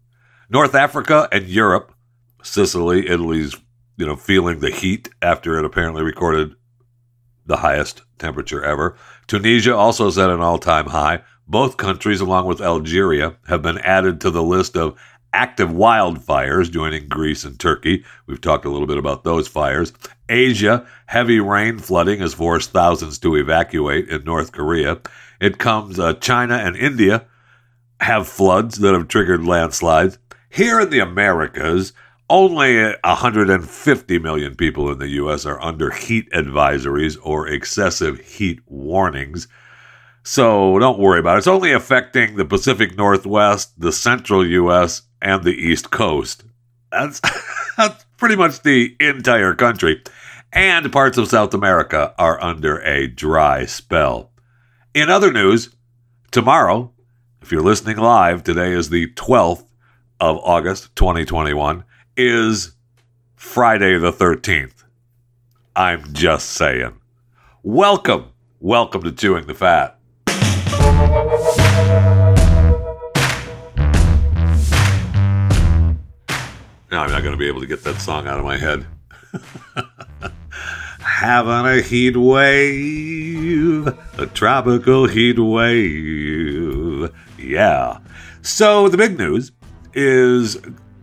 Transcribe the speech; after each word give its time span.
North 0.49 0.75
Africa 0.75 1.29
and 1.33 1.49
Europe, 1.49 1.93
Sicily, 2.43 3.09
Italy's, 3.09 3.57
you 3.97 4.07
know, 4.07 4.17
feeling 4.17 4.61
the 4.61 4.71
heat 4.71 5.09
after 5.23 5.59
it 5.59 5.65
apparently 5.65 6.03
recorded 6.03 6.55
the 7.47 7.59
highest 7.59 8.03
temperature 8.19 8.63
ever. 8.65 8.97
Tunisia 9.27 9.75
also 9.75 10.11
set 10.11 10.31
an 10.31 10.41
all-time 10.41 10.87
high. 10.87 11.23
Both 11.49 11.77
countries, 11.77 12.21
along 12.21 12.47
with 12.47 12.61
Algeria, 12.61 13.37
have 13.47 13.63
been 13.63 13.79
added 13.79 14.21
to 14.21 14.31
the 14.31 14.43
list 14.43 14.77
of 14.77 14.99
active 15.37 15.69
wildfires, 15.69 16.71
joining 16.71 17.07
Greece 17.09 17.45
and 17.45 17.61
Turkey. 17.61 18.03
We've 18.27 18.41
talked 18.41 18.65
a 18.65 18.71
little 18.71 18.87
bit 18.87 18.97
about 18.97 19.23
those 19.23 19.47
fires. 19.47 19.93
Asia, 20.31 20.87
heavy 21.05 21.41
rain 21.41 21.79
flooding 21.79 22.21
has 22.21 22.33
forced 22.33 22.71
thousands 22.71 23.19
to 23.19 23.37
evacuate 23.37 24.09
in 24.09 24.25
North 24.25 24.53
Korea. 24.53 24.99
It 25.39 25.59
comes 25.59 25.99
uh, 25.99 26.15
China 26.15 26.55
and 26.55 26.75
India 26.75 27.27
have 28.01 28.27
floods 28.27 28.79
that 28.79 28.95
have 28.95 29.09
triggered 29.09 29.45
landslides. 29.45 30.19
Here 30.49 30.81
in 30.81 30.89
the 30.89 31.01
Americas, 31.01 31.93
only 32.31 32.83
150 32.83 34.19
million 34.19 34.57
people 34.57 34.91
in 34.91 34.99
the 34.99 35.09
U.S. 35.09 35.45
are 35.45 35.63
under 35.63 35.91
heat 35.91 36.31
advisories 36.33 37.19
or 37.23 37.47
excessive 37.47 38.21
heat 38.21 38.61
warnings. 38.67 39.49
So 40.23 40.79
don't 40.79 40.99
worry 40.99 41.21
about 41.21 41.35
it. 41.35 41.39
It's 41.39 41.47
only 41.47 41.73
affecting 41.73 42.37
the 42.37 42.47
Pacific 42.47 42.97
Northwest, 42.97 43.79
the 43.79 43.93
central 43.93 44.45
U.S., 44.47 45.03
and 45.21 45.45
the 45.45 45.55
East 45.55 45.91
Coast. 45.91 46.45
That's, 46.91 47.21
that's 47.77 48.05
pretty 48.17 48.37
much 48.37 48.63
the 48.63 48.97
entire 49.01 49.55
country. 49.55 50.03
And 50.53 50.91
parts 50.93 51.19
of 51.19 51.29
South 51.29 51.55
America 51.55 52.15
are 52.19 52.43
under 52.43 52.79
a 52.83 53.07
dry 53.07 53.67
spell. 53.67 54.31
In 54.95 55.11
other 55.11 55.33
news, 55.33 55.71
tomorrow, 56.31 56.93
if 57.43 57.53
you're 57.53 57.63
listening 57.63 57.99
live, 57.99 58.43
today 58.43 58.73
is 58.73 58.89
the 58.89 59.09
12th 59.09 59.67
of 60.21 60.39
August, 60.39 60.95
2021, 60.97 61.85
is 62.17 62.73
Friday 63.35 63.99
the 63.99 64.13
13th. 64.13 64.85
I'm 65.75 66.13
just 66.15 66.49
saying. 66.51 66.99
Welcome. 67.63 68.33
Welcome 68.61 69.03
to 69.03 69.13
Chewing 69.13 69.47
the 69.47 69.55
Fat. 69.55 69.96
Now 76.97 77.03
I'm 77.03 77.11
not 77.11 77.23
going 77.23 77.35
to 77.35 77.39
be 77.39 77.47
able 77.47 77.61
to 77.61 77.67
get 77.67 77.85
that 77.85 78.01
song 78.01 78.27
out 78.27 78.39
of 78.39 78.45
my 78.47 78.57
head. 78.57 78.87
Having 81.01 81.67
a 81.67 81.83
heat 81.83 82.17
wave, 82.17 83.87
a 84.17 84.27
tropical 84.29 85.07
heat 85.07 85.39
wave. 85.39 87.15
Yeah. 87.39 87.99
So 88.41 88.89
the 88.89 88.97
big 88.97 89.19
news 89.19 89.53
is 89.93 90.59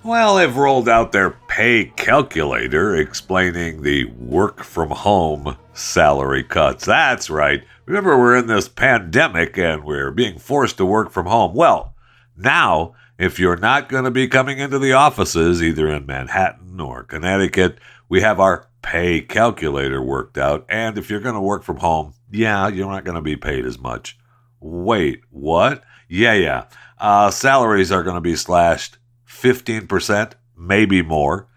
Well, 0.03 0.37
they've 0.37 0.57
rolled 0.57 0.89
out 0.89 1.13
their 1.13 1.37
pay 1.47 1.85
calculator 1.85 2.97
explaining 2.97 3.83
the 3.83 4.07
work 4.07 4.65
from 4.65 4.89
home 4.91 5.59
salary 5.75 6.43
cuts. 6.43 6.87
That's 6.87 7.29
right. 7.29 7.63
Remember, 7.85 8.19
we're 8.19 8.37
in 8.37 8.47
this 8.47 8.67
pandemic 8.67 9.59
and 9.59 9.85
we're 9.85 10.11
being 10.11 10.39
forced 10.39 10.79
to 10.79 10.87
work 10.87 11.11
from 11.11 11.27
home. 11.27 11.55
Well, 11.55 11.95
now, 12.35 12.95
if 13.19 13.39
you're 13.39 13.57
not 13.57 13.91
going 13.91 14.05
to 14.05 14.11
be 14.11 14.27
coming 14.27 14.59
into 14.59 14.79
the 14.79 14.95
offices, 14.95 15.63
either 15.63 15.87
in 15.89 16.07
Manhattan 16.07 16.81
or 16.81 17.03
Connecticut, 17.03 17.79
we 18.09 18.23
have 18.23 18.41
our 18.41 18.69
pay 18.81 19.21
calculator 19.21 20.01
worked 20.01 20.39
out. 20.39 20.65
And 20.71 20.97
if 20.97 21.11
you're 21.11 21.21
going 21.21 21.35
to 21.35 21.41
work 21.43 21.63
from 21.63 21.77
home, 21.77 22.15
yeah, 22.31 22.69
you're 22.69 22.91
not 22.91 23.05
going 23.05 23.17
to 23.17 23.21
be 23.21 23.37
paid 23.37 23.67
as 23.67 23.79
much. 23.79 24.19
Wait, 24.61 25.21
what? 25.29 25.83
Yeah, 26.09 26.33
yeah. 26.33 26.65
Uh, 26.99 27.31
salaries 27.31 27.93
are 27.93 28.03
going 28.03 28.15
to 28.15 28.23
be 28.23 28.37
slashed 28.37 28.97
15%, 29.41 30.33
maybe 30.57 31.03
more. 31.03 31.49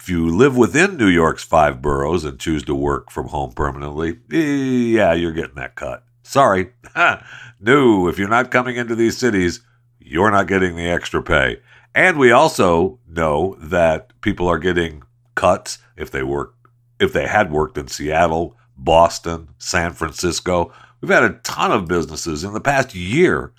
If 0.00 0.08
you 0.08 0.28
live 0.28 0.56
within 0.56 0.96
New 0.96 1.08
York's 1.08 1.44
five 1.44 1.80
boroughs 1.80 2.24
and 2.24 2.38
choose 2.38 2.62
to 2.64 2.74
work 2.74 3.10
from 3.10 3.28
home 3.28 3.52
permanently, 3.52 4.18
yeah, 4.28 5.14
you're 5.14 5.32
getting 5.32 5.54
that 5.54 5.76
cut. 5.76 6.04
Sorry. 6.22 6.72
no, 7.60 8.08
if 8.08 8.18
you're 8.18 8.28
not 8.28 8.50
coming 8.50 8.76
into 8.76 8.94
these 8.94 9.16
cities, 9.16 9.60
you're 9.98 10.30
not 10.30 10.48
getting 10.48 10.76
the 10.76 10.88
extra 10.88 11.22
pay. 11.22 11.60
And 11.94 12.18
we 12.18 12.32
also 12.32 12.98
know 13.08 13.56
that 13.60 14.20
people 14.20 14.48
are 14.48 14.58
getting 14.58 15.02
cuts 15.34 15.78
if 15.96 16.10
they 16.10 16.22
work 16.22 16.54
if 17.00 17.12
they 17.12 17.26
had 17.26 17.50
worked 17.50 17.76
in 17.76 17.88
Seattle, 17.88 18.56
Boston, 18.76 19.48
San 19.58 19.92
Francisco. 19.92 20.72
We've 21.00 21.10
had 21.10 21.24
a 21.24 21.40
ton 21.42 21.72
of 21.72 21.88
businesses 21.88 22.44
in 22.44 22.52
the 22.52 22.60
past 22.60 22.94
year 22.94 23.52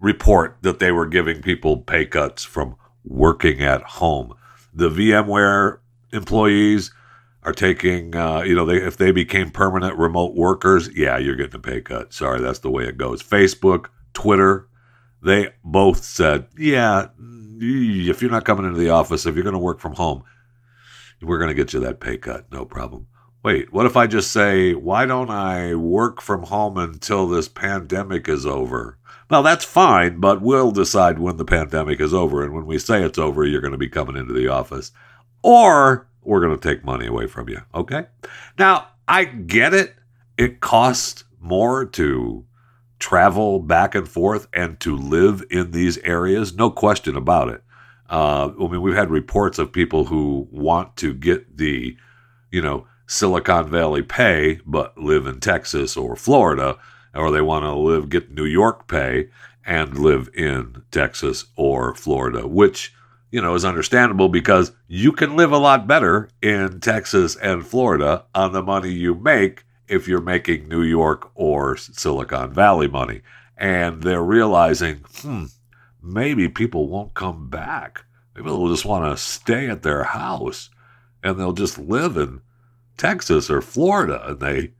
report 0.00 0.56
that 0.62 0.78
they 0.78 0.90
were 0.90 1.06
giving 1.06 1.42
people 1.42 1.76
pay 1.76 2.06
cuts 2.06 2.42
from 2.42 2.76
working 3.04 3.60
at 3.62 3.82
home. 3.82 4.34
The 4.72 4.90
VMware 4.90 5.78
employees 6.12 6.92
are 7.42 7.52
taking, 7.52 8.14
uh, 8.14 8.42
you 8.42 8.54
know, 8.54 8.66
they, 8.66 8.76
if 8.76 8.96
they 8.96 9.12
became 9.12 9.50
permanent 9.50 9.96
remote 9.96 10.34
workers, 10.34 10.90
yeah, 10.94 11.16
you're 11.16 11.36
getting 11.36 11.56
a 11.56 11.58
pay 11.58 11.80
cut. 11.80 12.12
Sorry, 12.12 12.40
that's 12.40 12.58
the 12.58 12.70
way 12.70 12.84
it 12.84 12.98
goes. 12.98 13.22
Facebook, 13.22 13.86
Twitter, 14.12 14.68
they 15.22 15.48
both 15.64 16.04
said, 16.04 16.46
yeah, 16.58 17.08
if 17.18 18.20
you're 18.22 18.30
not 18.30 18.44
coming 18.44 18.66
into 18.66 18.78
the 18.78 18.90
office, 18.90 19.26
if 19.26 19.34
you're 19.34 19.44
going 19.44 19.54
to 19.54 19.58
work 19.58 19.80
from 19.80 19.94
home, 19.94 20.22
we're 21.22 21.38
going 21.38 21.48
to 21.48 21.54
get 21.54 21.72
you 21.72 21.80
that 21.80 22.00
pay 22.00 22.16
cut. 22.16 22.50
No 22.52 22.64
problem. 22.64 23.06
Wait, 23.42 23.72
what 23.72 23.86
if 23.86 23.96
I 23.96 24.06
just 24.06 24.32
say, 24.32 24.74
why 24.74 25.06
don't 25.06 25.30
I 25.30 25.74
work 25.74 26.20
from 26.20 26.42
home 26.42 26.76
until 26.76 27.26
this 27.26 27.48
pandemic 27.48 28.28
is 28.28 28.44
over? 28.44 28.98
Well, 29.30 29.42
that's 29.42 29.64
fine, 29.64 30.20
but 30.20 30.42
we'll 30.42 30.72
decide 30.72 31.18
when 31.18 31.38
the 31.38 31.44
pandemic 31.44 32.00
is 32.00 32.12
over. 32.12 32.44
And 32.44 32.52
when 32.52 32.66
we 32.66 32.78
say 32.78 33.02
it's 33.02 33.18
over, 33.18 33.44
you're 33.44 33.62
going 33.62 33.72
to 33.72 33.78
be 33.78 33.88
coming 33.88 34.16
into 34.16 34.34
the 34.34 34.48
office. 34.48 34.92
Or 35.42 36.06
we're 36.22 36.40
going 36.40 36.58
to 36.58 36.68
take 36.68 36.84
money 36.84 37.06
away 37.06 37.26
from 37.26 37.48
you. 37.48 37.60
Okay? 37.74 38.06
Now, 38.58 38.88
I 39.08 39.24
get 39.24 39.72
it. 39.72 39.94
It 40.36 40.60
costs 40.60 41.24
more 41.40 41.86
to 41.86 42.44
travel 42.98 43.60
back 43.60 43.94
and 43.94 44.06
forth 44.06 44.48
and 44.52 44.78
to 44.80 44.94
live 44.94 45.42
in 45.50 45.70
these 45.70 45.96
areas. 45.98 46.54
No 46.54 46.70
question 46.70 47.16
about 47.16 47.48
it. 47.48 47.62
Uh, 48.10 48.50
I 48.60 48.68
mean, 48.68 48.82
we've 48.82 48.94
had 48.94 49.10
reports 49.10 49.58
of 49.58 49.72
people 49.72 50.04
who 50.04 50.46
want 50.50 50.96
to 50.96 51.14
get 51.14 51.56
the, 51.56 51.96
you 52.50 52.60
know, 52.60 52.86
Silicon 53.10 53.68
Valley 53.70 54.02
pay, 54.02 54.60
but 54.64 54.96
live 54.96 55.26
in 55.26 55.40
Texas 55.40 55.96
or 55.96 56.16
Florida 56.16 56.78
or 57.14 57.30
they 57.30 57.40
want 57.40 57.64
to 57.64 57.74
live 57.74 58.08
get 58.08 58.30
New 58.30 58.44
York 58.44 58.86
pay 58.88 59.28
and 59.64 59.98
live 59.98 60.30
in 60.34 60.82
Texas 60.90 61.46
or 61.56 61.94
Florida, 61.94 62.46
which 62.46 62.94
you 63.30 63.40
know 63.40 63.54
is 63.54 63.64
understandable 63.64 64.28
because 64.28 64.72
you 64.88 65.12
can 65.12 65.36
live 65.36 65.52
a 65.52 65.58
lot 65.58 65.86
better 65.86 66.28
in 66.42 66.80
Texas 66.80 67.36
and 67.36 67.66
Florida 67.66 68.24
on 68.34 68.52
the 68.52 68.62
money 68.62 68.90
you 68.90 69.14
make 69.14 69.64
if 69.88 70.06
you're 70.06 70.20
making 70.20 70.68
New 70.68 70.82
York 70.82 71.30
or 71.34 71.76
Silicon 71.76 72.52
Valley 72.52 72.88
money. 72.88 73.22
And 73.56 74.02
they're 74.02 74.22
realizing, 74.22 75.04
hmm, 75.16 75.46
maybe 76.02 76.48
people 76.48 76.88
won't 76.88 77.14
come 77.14 77.50
back. 77.50 78.04
Maybe 78.34 78.48
they'll 78.48 78.68
just 78.68 78.86
want 78.86 79.04
to 79.04 79.22
stay 79.22 79.68
at 79.68 79.82
their 79.82 80.04
house 80.04 80.70
and 81.22 81.38
they'll 81.38 81.52
just 81.52 81.78
live 81.78 82.16
in 82.16 82.40
Texas 83.00 83.50
or 83.50 83.62
Florida 83.62 84.22
and 84.28 84.40
they 84.40 84.72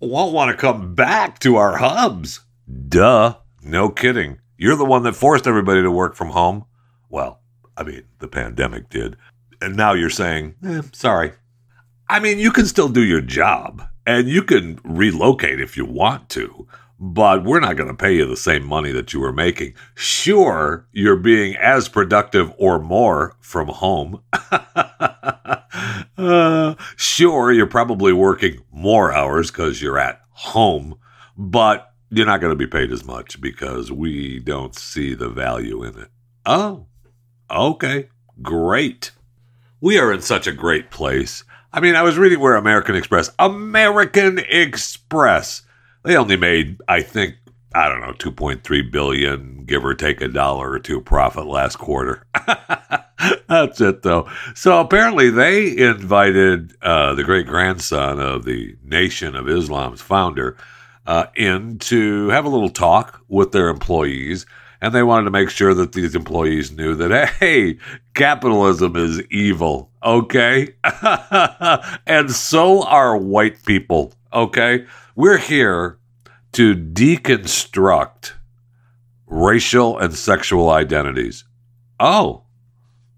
won't 0.00 0.32
want 0.32 0.52
to 0.52 0.56
come 0.56 0.94
back 0.94 1.40
to 1.40 1.56
our 1.56 1.78
hubs. 1.78 2.40
Duh. 2.88 3.36
No 3.60 3.88
kidding. 3.88 4.38
You're 4.56 4.76
the 4.76 4.84
one 4.84 5.02
that 5.02 5.16
forced 5.16 5.48
everybody 5.48 5.82
to 5.82 5.90
work 5.90 6.14
from 6.14 6.30
home. 6.30 6.64
Well, 7.10 7.40
I 7.76 7.82
mean, 7.82 8.04
the 8.20 8.28
pandemic 8.28 8.88
did. 8.88 9.16
And 9.60 9.76
now 9.76 9.94
you're 9.94 10.10
saying, 10.10 10.54
eh, 10.64 10.82
sorry. 10.92 11.32
I 12.08 12.20
mean, 12.20 12.38
you 12.38 12.52
can 12.52 12.66
still 12.66 12.88
do 12.88 13.02
your 13.02 13.20
job 13.20 13.82
and 14.06 14.28
you 14.28 14.44
can 14.44 14.78
relocate 14.84 15.60
if 15.60 15.76
you 15.76 15.84
want 15.84 16.28
to, 16.30 16.68
but 16.98 17.44
we're 17.44 17.60
not 17.60 17.76
going 17.76 17.88
to 17.88 17.94
pay 17.94 18.14
you 18.14 18.26
the 18.26 18.36
same 18.36 18.64
money 18.64 18.90
that 18.92 19.12
you 19.12 19.20
were 19.20 19.32
making. 19.32 19.74
Sure, 19.94 20.86
you're 20.92 21.16
being 21.16 21.56
as 21.56 21.88
productive 21.88 22.52
or 22.58 22.78
more 22.78 23.36
from 23.40 23.68
home. 23.68 24.22
uh, 26.16 26.74
sure, 26.96 27.52
you're 27.52 27.66
probably 27.66 28.12
working 28.12 28.62
more 28.72 29.12
hours 29.12 29.50
because 29.50 29.82
you're 29.82 29.98
at 29.98 30.22
home, 30.30 30.98
but 31.36 31.92
you're 32.10 32.26
not 32.26 32.40
going 32.40 32.52
to 32.52 32.56
be 32.56 32.66
paid 32.66 32.90
as 32.92 33.04
much 33.04 33.40
because 33.40 33.92
we 33.92 34.38
don't 34.38 34.74
see 34.74 35.12
the 35.14 35.28
value 35.28 35.82
in 35.82 35.98
it. 35.98 36.08
Oh, 36.46 36.86
okay, 37.50 38.08
great. 38.40 39.10
We 39.80 39.98
are 39.98 40.12
in 40.12 40.22
such 40.22 40.46
a 40.46 40.52
great 40.52 40.90
place. 40.90 41.44
I 41.72 41.80
mean, 41.80 41.94
I 41.94 42.02
was 42.02 42.16
reading 42.16 42.40
where 42.40 42.54
American 42.54 42.94
Express, 42.94 43.30
American 43.38 44.38
Express, 44.38 45.62
they 46.06 46.16
only 46.16 46.36
made, 46.36 46.80
I 46.88 47.02
think, 47.02 47.34
I 47.74 47.88
don't 47.88 48.00
know, 48.00 48.12
2.3 48.12 48.90
billion, 48.90 49.64
give 49.66 49.84
or 49.84 49.94
take 49.94 50.20
a 50.20 50.28
dollar 50.28 50.70
or 50.70 50.78
two 50.78 51.00
profit 51.00 51.46
last 51.46 51.76
quarter. 51.76 52.24
That's 53.48 53.80
it, 53.80 54.02
though. 54.02 54.30
So 54.54 54.80
apparently, 54.80 55.30
they 55.30 55.76
invited 55.76 56.74
uh, 56.80 57.14
the 57.14 57.24
great 57.24 57.46
grandson 57.46 58.20
of 58.20 58.44
the 58.44 58.76
Nation 58.84 59.34
of 59.34 59.48
Islam's 59.48 60.00
founder 60.00 60.56
uh, 61.06 61.26
in 61.34 61.78
to 61.78 62.28
have 62.28 62.44
a 62.44 62.48
little 62.48 62.70
talk 62.70 63.20
with 63.28 63.52
their 63.52 63.68
employees. 63.68 64.46
And 64.80 64.94
they 64.94 65.02
wanted 65.02 65.24
to 65.24 65.30
make 65.30 65.50
sure 65.50 65.74
that 65.74 65.92
these 65.92 66.14
employees 66.14 66.70
knew 66.70 66.94
that, 66.94 67.28
hey, 67.40 67.78
capitalism 68.14 68.94
is 68.94 69.22
evil, 69.30 69.90
okay? 70.04 70.74
and 72.06 72.30
so 72.30 72.84
are 72.84 73.16
white 73.16 73.64
people, 73.64 74.12
okay? 74.32 74.86
We're 75.14 75.38
here 75.38 75.98
to 76.52 76.74
deconstruct 76.74 78.32
racial 79.26 79.98
and 79.98 80.14
sexual 80.14 80.70
identities. 80.70 81.44
Oh, 81.98 82.44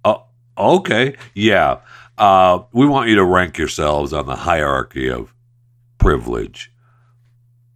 uh, 0.04 0.18
okay. 0.56 1.16
Yeah. 1.34 1.80
Uh, 2.16 2.64
we 2.72 2.86
want 2.86 3.08
you 3.08 3.16
to 3.16 3.24
rank 3.24 3.58
yourselves 3.58 4.12
on 4.12 4.26
the 4.26 4.36
hierarchy 4.36 5.08
of 5.08 5.32
privilege. 5.98 6.72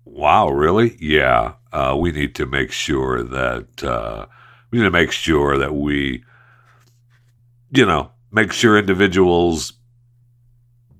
Wow, 0.04 0.48
really? 0.50 0.96
Yeah. 1.00 1.54
Uh, 1.72 1.96
we 1.98 2.12
need 2.12 2.34
to 2.36 2.46
make 2.46 2.72
sure 2.72 3.22
that 3.22 3.84
uh, 3.84 4.26
we 4.70 4.78
need 4.78 4.84
to 4.84 4.90
make 4.90 5.12
sure 5.12 5.58
that 5.58 5.74
we, 5.74 6.24
you 7.70 7.86
know, 7.86 8.10
make 8.30 8.52
sure 8.52 8.78
individuals 8.78 9.74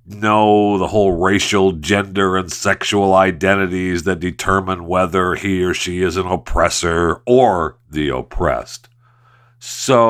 know 0.07 0.79
the 0.79 0.89
whole 0.89 1.13
racial, 1.13 1.73
gender, 1.73 2.37
and 2.37 2.53
sexual 2.53 3.15
identities 3.15 4.03
that 4.05 4.21
determine 4.21 4.87
whether 4.87 5.35
he 5.35 5.63
or 5.63 5.75
she 5.75 6.03
is 6.03 6.17
an 6.17 6.27
oppressor 6.27 7.23
or 7.27 7.79
the 7.91 8.09
oppressed. 8.09 8.89
So, 9.59 10.03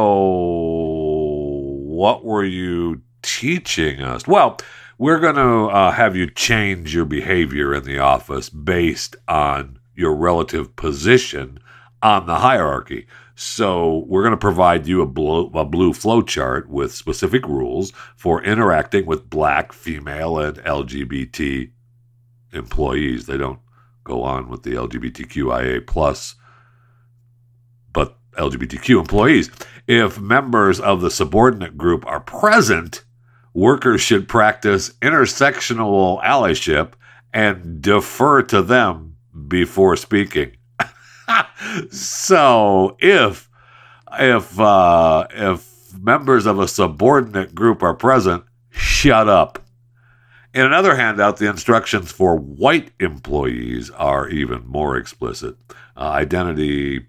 what 1.85 2.25
were 2.25 2.45
you 2.45 3.03
teaching 3.23 4.01
us? 4.01 4.27
Well, 4.27 4.59
we're 4.99 5.21
going 5.21 5.37
to 5.37 5.67
uh, 5.67 5.91
have 5.91 6.17
you 6.17 6.31
change 6.31 6.95
your 6.95 7.05
behavior 7.05 7.75
in 7.75 7.85
the 7.85 7.99
office 7.99 8.49
based 8.49 9.17
on 9.29 9.79
your 9.95 10.15
relative 10.15 10.75
position 10.77 11.59
on 12.03 12.27
the 12.27 12.37
hierarchy. 12.37 13.07
So 13.43 14.05
we're 14.07 14.23
going 14.23 14.31
to 14.31 14.37
provide 14.37 14.87
you 14.87 15.03
a 15.03 15.07
blue, 15.07 15.51
a 15.53 15.65
blue 15.65 15.93
flow 15.93 16.23
chart 16.23 16.71
with 16.71 16.95
specific 16.95 17.47
rules 17.47 17.93
for 18.17 18.43
interacting 18.43 19.05
with 19.05 19.29
black, 19.29 19.73
female, 19.73 20.39
and 20.39 20.59
LGBT 20.59 21.73
employees. 22.53 23.27
They 23.27 23.37
don't 23.37 23.59
go 24.05 24.23
on 24.23 24.49
with 24.49 24.63
the 24.63 24.75
LGBTQIA 24.75 25.85
plus, 25.89 26.37
but 27.93 28.17
LGBTQ 28.39 29.01
employees. 29.01 29.51
If 29.89 30.21
members 30.21 30.79
of 30.79 31.01
the 31.01 31.11
subordinate 31.11 31.77
group 31.77 32.07
are 32.07 32.21
present, 32.21 33.05
workers 33.53 34.01
should 34.01 34.29
practice 34.29 34.91
intersectional 35.03 36.23
allyship 36.23 36.93
and 37.35 37.83
defer 37.83 38.43
to 38.45 38.63
them 38.63 39.17
before 39.49 39.97
speaking. 39.97 40.57
So 41.91 42.97
if 43.01 43.49
if 44.19 44.59
uh, 44.59 45.27
if 45.31 45.99
members 45.99 46.47
of 46.47 46.59
a 46.59 46.69
subordinate 46.69 47.55
group 47.55 47.83
are 47.83 47.95
present, 47.95 48.45
shut 48.71 49.29
up. 49.29 49.59
In 50.55 50.67
another 50.67 50.97
handout, 50.97 51.39
the 51.39 51.49
instructions 51.49 52.13
for 52.13 52.37
white 52.37 52.91
employees 53.01 53.91
are 53.91 54.29
even 54.29 54.67
more 54.67 54.97
explicit. 54.97 55.57
Uh, 55.97 56.01
identity 56.01 57.07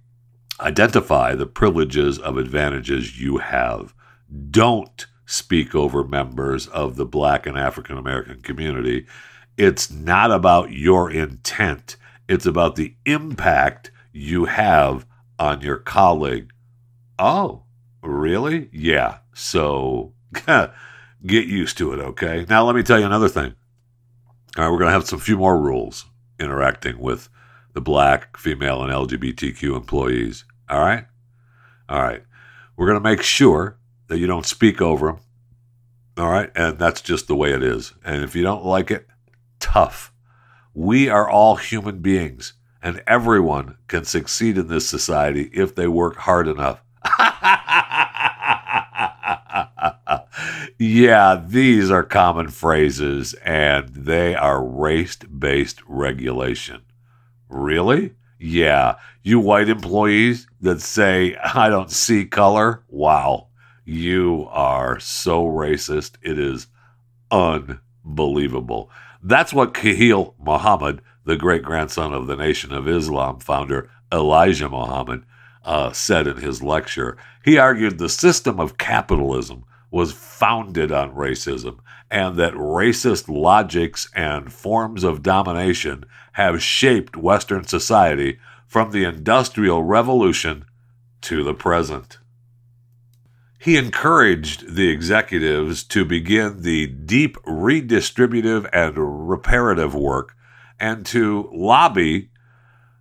identify 0.59 1.35
the 1.35 1.45
privileges 1.45 2.19
of 2.19 2.37
advantages 2.37 3.19
you 3.19 3.37
have. 3.37 3.93
Don't 4.49 5.07
speak 5.25 5.75
over 5.75 6.03
members 6.03 6.67
of 6.67 6.95
the 6.95 7.05
black 7.05 7.45
and 7.45 7.57
African 7.57 7.97
American 7.97 8.41
community. 8.41 9.05
It's 9.57 9.91
not 9.91 10.31
about 10.31 10.71
your 10.71 11.11
intent, 11.11 11.97
it's 12.27 12.45
about 12.45 12.75
the 12.75 12.95
impact 13.05 13.91
you 14.13 14.45
have 14.45 15.06
on 15.38 15.62
your 15.62 15.77
colleague. 15.77 16.51
Oh, 17.19 17.63
really? 18.01 18.69
Yeah. 18.71 19.18
So 19.33 20.13
get 20.45 21.48
used 21.48 21.77
to 21.80 21.94
it, 21.94 22.00
okay? 22.00 22.45
Now, 22.48 22.65
let 22.65 22.75
me 22.75 22.83
tell 22.83 23.00
you 23.00 23.06
another 23.06 23.30
thing. 23.30 23.56
All 24.56 24.63
right, 24.63 24.71
we're 24.71 24.77
going 24.77 24.89
to 24.89 24.94
have 24.94 25.07
some 25.07 25.19
few 25.19 25.38
more 25.38 25.60
rules 25.60 26.06
interacting 26.39 27.00
with 27.00 27.30
the 27.74 27.81
black, 27.81 28.38
female, 28.38 28.83
and 28.83 28.92
LGBTQ 28.92 29.75
employees. 29.75 30.46
All 30.70 30.79
right? 30.79 31.05
All 31.89 32.01
right. 32.01 32.24
We're 32.77 32.86
going 32.86 33.01
to 33.01 33.10
make 33.10 33.24
sure 33.24 33.77
that 34.08 34.20
you 34.20 34.27
don't 34.27 34.46
speak 34.46 34.82
over 34.82 35.08
them. 35.08 35.20
All 36.17 36.29
right. 36.29 36.51
And 36.55 36.77
that's 36.77 37.01
just 37.01 37.27
the 37.27 37.36
way 37.36 37.51
it 37.51 37.63
is. 37.63 37.93
And 38.05 38.24
if 38.24 38.36
you 38.36 38.43
don't 38.43 38.65
like 38.65 38.91
it, 38.91 39.08
tough. 39.60 40.13
We 40.74 41.10
are 41.10 41.29
all 41.29 41.55
human 41.55 42.00
beings, 42.00 42.53
and 42.83 43.01
everyone 43.07 43.77
can 43.87 44.03
succeed 44.03 44.57
in 44.57 44.67
this 44.67 44.87
society 44.87 45.49
if 45.53 45.73
they 45.73 45.87
work 45.87 46.17
hard 46.17 46.49
enough. 46.49 46.83
yeah, 50.77 51.41
these 51.47 51.89
are 51.89 52.03
common 52.03 52.49
phrases, 52.49 53.33
and 53.45 53.87
they 53.87 54.35
are 54.35 54.63
race 54.63 55.15
based 55.15 55.81
regulation. 55.87 56.81
Really? 57.47 58.15
Yeah. 58.37 58.95
You 59.23 59.39
white 59.39 59.69
employees 59.69 60.47
that 60.59 60.81
say, 60.81 61.37
I 61.37 61.69
don't 61.69 61.89
see 61.89 62.25
color, 62.25 62.83
wow. 62.89 63.47
You 63.85 64.47
are 64.49 64.99
so 64.99 65.45
racist. 65.45 66.15
It 66.21 66.37
is 66.37 66.67
unbelievable. 67.31 68.91
That's 69.25 69.53
what 69.53 69.74
Khalil 69.74 70.36
Muhammad, 70.38 71.01
the 71.24 71.38
great 71.38 71.63
grandson 71.63 72.13
of 72.13 72.27
the 72.27 72.36
Nation 72.36 72.74
of 72.74 72.89
Islam 72.89 73.39
founder 73.39 73.89
Elijah 74.12 74.68
Muhammad, 74.68 75.24
uh, 75.63 75.94
said 75.94 76.27
in 76.27 76.38
his 76.38 76.62
lecture. 76.62 77.15
He 77.46 77.58
argued 77.58 77.98
the 77.98 78.10
system 78.10 78.60
of 78.60 78.77
capitalism 78.77 79.63
was 79.89 80.12
founded 80.12 80.92
on 80.92 81.15
racism 81.15 81.80
and 82.12 82.36
that 82.36 82.53
racist 82.53 83.30
logics 83.30 84.10
and 84.13 84.51
forms 84.51 85.06
of 85.06 85.24
domination 85.24 86.03
have 86.34 86.62
shaped 86.62 87.15
Western 87.15 87.63
society 87.63 88.39
from 88.68 88.92
the 88.92 89.06
Industrial 89.06 89.84
Revolution 89.84 90.65
to 91.22 91.46
the 91.46 91.53
present. 91.53 92.18
He 93.63 93.77
encouraged 93.77 94.75
the 94.75 94.89
executives 94.89 95.86
to 95.86 96.03
begin 96.03 96.63
the 96.63 96.86
deep 96.86 97.38
redistributive 97.43 98.70
and 98.74 99.29
reparative 99.29 99.96
work 99.96 100.36
and 100.82 101.05
to 101.05 101.50
lobby 101.53 102.29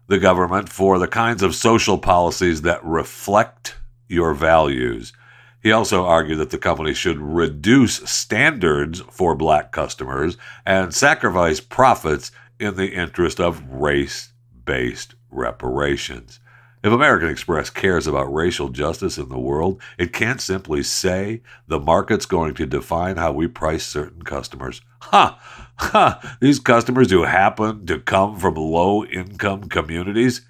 the 0.07 0.21
government 0.21 0.69
for 0.69 1.00
the 1.00 1.09
kinds 1.09 1.42
of 1.42 1.57
social 1.57 1.99
policies 1.99 2.62
that 2.62 2.85
reflect 2.85 3.75
your 4.07 4.35
values. 4.35 5.12
He 5.61 5.73
also 5.73 6.04
argued 6.04 6.38
that 6.38 6.50
the 6.50 6.59
company 6.59 6.95
should 6.95 7.19
reduce 7.19 7.95
standards 8.09 9.00
for 9.11 9.35
black 9.35 9.73
customers 9.73 10.37
and 10.64 10.95
sacrifice 10.95 11.59
profits 11.59 12.31
in 12.61 12.76
the 12.76 12.95
interest 12.95 13.40
of 13.40 13.69
race 13.69 14.31
based 14.64 15.16
reparations. 15.28 16.38
If 16.82 16.92
American 16.92 17.28
Express 17.28 17.70
cares 17.70 18.08
about 18.08 18.34
racial 18.34 18.68
justice 18.68 19.16
in 19.16 19.28
the 19.28 19.38
world, 19.38 19.80
it 19.98 20.12
can't 20.12 20.40
simply 20.40 20.82
say 20.82 21.42
the 21.68 21.78
market's 21.78 22.26
going 22.26 22.54
to 22.54 22.66
define 22.66 23.18
how 23.18 23.30
we 23.30 23.46
price 23.46 23.86
certain 23.86 24.22
customers. 24.22 24.80
Ha! 25.02 25.38
Ha! 25.76 26.36
These 26.40 26.58
customers 26.58 27.12
who 27.12 27.22
happen 27.22 27.86
to 27.86 28.00
come 28.00 28.36
from 28.36 28.56
low 28.56 29.04
income 29.04 29.68
communities. 29.68 30.44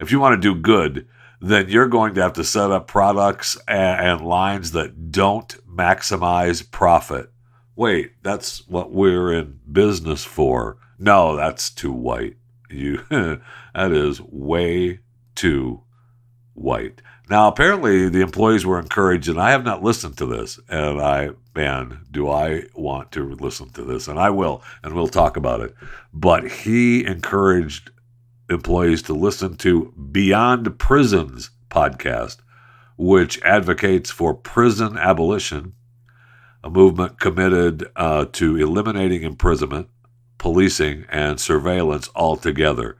If 0.00 0.10
you 0.10 0.20
want 0.20 0.40
to 0.40 0.54
do 0.54 0.58
good, 0.58 1.06
then 1.38 1.68
you're 1.68 1.88
going 1.88 2.14
to 2.14 2.22
have 2.22 2.32
to 2.34 2.44
set 2.44 2.70
up 2.70 2.86
products 2.86 3.58
and, 3.68 4.06
and 4.06 4.26
lines 4.26 4.72
that 4.72 5.12
don't 5.12 5.54
maximize 5.68 6.70
profit. 6.70 7.30
Wait, 7.76 8.12
that's 8.22 8.66
what 8.68 8.90
we're 8.90 9.34
in 9.34 9.60
business 9.70 10.24
for. 10.24 10.78
No, 10.98 11.36
that's 11.36 11.68
too 11.68 11.92
white. 11.92 12.36
You 12.70 13.04
that 13.10 13.92
is 13.92 14.22
way 14.22 15.00
too 15.34 15.82
white. 16.54 17.02
Now, 17.30 17.48
apparently, 17.48 18.08
the 18.08 18.20
employees 18.20 18.66
were 18.66 18.78
encouraged, 18.78 19.28
and 19.28 19.40
I 19.40 19.50
have 19.50 19.64
not 19.64 19.82
listened 19.82 20.18
to 20.18 20.26
this. 20.26 20.60
And 20.68 21.00
I, 21.00 21.30
man, 21.54 22.00
do 22.10 22.28
I 22.28 22.64
want 22.74 23.12
to 23.12 23.30
listen 23.30 23.70
to 23.70 23.82
this? 23.82 24.08
And 24.08 24.18
I 24.18 24.30
will, 24.30 24.62
and 24.82 24.94
we'll 24.94 25.08
talk 25.08 25.36
about 25.36 25.60
it. 25.60 25.74
But 26.12 26.50
he 26.50 27.04
encouraged 27.04 27.90
employees 28.50 29.00
to 29.02 29.14
listen 29.14 29.56
to 29.56 29.92
Beyond 29.92 30.78
Prisons 30.78 31.50
podcast, 31.70 32.38
which 32.96 33.42
advocates 33.42 34.10
for 34.10 34.34
prison 34.34 34.98
abolition, 34.98 35.72
a 36.62 36.68
movement 36.68 37.18
committed 37.18 37.90
uh, 37.96 38.26
to 38.32 38.56
eliminating 38.56 39.22
imprisonment, 39.22 39.88
policing, 40.36 41.06
and 41.08 41.40
surveillance 41.40 42.10
altogether. 42.14 42.98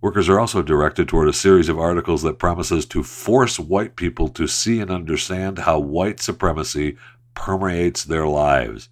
Workers 0.00 0.28
are 0.28 0.38
also 0.38 0.62
directed 0.62 1.08
toward 1.08 1.28
a 1.28 1.32
series 1.32 1.68
of 1.68 1.78
articles 1.78 2.22
that 2.22 2.38
promises 2.38 2.86
to 2.86 3.02
force 3.02 3.58
white 3.58 3.96
people 3.96 4.28
to 4.28 4.46
see 4.46 4.80
and 4.80 4.90
understand 4.90 5.60
how 5.60 5.80
white 5.80 6.20
supremacy 6.20 6.96
permeates 7.34 8.04
their 8.04 8.26
lives, 8.26 8.88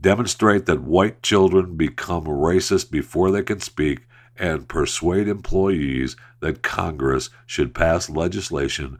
demonstrate 0.00 0.64
that 0.66 0.82
white 0.82 1.22
children 1.22 1.76
become 1.76 2.24
racist 2.24 2.90
before 2.90 3.30
they 3.30 3.42
can 3.42 3.60
speak, 3.60 4.06
and 4.38 4.68
persuade 4.68 5.28
employees 5.28 6.16
that 6.40 6.62
Congress 6.62 7.30
should 7.46 7.74
pass 7.74 8.08
legislation 8.08 8.98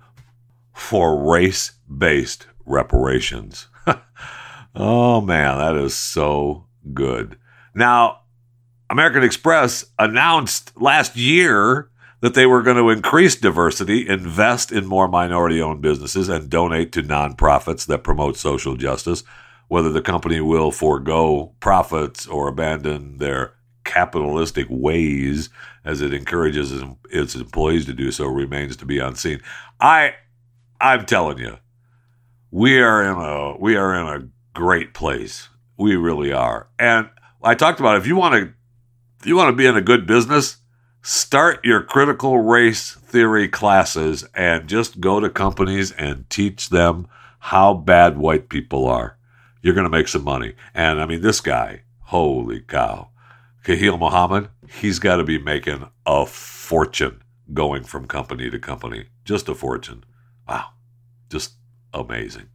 for 0.75 1.19
race 1.31 1.73
based 1.95 2.47
reparations. 2.67 3.69
oh 4.75 5.21
man, 5.21 5.59
that 5.59 5.77
is 5.77 5.95
so 5.97 6.67
good. 6.93 7.39
Now, 7.75 8.21
American 8.90 9.23
Express 9.23 9.85
announced 9.99 10.73
last 10.81 11.16
year 11.16 11.90
that 12.21 12.35
they 12.35 12.47
were 12.47 12.62
going 12.62 12.76
to 12.76 12.90
increase 12.90 13.37
diversity, 13.37 14.09
invest 14.09 14.73
in 14.73 14.87
more 14.87 15.09
minority 15.09 15.61
owned 15.61 15.83
businesses, 15.83 16.28
and 16.28 16.49
donate 16.49 16.93
to 16.93 17.02
nonprofits 17.02 17.87
that 17.87 18.05
promote 18.05 18.37
social 18.37 18.76
justice. 18.76 19.23
Whether 19.69 19.90
the 19.90 20.00
company 20.00 20.40
will 20.40 20.71
forego 20.71 21.52
profits 21.59 22.26
or 22.26 22.49
abandon 22.49 23.19
their 23.19 23.55
capitalistic 23.85 24.66
ways 24.69 25.49
as 25.85 26.00
it 26.00 26.12
encourages 26.12 26.83
its 27.11 27.35
employees 27.35 27.87
to 27.87 27.93
do 27.93 28.11
so 28.11 28.26
remains 28.26 28.76
to 28.76 28.87
be 28.87 28.99
unseen. 28.99 29.40
I 29.81 30.14
I'm 30.81 31.07
telling 31.07 31.38
you, 31.38 31.59
we 32.50 32.81
are 32.81 33.02
in 33.02 33.16
a 33.16 33.57
we 33.59 33.76
are 33.76 33.95
in 33.95 34.07
a 34.07 34.28
great 34.59 34.95
place. 34.95 35.49
We 35.76 35.97
really 35.97 36.33
are. 36.33 36.69
And 36.78 37.09
I 37.43 37.55
talked 37.55 37.81
about 37.81 37.97
if 37.97 38.07
you 38.07 38.16
want 38.16 38.35
to 38.35 38.52
you 39.26 39.37
want 39.37 39.49
to 39.49 39.56
be 39.56 39.66
in 39.66 39.76
a 39.76 39.83
good 39.83 40.06
business, 40.06 40.59
start 41.02 41.64
your 41.64 41.83
critical 41.83 42.38
race 42.38 42.92
theory 42.92 43.49
classes 43.49 44.25
and 44.35 44.68
just 44.68 45.00
go 45.00 45.21
to 45.21 45.28
companies 45.28 45.90
and 45.92 46.28
teach 46.30 46.68
them 46.68 47.09
how 47.38 47.75
bad 47.75 48.18
white 48.18 48.49
people 48.49 48.87
are. 48.87 49.16
You're 49.62 49.75
going 49.75 49.85
to 49.85 49.90
make 49.90 50.09
some 50.09 50.25
money. 50.25 50.54
And 50.75 51.00
I 51.00 51.06
mean 51.06 51.23
this 51.23 51.40
guy, 51.40 51.83
holy 52.02 52.61
cow. 52.61 53.11
Khalil 53.64 53.99
Muhammad, 53.99 54.49
he's 54.80 55.00
got 55.00 55.16
to 55.16 55.25
be 55.25 55.38
making 55.38 55.88
a 56.06 56.25
fortune 56.25 57.23
going 57.52 57.83
from 57.83 58.06
company 58.06 58.49
to 58.49 58.59
company. 58.59 59.06
Just 59.25 59.49
a 59.49 59.54
fortune. 59.54 60.04
Wow. 60.49 60.71
Just 61.28 61.54
amazing. 61.92 62.47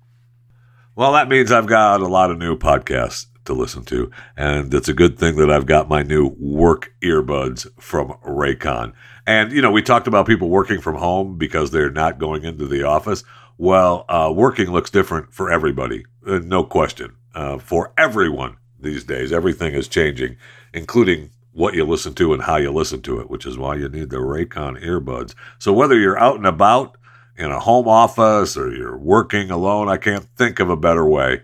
Well, 0.95 1.13
that 1.13 1.27
means 1.27 1.51
I've 1.51 1.67
got 1.67 2.01
a 2.01 2.07
lot 2.07 2.31
of 2.31 2.37
new 2.37 2.57
podcasts 2.57 3.25
to 3.45 3.53
listen 3.53 3.83
to. 3.85 4.11
And 4.37 4.73
it's 4.73 4.89
a 4.89 4.93
good 4.93 5.17
thing 5.17 5.35
that 5.37 5.51
I've 5.51 5.65
got 5.65 5.89
my 5.89 6.03
new 6.03 6.35
work 6.39 6.93
earbuds 7.01 7.67
from 7.79 8.13
Raycon. 8.25 8.93
And, 9.25 9.51
you 9.51 9.61
know, 9.61 9.71
we 9.71 9.81
talked 9.81 10.07
about 10.07 10.27
people 10.27 10.49
working 10.49 10.81
from 10.81 10.95
home 10.95 11.37
because 11.37 11.71
they're 11.71 11.91
not 11.91 12.19
going 12.19 12.43
into 12.43 12.67
the 12.67 12.83
office. 12.83 13.23
Well, 13.57 14.05
uh, 14.09 14.31
working 14.35 14.71
looks 14.71 14.89
different 14.89 15.33
for 15.33 15.51
everybody, 15.51 16.05
uh, 16.25 16.39
no 16.39 16.63
question. 16.63 17.15
Uh, 17.33 17.59
for 17.59 17.93
everyone 17.97 18.57
these 18.79 19.03
days, 19.03 19.31
everything 19.31 19.73
is 19.73 19.87
changing 19.87 20.37
including 20.73 21.31
what 21.53 21.73
you 21.73 21.85
listen 21.85 22.13
to 22.13 22.33
and 22.33 22.43
how 22.43 22.57
you 22.57 22.71
listen 22.71 23.01
to 23.01 23.19
it, 23.19 23.29
which 23.29 23.45
is 23.45 23.57
why 23.57 23.75
you 23.75 23.89
need 23.89 24.09
the 24.09 24.17
Raycon 24.17 24.81
earbuds. 24.83 25.35
So 25.59 25.73
whether 25.73 25.97
you're 25.97 26.19
out 26.19 26.37
and 26.37 26.47
about 26.47 26.97
in 27.37 27.51
a 27.51 27.59
home 27.59 27.87
office 27.87 28.55
or 28.55 28.73
you're 28.73 28.97
working 28.97 29.51
alone, 29.51 29.89
I 29.89 29.97
can't 29.97 30.27
think 30.37 30.59
of 30.59 30.69
a 30.69 30.77
better 30.77 31.05
way 31.05 31.41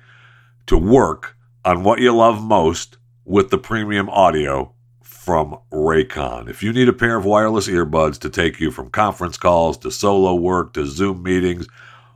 to 0.67 0.77
work 0.77 1.36
on 1.67 1.83
what 1.83 1.99
you 1.99 2.15
love 2.15 2.41
most 2.41 2.95
with 3.25 3.49
the 3.49 3.57
premium 3.57 4.09
audio 4.09 4.73
from 5.01 5.53
Raycon. 5.69 6.49
If 6.49 6.63
you 6.63 6.71
need 6.71 6.87
a 6.87 6.93
pair 6.93 7.17
of 7.17 7.25
wireless 7.25 7.67
earbuds 7.67 8.17
to 8.19 8.29
take 8.29 8.61
you 8.61 8.71
from 8.71 8.89
conference 8.89 9.35
calls 9.35 9.77
to 9.79 9.91
solo 9.91 10.33
work 10.33 10.71
to 10.75 10.85
Zoom 10.85 11.23
meetings, 11.23 11.67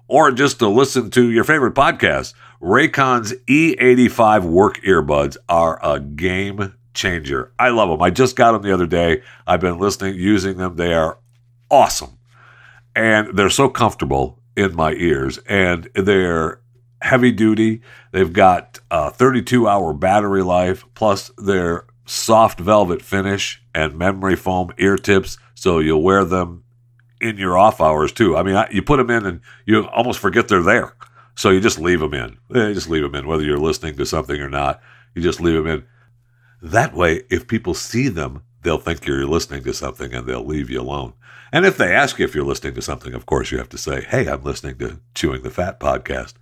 or 0.08 0.31
just 0.31 0.60
to 0.60 0.70
listen 0.70 1.10
to 1.12 1.29
your 1.29 1.43
favorite 1.43 1.75
podcast, 1.75 2.34
Raycon's 2.62 3.34
E85 3.50 4.43
work 4.43 4.77
earbuds 4.84 5.36
are 5.50 5.86
a 5.86 6.00
game 6.00 6.74
changer. 6.93 7.51
I 7.60 7.72
love 7.72 7.89
them. 7.89 8.01
I 8.01 8.10
just 8.10 8.38
got 8.38 8.53
them 8.53 8.62
the 8.62 8.74
other 8.74 8.88
day. 8.88 9.22
I've 9.46 9.60
been 9.60 9.79
listening, 9.79 10.15
using 10.15 10.55
them. 10.55 10.77
They 10.77 10.93
are 10.93 11.17
awesome. 11.70 12.17
And 12.96 13.38
they're 13.38 13.50
so 13.50 13.67
comfortable 13.67 14.39
in 14.55 14.77
my 14.77 14.93
ears. 14.93 15.39
And 15.39 15.89
they're 15.93 16.60
heavy 17.01 17.31
duty. 17.31 17.81
They've 18.12 18.31
got 18.31 18.79
a 18.89 19.12
32 19.12 19.67
hour 19.67 19.93
battery 19.93 20.43
life, 20.43 20.86
plus 20.93 21.31
their 21.38 21.86
soft 22.05 22.60
velvet 22.60 23.01
finish 23.01 23.62
and 23.74 23.98
memory 23.98 24.36
foam 24.36 24.72
ear 24.77 24.98
tips. 24.98 25.38
So 25.55 25.79
you'll 25.79 26.03
wear 26.03 26.25
them 26.25 26.63
in 27.20 27.38
your 27.38 27.58
off 27.58 27.79
hours 27.79 28.12
too. 28.12 28.36
I 28.36 28.43
mean, 28.43 28.62
you 28.72 28.81
put 28.81 28.98
them 28.98 29.10
in 29.10 29.25
and 29.25 29.41
you 29.65 29.86
almost 29.88 30.20
forget 30.20 30.48
they're 30.48 30.63
there. 30.63 30.96
So 31.36 31.50
you 31.50 31.62
just 31.62 31.79
leave 31.79 32.00
them 32.00 32.13
in. 32.13 32.38
You 32.50 32.74
just 32.74 32.89
leave 32.89 33.03
them 33.03 33.15
in, 33.15 33.27
whether 33.27 33.43
you're 33.43 33.58
listening 33.58 33.96
to 33.98 34.05
something 34.05 34.39
or 34.39 34.50
not. 34.50 34.81
You 35.15 35.22
just 35.22 35.39
leave 35.39 35.63
them 35.63 35.67
in. 35.67 35.86
That 36.62 36.93
way, 36.93 37.24
if 37.29 37.48
people 37.48 37.74
see 37.74 38.08
them, 38.10 38.43
they'll 38.62 38.77
think 38.77 39.05
you're 39.05 39.25
listening 39.25 39.63
to 39.63 39.74
something 39.74 40.13
and 40.13 40.27
they'll 40.27 40.46
leave 40.46 40.70
you 40.70 40.81
alone. 40.81 41.13
And 41.51 41.65
if 41.65 41.77
they 41.77 41.93
ask 41.93 42.20
you 42.20 42.25
if 42.25 42.36
you're 42.36 42.46
listening 42.46 42.75
to 42.75 42.81
something, 42.81 43.13
of 43.13 43.25
course, 43.25 43.51
you 43.51 43.58
have 43.58 43.70
to 43.70 43.77
say, 43.77 44.01
Hey, 44.01 44.27
I'm 44.27 44.43
listening 44.43 44.77
to 44.79 45.00
Chewing 45.15 45.43
the 45.43 45.50
Fat 45.50 45.79
podcast. 45.79 46.34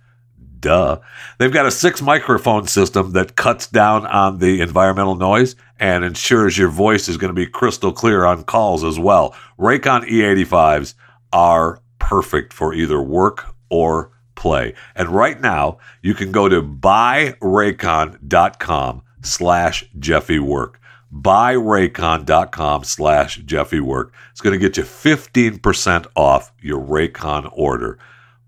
Duh. 0.60 1.00
They've 1.38 1.52
got 1.52 1.66
a 1.66 1.70
six 1.70 2.02
microphone 2.02 2.66
system 2.66 3.12
that 3.12 3.36
cuts 3.36 3.66
down 3.66 4.04
on 4.06 4.38
the 4.38 4.60
environmental 4.60 5.14
noise 5.14 5.56
and 5.78 6.04
ensures 6.04 6.58
your 6.58 6.68
voice 6.68 7.08
is 7.08 7.16
going 7.16 7.30
to 7.30 7.34
be 7.34 7.46
crystal 7.46 7.92
clear 7.92 8.24
on 8.24 8.42
calls 8.44 8.84
as 8.84 8.98
well. 8.98 9.34
Raycon 9.58 10.08
E85s 10.08 10.94
are 11.32 11.80
perfect 11.98 12.52
for 12.52 12.74
either 12.74 13.00
work 13.00 13.54
or 13.70 14.10
play. 14.34 14.74
And 14.94 15.08
right 15.08 15.40
now, 15.40 15.78
you 16.02 16.12
can 16.14 16.32
go 16.32 16.48
to 16.48 16.60
buyraycon.com 16.62 19.02
slash 19.22 19.84
Jeffy 19.98 20.38
Work. 20.38 20.80
Buyraycon.com 21.12 22.84
slash 22.84 23.36
Jeffy 23.38 23.80
Work. 23.80 24.14
It's 24.30 24.40
going 24.40 24.58
to 24.58 24.58
get 24.58 24.76
you 24.76 24.84
15% 24.84 26.06
off 26.14 26.52
your 26.60 26.80
Raycon 26.80 27.50
order. 27.52 27.98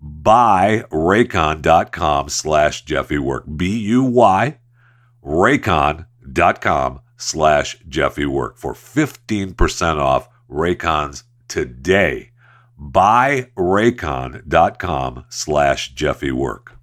Buyraycon.com 0.05 2.29
slash 2.29 2.85
Jeffy 2.85 3.19
Work. 3.19 3.45
B 3.57 3.79
U 3.79 4.03
Y 4.03 4.59
Raycon.com 5.25 7.01
slash 7.17 7.79
Jeffy 7.89 8.27
Work 8.27 8.59
for 8.59 8.75
15% 8.75 9.99
off 9.99 10.29
Raycons 10.51 11.23
today. 11.49 12.33
Buyraycon.com 12.81 15.25
slash 15.29 15.95
Jeffy 15.95 16.33
Work. 16.33 16.79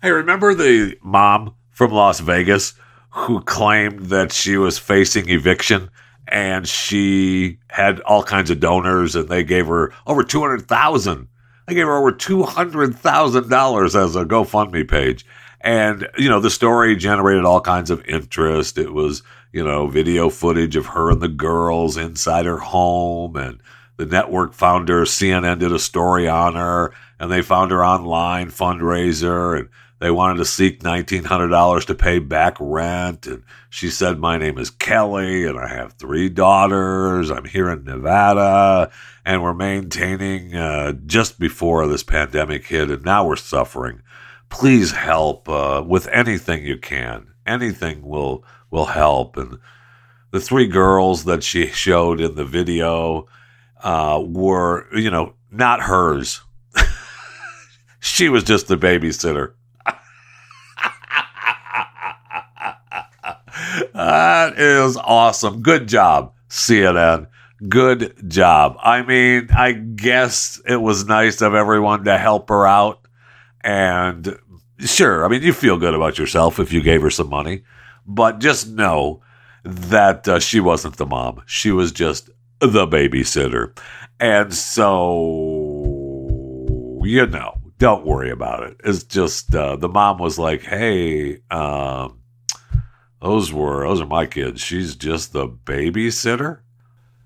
Hey, 0.00 0.10
remember 0.10 0.54
the 0.54 0.96
mom 1.02 1.54
from 1.70 1.90
Las 1.92 2.20
Vegas 2.20 2.72
who 3.10 3.42
claimed 3.42 4.06
that 4.06 4.32
she 4.32 4.56
was 4.56 4.78
facing 4.78 5.28
eviction 5.28 5.90
and 6.26 6.66
she 6.68 7.58
had 7.68 8.00
all 8.00 8.22
kinds 8.22 8.50
of 8.50 8.60
donors 8.60 9.14
and 9.16 9.28
they 9.28 9.44
gave 9.44 9.66
her 9.66 9.92
over 10.06 10.22
200,000 10.22 11.28
I 11.68 11.74
gave 11.74 11.86
her 11.86 11.98
over 11.98 12.12
$200,000 12.12 13.84
as 13.84 14.16
a 14.16 14.24
GoFundMe 14.24 14.88
page. 14.88 15.26
And, 15.60 16.08
you 16.16 16.30
know, 16.30 16.40
the 16.40 16.48
story 16.48 16.96
generated 16.96 17.44
all 17.44 17.60
kinds 17.60 17.90
of 17.90 18.02
interest. 18.06 18.78
It 18.78 18.94
was, 18.94 19.22
you 19.52 19.62
know, 19.62 19.86
video 19.86 20.30
footage 20.30 20.76
of 20.76 20.86
her 20.86 21.10
and 21.10 21.20
the 21.20 21.28
girls 21.28 21.98
inside 21.98 22.46
her 22.46 22.56
home. 22.56 23.36
And 23.36 23.60
the 23.98 24.06
network 24.06 24.54
founder, 24.54 25.04
CNN, 25.04 25.58
did 25.58 25.72
a 25.72 25.78
story 25.78 26.26
on 26.26 26.54
her. 26.54 26.94
And 27.20 27.30
they 27.30 27.42
found 27.42 27.70
her 27.70 27.84
online 27.84 28.50
fundraiser. 28.50 29.58
And 29.58 29.68
they 30.00 30.10
wanted 30.10 30.38
to 30.38 30.44
seek 30.44 30.80
$1,900 30.80 31.86
to 31.86 31.94
pay 31.94 32.18
back 32.20 32.56
rent. 32.60 33.26
And 33.26 33.42
she 33.68 33.90
said, 33.90 34.18
My 34.18 34.38
name 34.38 34.58
is 34.58 34.70
Kelly 34.70 35.44
and 35.44 35.58
I 35.58 35.68
have 35.68 35.94
three 35.94 36.28
daughters. 36.28 37.30
I'm 37.30 37.44
here 37.44 37.70
in 37.70 37.84
Nevada 37.84 38.92
and 39.24 39.42
we're 39.42 39.54
maintaining 39.54 40.54
uh, 40.54 40.92
just 41.06 41.40
before 41.40 41.86
this 41.86 42.04
pandemic 42.04 42.66
hit 42.66 42.90
and 42.90 43.04
now 43.04 43.26
we're 43.26 43.36
suffering. 43.36 44.02
Please 44.50 44.92
help 44.92 45.48
uh, 45.48 45.82
with 45.86 46.06
anything 46.08 46.64
you 46.64 46.78
can. 46.78 47.34
Anything 47.46 48.02
will 48.02 48.44
will 48.70 48.86
help. 48.86 49.36
And 49.36 49.58
the 50.30 50.40
three 50.40 50.68
girls 50.68 51.24
that 51.24 51.42
she 51.42 51.66
showed 51.66 52.20
in 52.20 52.34
the 52.34 52.44
video 52.44 53.26
uh, 53.82 54.22
were, 54.24 54.86
you 54.94 55.10
know, 55.10 55.34
not 55.50 55.82
hers. 55.82 56.42
she 58.00 58.28
was 58.28 58.44
just 58.44 58.68
the 58.68 58.76
babysitter. 58.76 59.54
That 64.08 64.58
is 64.58 64.96
awesome. 64.96 65.60
Good 65.60 65.86
job, 65.86 66.32
CNN. 66.48 67.26
Good 67.68 68.14
job. 68.26 68.78
I 68.82 69.02
mean, 69.02 69.48
I 69.54 69.72
guess 69.72 70.62
it 70.66 70.76
was 70.76 71.04
nice 71.06 71.42
of 71.42 71.52
everyone 71.52 72.04
to 72.04 72.16
help 72.16 72.48
her 72.48 72.66
out. 72.66 73.06
And 73.62 74.38
sure, 74.78 75.26
I 75.26 75.28
mean, 75.28 75.42
you 75.42 75.52
feel 75.52 75.76
good 75.76 75.92
about 75.92 76.18
yourself 76.18 76.58
if 76.58 76.72
you 76.72 76.80
gave 76.80 77.02
her 77.02 77.10
some 77.10 77.28
money. 77.28 77.64
But 78.06 78.38
just 78.38 78.70
know 78.70 79.20
that 79.64 80.26
uh, 80.26 80.40
she 80.40 80.58
wasn't 80.60 80.96
the 80.96 81.04
mom. 81.04 81.42
She 81.44 81.70
was 81.70 81.92
just 81.92 82.30
the 82.60 82.86
babysitter. 82.86 83.78
And 84.18 84.54
so, 84.54 84.94
you 87.04 87.26
know, 87.26 87.58
don't 87.76 88.06
worry 88.06 88.30
about 88.30 88.62
it. 88.62 88.80
It's 88.84 89.02
just 89.04 89.54
uh, 89.54 89.76
the 89.76 89.90
mom 89.90 90.16
was 90.16 90.38
like, 90.38 90.62
hey, 90.62 91.40
um, 91.50 92.18
those 93.20 93.52
were 93.52 93.86
those 93.86 94.00
are 94.00 94.06
my 94.06 94.26
kids. 94.26 94.60
She's 94.60 94.94
just 94.94 95.32
the 95.32 95.48
babysitter. 95.48 96.60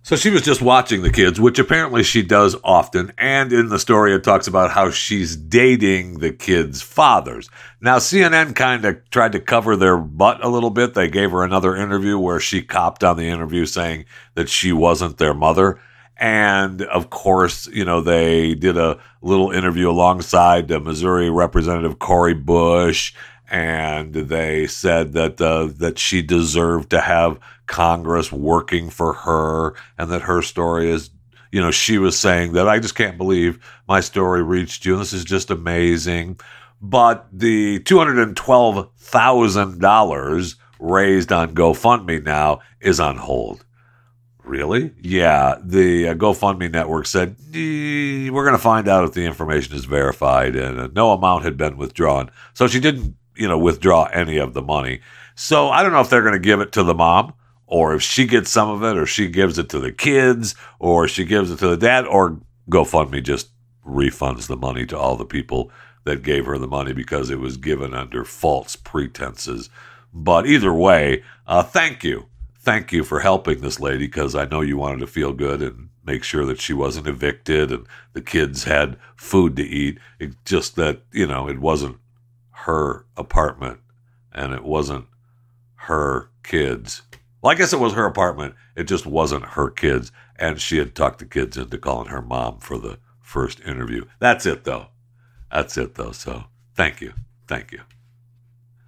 So 0.05 0.17
she 0.17 0.31
was 0.31 0.43
just 0.43 0.61
watching 0.61 1.03
the 1.03 1.13
kids, 1.13 1.41
which 1.41 1.61
apparently 1.61 2.03
she 2.03 2.23
does 2.23 2.57
often. 2.65 3.13
And 3.17 3.53
in 3.53 3.69
the 3.69 3.79
story, 3.79 4.13
it 4.13 4.25
talks 4.25 4.49
about 4.49 4.73
how 4.73 4.91
she's 4.91 5.37
dating 5.37 6.19
the 6.19 6.33
kids' 6.33 6.83
fathers. 6.83 7.49
Now, 7.81 7.99
CNN 7.99 8.57
kind 8.57 8.85
of 8.85 9.09
tried 9.11 9.31
to 9.33 9.41
cover 9.41 9.77
their 9.77 9.97
butt 9.97 10.45
a 10.45 10.49
little 10.49 10.71
bit. 10.71 10.95
They 10.95 11.09
gave 11.09 11.31
her 11.31 11.45
another 11.45 11.77
interview 11.77 12.19
where 12.19 12.41
she 12.41 12.63
copped 12.63 13.05
on 13.05 13.17
the 13.17 13.29
interview 13.29 13.65
saying 13.65 14.07
that 14.35 14.49
she 14.49 14.73
wasn't 14.73 15.19
their 15.19 15.35
mother. 15.35 15.79
And 16.17 16.83
of 16.83 17.11
course, 17.11 17.69
you 17.69 17.85
know, 17.85 18.01
they 18.01 18.55
did 18.57 18.77
a 18.77 18.99
little 19.23 19.53
interview 19.53 19.89
alongside 19.89 20.67
the 20.67 20.81
Missouri 20.81 21.31
Representative 21.31 22.01
Cori 22.01 22.35
Bush 22.35 23.15
and 23.53 24.15
they 24.15 24.67
said 24.67 25.13
that 25.13 25.41
uh, 25.41 25.69
that 25.77 25.99
she 25.99 26.23
deserved 26.23 26.89
to 26.91 27.01
have 27.01 27.39
Congress 27.67 28.33
working 28.33 28.91
for 28.91 29.13
her, 29.13 29.75
and 29.99 30.11
that 30.11 30.23
her 30.23 30.41
story 30.43 30.91
is, 30.91 31.11
you 31.53 31.61
know, 31.61 31.71
she 31.71 31.99
was 31.99 32.19
saying 32.19 32.55
that 32.55 32.67
I 32.67 32.81
just 32.81 32.95
can't 32.95 33.19
believe 33.19 33.61
my 33.87 34.01
story 34.01 34.43
reached 34.43 34.87
you. 34.87 34.97
This 34.97 35.13
is 35.13 35.25
just 35.25 35.51
amazing. 35.51 36.41
But 36.81 37.29
the 37.31 37.79
two 37.81 37.99
hundred 37.99 38.19
and 38.27 38.37
twelve 38.37 38.89
thousand 38.97 39.81
dollars 39.81 40.57
raised 40.81 41.31
on 41.31 41.55
GoFundMe 41.55 42.25
now 42.25 42.61
is 42.81 42.99
on 42.99 43.19
hold. 43.19 43.65
Really? 44.45 44.93
Yeah. 45.01 45.57
The 45.63 46.09
uh, 46.09 46.15
GoFundMe 46.15 46.73
network 46.73 47.07
said, 47.07 47.37
we're 47.55 48.45
going 48.45 48.57
to 48.57 48.59
find 48.59 48.89
out 48.89 49.05
if 49.05 49.13
the 49.13 49.25
information 49.25 49.77
is 49.77 49.85
verified, 49.85 50.57
and 50.57 50.81
uh, 50.81 50.89
no 50.93 51.13
amount 51.13 51.45
had 51.45 51.57
been 51.57 51.77
withdrawn. 51.77 52.31
So 52.55 52.67
she 52.67 52.81
didn't 52.81 53.15
you 53.37 53.49
know, 53.49 53.59
withdraw 53.59 54.05
any 54.07 54.39
of 54.39 54.55
the 54.55 54.63
money. 54.63 55.01
So 55.35 55.71
I 55.71 55.83
don't 55.83 55.93
know 55.93 56.01
if 56.01 56.11
they're 56.11 56.23
going 56.23 56.35
to 56.35 56.39
give 56.39 56.61
it 56.61 56.73
to 56.73 56.83
the 56.83 56.95
mom 56.95 57.35
or 57.67 57.95
if 57.95 58.03
she 58.03 58.27
gets 58.27 58.51
some 58.51 58.69
of 58.69 58.83
it 58.83 58.99
or 58.99 59.07
she 59.07 59.29
gives 59.29 59.59
it 59.59 59.69
to 59.71 59.81
the 59.81 59.93
kids 59.93 60.55
or 60.79 61.09
she 61.09 61.25
gives 61.25 61.51
it 61.51 61.59
to 61.61 61.69
the 61.69 61.77
dad 61.77 62.07
or 62.07 62.39
GoFundMe 62.69 63.23
just 63.23 63.49
refunds 63.87 64.47
the 64.47 64.57
money 64.57 64.87
to 64.87 64.99
all 64.99 65.17
the 65.17 65.25
people 65.25 65.71
that 66.05 66.23
gave 66.23 66.47
her 66.47 66.59
the 66.59 66.67
money 66.67 66.93
because 66.93 67.31
it 67.31 67.39
was 67.39 67.57
given 67.57 67.95
under 67.95 68.25
false 68.25 68.77
pretenses. 68.77 69.71
But 70.13 70.47
either 70.47 70.73
way, 70.73 71.23
uh, 71.47 71.63
thank 71.63 72.05
you. 72.05 72.27
Thank 72.59 72.93
you 72.93 73.03
for 73.03 73.21
helping 73.21 73.61
this 73.61 73.81
lady 73.81 74.07
because 74.07 74.35
I 74.35 74.45
know 74.45 74.61
you 74.61 74.77
wanted 74.77 75.01
to 75.01 75.07
feel 75.07 75.33
good 75.33 75.63
and 75.63 75.89
make 76.05 76.25
sure 76.25 76.45
that 76.45 76.61
she 76.61 76.73
wasn't 76.73 77.07
evicted 77.07 77.73
and 77.73 77.87
the 78.13 78.21
kids 78.21 78.65
had 78.65 78.97
food 79.17 79.57
to 79.57 79.63
eat. 79.63 79.99
It 80.19 80.35
just 80.45 80.77
that, 80.77 81.03
you 81.13 81.27
know, 81.27 81.49
it 81.49 81.59
wasn't 81.59 81.99
her 82.63 83.07
apartment 83.17 83.81
and 84.33 84.53
it 84.53 84.65
wasn't 84.65 85.07
her 85.75 86.31
kids. 86.43 87.03
Well, 87.41 87.53
I 87.53 87.55
guess 87.57 87.73
it 87.73 87.81
was 87.81 87.95
her 87.95 88.07
apartment. 88.07 88.55
It 88.77 88.85
just 88.85 89.05
wasn't 89.05 89.45
her 89.45 89.69
kids. 89.69 90.13
And 90.37 90.61
she 90.61 90.79
had 90.79 90.95
talked 90.95 91.19
the 91.19 91.25
kids 91.25 91.57
into 91.57 91.79
calling 91.79 92.09
her 92.09 92.23
mom 92.23 92.59
for 92.59 92.79
the 92.79 92.99
first 93.21 93.61
interview. 93.61 94.05
That's 94.19 94.47
it, 94.47 94.65
though. 94.65 94.87
That's 95.51 95.77
it, 95.77 95.97
though. 95.97 96.13
So 96.13 96.45
thank 96.75 97.01
you. 97.01 97.13
Thank 97.49 97.73
you. 97.73 97.81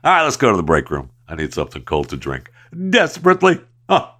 All 0.02 0.12
right, 0.12 0.22
let's 0.22 0.36
go 0.36 0.50
to 0.50 0.56
the 0.56 0.62
break 0.62 0.90
room. 0.90 1.10
I 1.28 1.34
need 1.34 1.52
something 1.52 1.82
cold 1.82 2.08
to 2.10 2.16
drink 2.16 2.50
desperately. 2.90 3.60
Huh. 3.88 4.10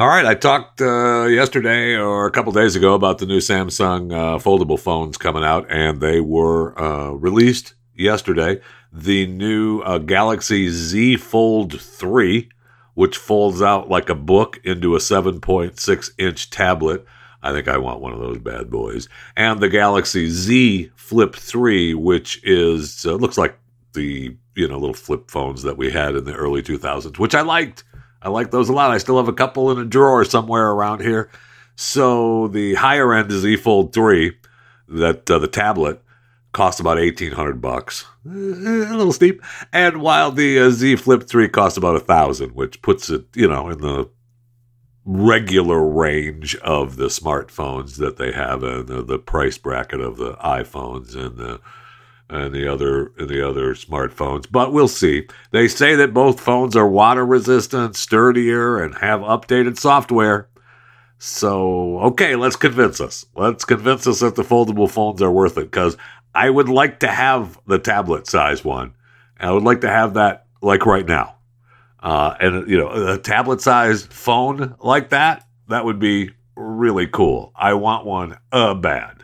All 0.00 0.08
right, 0.08 0.24
I 0.24 0.34
talked 0.34 0.80
uh, 0.80 1.26
yesterday 1.26 1.94
or 1.94 2.24
a 2.24 2.30
couple 2.30 2.52
days 2.52 2.74
ago 2.74 2.94
about 2.94 3.18
the 3.18 3.26
new 3.26 3.36
Samsung 3.36 4.10
uh, 4.10 4.38
foldable 4.38 4.80
phones 4.80 5.18
coming 5.18 5.44
out, 5.44 5.66
and 5.70 6.00
they 6.00 6.22
were 6.22 6.72
uh, 6.80 7.10
released 7.10 7.74
yesterday. 7.94 8.62
The 8.90 9.26
new 9.26 9.80
uh, 9.80 9.98
Galaxy 9.98 10.70
Z 10.70 11.18
Fold 11.18 11.78
3, 11.78 12.48
which 12.94 13.18
folds 13.18 13.60
out 13.60 13.90
like 13.90 14.08
a 14.08 14.14
book 14.14 14.58
into 14.64 14.96
a 14.96 15.00
7.6 15.00 16.10
inch 16.16 16.48
tablet. 16.48 17.04
I 17.42 17.52
think 17.52 17.68
I 17.68 17.76
want 17.76 18.00
one 18.00 18.14
of 18.14 18.20
those 18.20 18.38
bad 18.38 18.70
boys. 18.70 19.06
And 19.36 19.60
the 19.60 19.68
Galaxy 19.68 20.30
Z 20.30 20.92
Flip 20.96 21.36
3, 21.36 21.92
which 21.92 22.42
is 22.42 23.04
uh, 23.04 23.16
looks 23.16 23.36
like 23.36 23.58
the 23.92 24.34
you 24.54 24.66
know 24.66 24.78
little 24.78 24.94
flip 24.94 25.30
phones 25.30 25.62
that 25.64 25.76
we 25.76 25.90
had 25.90 26.14
in 26.14 26.24
the 26.24 26.32
early 26.32 26.62
2000s, 26.62 27.18
which 27.18 27.34
I 27.34 27.42
liked. 27.42 27.84
I 28.22 28.28
like 28.28 28.50
those 28.50 28.68
a 28.68 28.72
lot. 28.72 28.90
I 28.90 28.98
still 28.98 29.16
have 29.16 29.28
a 29.28 29.32
couple 29.32 29.70
in 29.70 29.78
a 29.78 29.84
drawer 29.84 30.24
somewhere 30.24 30.70
around 30.70 31.00
here. 31.00 31.30
So 31.76 32.48
the 32.48 32.74
higher 32.74 33.14
end 33.14 33.30
is 33.30 33.44
E 33.44 33.56
Fold 33.56 33.92
3, 33.94 34.36
that 34.88 35.30
uh, 35.30 35.38
the 35.38 35.48
tablet 35.48 36.02
costs 36.52 36.80
about 36.80 36.98
1800 36.98 37.60
bucks. 37.60 38.04
Eh, 38.26 38.30
a 38.30 38.96
little 38.96 39.12
steep. 39.12 39.42
And 39.72 40.02
while 40.02 40.30
the 40.32 40.58
uh, 40.58 40.70
Z 40.70 40.96
Flip 40.96 41.22
3 41.26 41.48
costs 41.48 41.78
about 41.78 41.96
a 41.96 42.00
thousand, 42.00 42.54
which 42.54 42.82
puts 42.82 43.08
it, 43.08 43.24
you 43.34 43.48
know, 43.48 43.68
in 43.70 43.80
the 43.80 44.10
regular 45.04 45.82
range 45.82 46.54
of 46.56 46.96
the 46.96 47.06
smartphones 47.06 47.96
that 47.96 48.16
they 48.16 48.32
have 48.32 48.62
and 48.62 48.86
the, 48.86 49.02
the 49.02 49.18
price 49.18 49.56
bracket 49.56 50.00
of 50.00 50.18
the 50.18 50.34
iPhones 50.34 51.16
and 51.16 51.38
the 51.38 51.60
and 52.30 52.54
the 52.54 52.66
other 52.68 53.12
the 53.18 53.46
other 53.46 53.74
smartphones, 53.74 54.46
but 54.50 54.72
we'll 54.72 54.88
see. 54.88 55.26
They 55.50 55.68
say 55.68 55.96
that 55.96 56.14
both 56.14 56.40
phones 56.40 56.76
are 56.76 56.88
water 56.88 57.26
resistant, 57.26 57.96
sturdier, 57.96 58.82
and 58.82 58.94
have 58.96 59.20
updated 59.20 59.78
software. 59.78 60.48
So, 61.18 61.98
okay, 62.00 62.36
let's 62.36 62.56
convince 62.56 63.00
us. 63.00 63.26
Let's 63.34 63.64
convince 63.64 64.06
us 64.06 64.20
that 64.20 64.36
the 64.36 64.42
foldable 64.42 64.90
phones 64.90 65.20
are 65.20 65.30
worth 65.30 65.58
it 65.58 65.70
because 65.70 65.96
I 66.34 66.48
would 66.48 66.68
like 66.68 67.00
to 67.00 67.08
have 67.08 67.60
the 67.66 67.78
tablet 67.78 68.26
size 68.26 68.64
one. 68.64 68.94
I 69.38 69.50
would 69.50 69.62
like 69.62 69.82
to 69.82 69.90
have 69.90 70.14
that 70.14 70.46
like 70.62 70.86
right 70.86 71.06
now. 71.06 71.36
Uh, 72.02 72.34
and, 72.40 72.70
you 72.70 72.78
know, 72.78 73.12
a 73.12 73.18
tablet 73.18 73.60
sized 73.60 74.12
phone 74.12 74.74
like 74.80 75.10
that, 75.10 75.46
that 75.68 75.84
would 75.84 75.98
be 75.98 76.30
really 76.56 77.06
cool. 77.06 77.52
I 77.54 77.74
want 77.74 78.06
one 78.06 78.38
uh, 78.52 78.74
bad. 78.74 79.19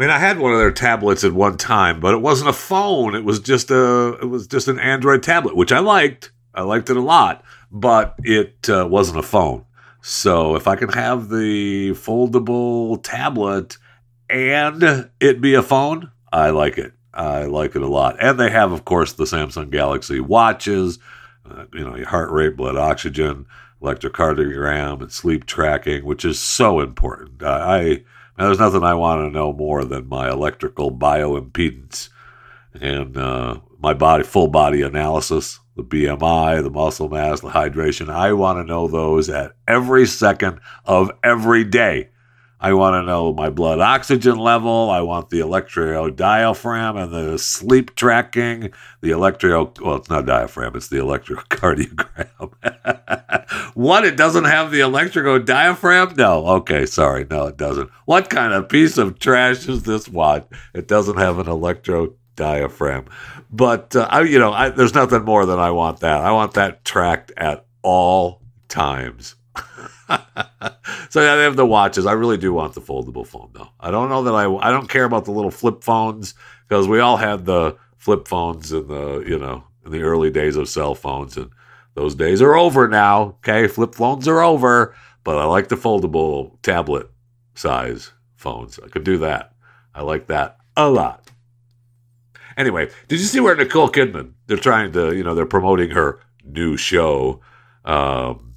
I 0.00 0.02
mean, 0.02 0.10
I 0.10 0.18
had 0.18 0.38
one 0.38 0.54
of 0.54 0.58
their 0.58 0.72
tablets 0.72 1.24
at 1.24 1.34
one 1.34 1.58
time, 1.58 2.00
but 2.00 2.14
it 2.14 2.22
wasn't 2.22 2.48
a 2.48 2.54
phone. 2.54 3.14
It 3.14 3.22
was 3.22 3.38
just 3.38 3.70
a 3.70 4.16
it 4.22 4.30
was 4.30 4.46
just 4.46 4.66
an 4.66 4.78
Android 4.78 5.22
tablet, 5.22 5.54
which 5.54 5.72
I 5.72 5.80
liked. 5.80 6.32
I 6.54 6.62
liked 6.62 6.88
it 6.88 6.96
a 6.96 7.02
lot, 7.02 7.44
but 7.70 8.14
it 8.22 8.66
uh, 8.70 8.88
wasn't 8.90 9.18
a 9.18 9.22
phone. 9.22 9.66
So 10.00 10.56
if 10.56 10.66
I 10.66 10.76
can 10.76 10.88
have 10.88 11.28
the 11.28 11.90
foldable 11.90 13.02
tablet 13.02 13.76
and 14.30 15.10
it 15.20 15.42
be 15.42 15.52
a 15.52 15.62
phone, 15.62 16.10
I 16.32 16.48
like 16.48 16.78
it. 16.78 16.94
I 17.12 17.44
like 17.44 17.76
it 17.76 17.82
a 17.82 17.86
lot. 17.86 18.16
And 18.22 18.40
they 18.40 18.48
have, 18.48 18.72
of 18.72 18.86
course, 18.86 19.12
the 19.12 19.24
Samsung 19.24 19.68
Galaxy 19.68 20.18
watches, 20.18 20.98
uh, 21.44 21.66
you 21.74 21.84
know, 21.84 21.96
your 21.96 22.08
heart 22.08 22.30
rate, 22.30 22.56
blood 22.56 22.76
oxygen, 22.76 23.44
electrocardiogram, 23.82 25.02
and 25.02 25.12
sleep 25.12 25.44
tracking, 25.44 26.06
which 26.06 26.24
is 26.24 26.38
so 26.38 26.80
important. 26.80 27.42
Uh, 27.42 27.48
I 27.62 28.04
there's 28.46 28.58
nothing 28.58 28.84
I 28.84 28.94
want 28.94 29.20
to 29.20 29.36
know 29.36 29.52
more 29.52 29.84
than 29.84 30.08
my 30.08 30.30
electrical 30.30 30.90
bioimpedance 30.90 32.08
and 32.74 33.16
uh, 33.16 33.60
my 33.78 33.94
body, 33.94 34.24
full 34.24 34.48
body 34.48 34.82
analysis, 34.82 35.58
the 35.76 35.82
BMI, 35.82 36.62
the 36.62 36.70
muscle 36.70 37.08
mass, 37.08 37.40
the 37.40 37.48
hydration. 37.48 38.08
I 38.10 38.32
want 38.32 38.58
to 38.58 38.64
know 38.64 38.86
those 38.86 39.28
at 39.28 39.52
every 39.66 40.06
second 40.06 40.60
of 40.84 41.10
every 41.24 41.64
day. 41.64 42.09
I 42.62 42.74
want 42.74 42.92
to 42.94 43.02
know 43.02 43.32
my 43.32 43.48
blood 43.48 43.80
oxygen 43.80 44.36
level. 44.36 44.90
I 44.90 45.00
want 45.00 45.30
the 45.30 45.40
electrodiaphragm 45.40 47.02
and 47.02 47.10
the 47.12 47.38
sleep 47.38 47.96
tracking. 47.96 48.72
The 49.00 49.12
electro, 49.12 49.72
well, 49.80 49.96
it's 49.96 50.10
not 50.10 50.26
diaphragm, 50.26 50.76
it's 50.76 50.88
the 50.88 50.98
electrocardiogram. 50.98 52.52
what? 53.74 54.04
It 54.04 54.18
doesn't 54.18 54.44
have 54.44 54.70
the 54.70 54.80
electrodiaphragm? 54.80 56.18
No. 56.18 56.46
Okay, 56.46 56.84
sorry. 56.84 57.26
No, 57.30 57.46
it 57.46 57.56
doesn't. 57.56 57.88
What 58.04 58.28
kind 58.28 58.52
of 58.52 58.68
piece 58.68 58.98
of 58.98 59.18
trash 59.18 59.66
is 59.66 59.84
this 59.84 60.06
watch? 60.06 60.46
It 60.74 60.86
doesn't 60.86 61.16
have 61.16 61.38
an 61.38 61.46
electrodiaphragm. 61.46 63.06
But, 63.50 63.96
uh, 63.96 64.06
I, 64.10 64.20
you 64.22 64.38
know, 64.38 64.52
I, 64.52 64.68
there's 64.68 64.94
nothing 64.94 65.24
more 65.24 65.46
than 65.46 65.58
I 65.58 65.70
want 65.70 66.00
that. 66.00 66.20
I 66.20 66.30
want 66.32 66.52
that 66.54 66.84
tracked 66.84 67.32
at 67.38 67.64
all 67.82 68.42
times. 68.68 69.36
so 71.10 71.22
yeah, 71.22 71.36
they 71.36 71.42
have 71.42 71.56
the 71.56 71.66
watches. 71.66 72.06
I 72.06 72.12
really 72.12 72.36
do 72.36 72.52
want 72.52 72.74
the 72.74 72.80
foldable 72.80 73.26
phone 73.26 73.50
though. 73.52 73.68
I 73.78 73.90
don't 73.90 74.08
know 74.08 74.22
that 74.24 74.34
I 74.34 74.44
I 74.56 74.70
don't 74.70 74.88
care 74.88 75.04
about 75.04 75.24
the 75.24 75.32
little 75.32 75.50
flip 75.50 75.82
phones 75.82 76.34
because 76.68 76.88
we 76.88 77.00
all 77.00 77.16
had 77.16 77.46
the 77.46 77.76
flip 77.96 78.26
phones 78.28 78.72
in 78.72 78.88
the 78.88 79.20
you 79.26 79.38
know 79.38 79.64
in 79.84 79.92
the 79.92 80.02
early 80.02 80.30
days 80.30 80.56
of 80.56 80.68
cell 80.68 80.94
phones 80.94 81.36
and 81.36 81.50
those 81.94 82.14
days 82.14 82.40
are 82.40 82.54
over 82.54 82.88
now. 82.88 83.36
Okay, 83.38 83.66
flip 83.66 83.94
phones 83.94 84.28
are 84.28 84.40
over, 84.40 84.94
but 85.24 85.38
I 85.38 85.44
like 85.44 85.68
the 85.68 85.76
foldable 85.76 86.60
tablet 86.62 87.10
size 87.54 88.12
phones. 88.36 88.78
I 88.78 88.88
could 88.88 89.04
do 89.04 89.18
that. 89.18 89.52
I 89.94 90.02
like 90.02 90.28
that 90.28 90.58
a 90.76 90.88
lot. 90.88 91.30
Anyway, 92.56 92.90
did 93.08 93.18
you 93.18 93.26
see 93.26 93.40
where 93.40 93.54
Nicole 93.56 93.88
Kidman? 93.88 94.32
They're 94.46 94.56
trying 94.56 94.92
to, 94.92 95.14
you 95.14 95.24
know, 95.24 95.34
they're 95.34 95.46
promoting 95.46 95.90
her 95.90 96.20
new 96.44 96.76
show. 96.76 97.40
Um, 97.84 98.49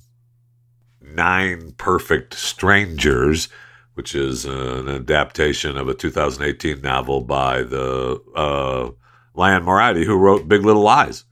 Nine 1.16 1.74
Perfect 1.78 2.34
Strangers, 2.34 3.50
which 3.94 4.16
is 4.16 4.46
an 4.46 4.88
adaptation 4.88 5.78
of 5.78 5.88
a 5.88 5.94
2018 5.94 6.82
novel 6.82 7.22
by 7.22 7.64
the 7.64 8.22
uh, 8.36 8.92
Liane 9.36 9.64
Moriarty, 9.64 10.06
who 10.06 10.18
wrote 10.18 10.48
Big 10.48 10.64
Little 10.64 10.82
Lies. 10.82 11.26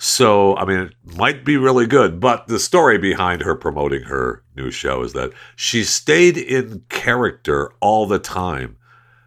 So, 0.00 0.56
I 0.56 0.64
mean, 0.64 0.78
it 0.78 1.16
might 1.16 1.44
be 1.44 1.56
really 1.56 1.86
good, 1.86 2.20
but 2.20 2.46
the 2.46 2.60
story 2.60 2.98
behind 2.98 3.42
her 3.42 3.56
promoting 3.56 4.04
her 4.04 4.44
new 4.56 4.70
show 4.70 5.02
is 5.02 5.12
that 5.14 5.32
she 5.56 5.82
stayed 5.82 6.36
in 6.36 6.84
character 6.88 7.72
all 7.80 8.06
the 8.06 8.20
time. 8.20 8.76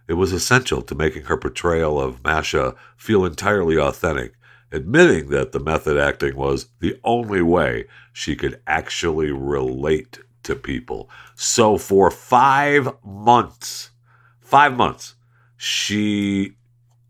It 0.08 0.13
was 0.13 0.32
essential 0.32 0.82
to 0.84 0.95
making 0.95 1.24
her 1.26 1.36
portrayal 1.36 2.00
of 2.00 2.24
Masha 2.24 2.76
feel 2.95 3.26
entirely 3.26 3.78
authentic 3.78 4.34
admitting 4.71 5.29
that 5.29 5.51
the 5.51 5.60
method 5.60 5.97
acting 5.97 6.36
was 6.36 6.67
the 6.79 6.99
only 7.03 7.41
way 7.41 7.86
she 8.13 8.36
could 8.36 8.60
actually 8.67 9.31
relate 9.31 10.19
to 10.43 10.55
people. 10.55 11.10
So 11.36 11.77
for 11.77 12.10
five 12.10 12.89
months, 13.03 13.91
five 14.39 14.75
months, 14.75 15.15
she 15.57 16.53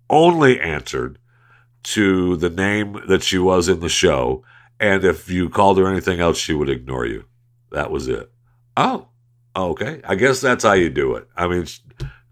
only 0.09 0.59
answered 0.59 1.17
to 1.83 2.35
the 2.37 2.49
name 2.49 3.01
that 3.07 3.23
she 3.23 3.37
was 3.37 3.69
in 3.69 3.79
the 3.79 3.89
show. 3.89 4.43
And 4.79 5.03
if 5.03 5.29
you 5.29 5.49
called 5.49 5.77
her 5.77 5.87
anything 5.87 6.19
else, 6.19 6.37
she 6.37 6.53
would 6.53 6.69
ignore 6.69 7.05
you. 7.05 7.25
That 7.71 7.91
was 7.91 8.07
it. 8.07 8.31
Oh, 8.75 9.07
okay. 9.55 10.01
I 10.03 10.15
guess 10.15 10.41
that's 10.41 10.63
how 10.63 10.73
you 10.73 10.89
do 10.89 11.15
it. 11.15 11.27
I 11.37 11.47
mean, 11.47 11.65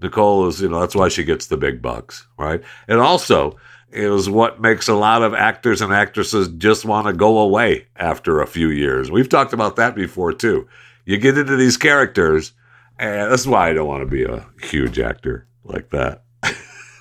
Nicole 0.01 0.47
is, 0.47 0.61
you 0.61 0.69
know, 0.69 0.79
that's 0.79 0.95
why 0.95 1.09
she 1.09 1.23
gets 1.23 1.47
the 1.47 1.57
big 1.57 1.81
bucks, 1.81 2.27
right? 2.37 2.61
And 2.87 2.99
also, 2.99 3.57
is 3.91 4.29
what 4.29 4.61
makes 4.61 4.87
a 4.87 4.93
lot 4.93 5.23
of 5.23 5.33
actors 5.33 5.81
and 5.81 5.93
actresses 5.93 6.47
just 6.49 6.85
want 6.85 7.07
to 7.07 7.13
go 7.13 7.39
away 7.39 7.87
after 7.95 8.41
a 8.41 8.47
few 8.47 8.69
years. 8.69 9.09
We've 9.11 9.29
talked 9.29 9.53
about 9.53 9.75
that 9.77 9.95
before 9.95 10.33
too. 10.33 10.67
You 11.05 11.17
get 11.17 11.37
into 11.37 11.55
these 11.55 11.77
characters, 11.77 12.53
and 12.97 13.31
that's 13.31 13.47
why 13.47 13.69
I 13.69 13.73
don't 13.73 13.87
want 13.87 14.01
to 14.01 14.05
be 14.05 14.23
a 14.23 14.45
huge 14.61 14.99
actor 14.99 15.47
like 15.63 15.89
that. 15.89 16.23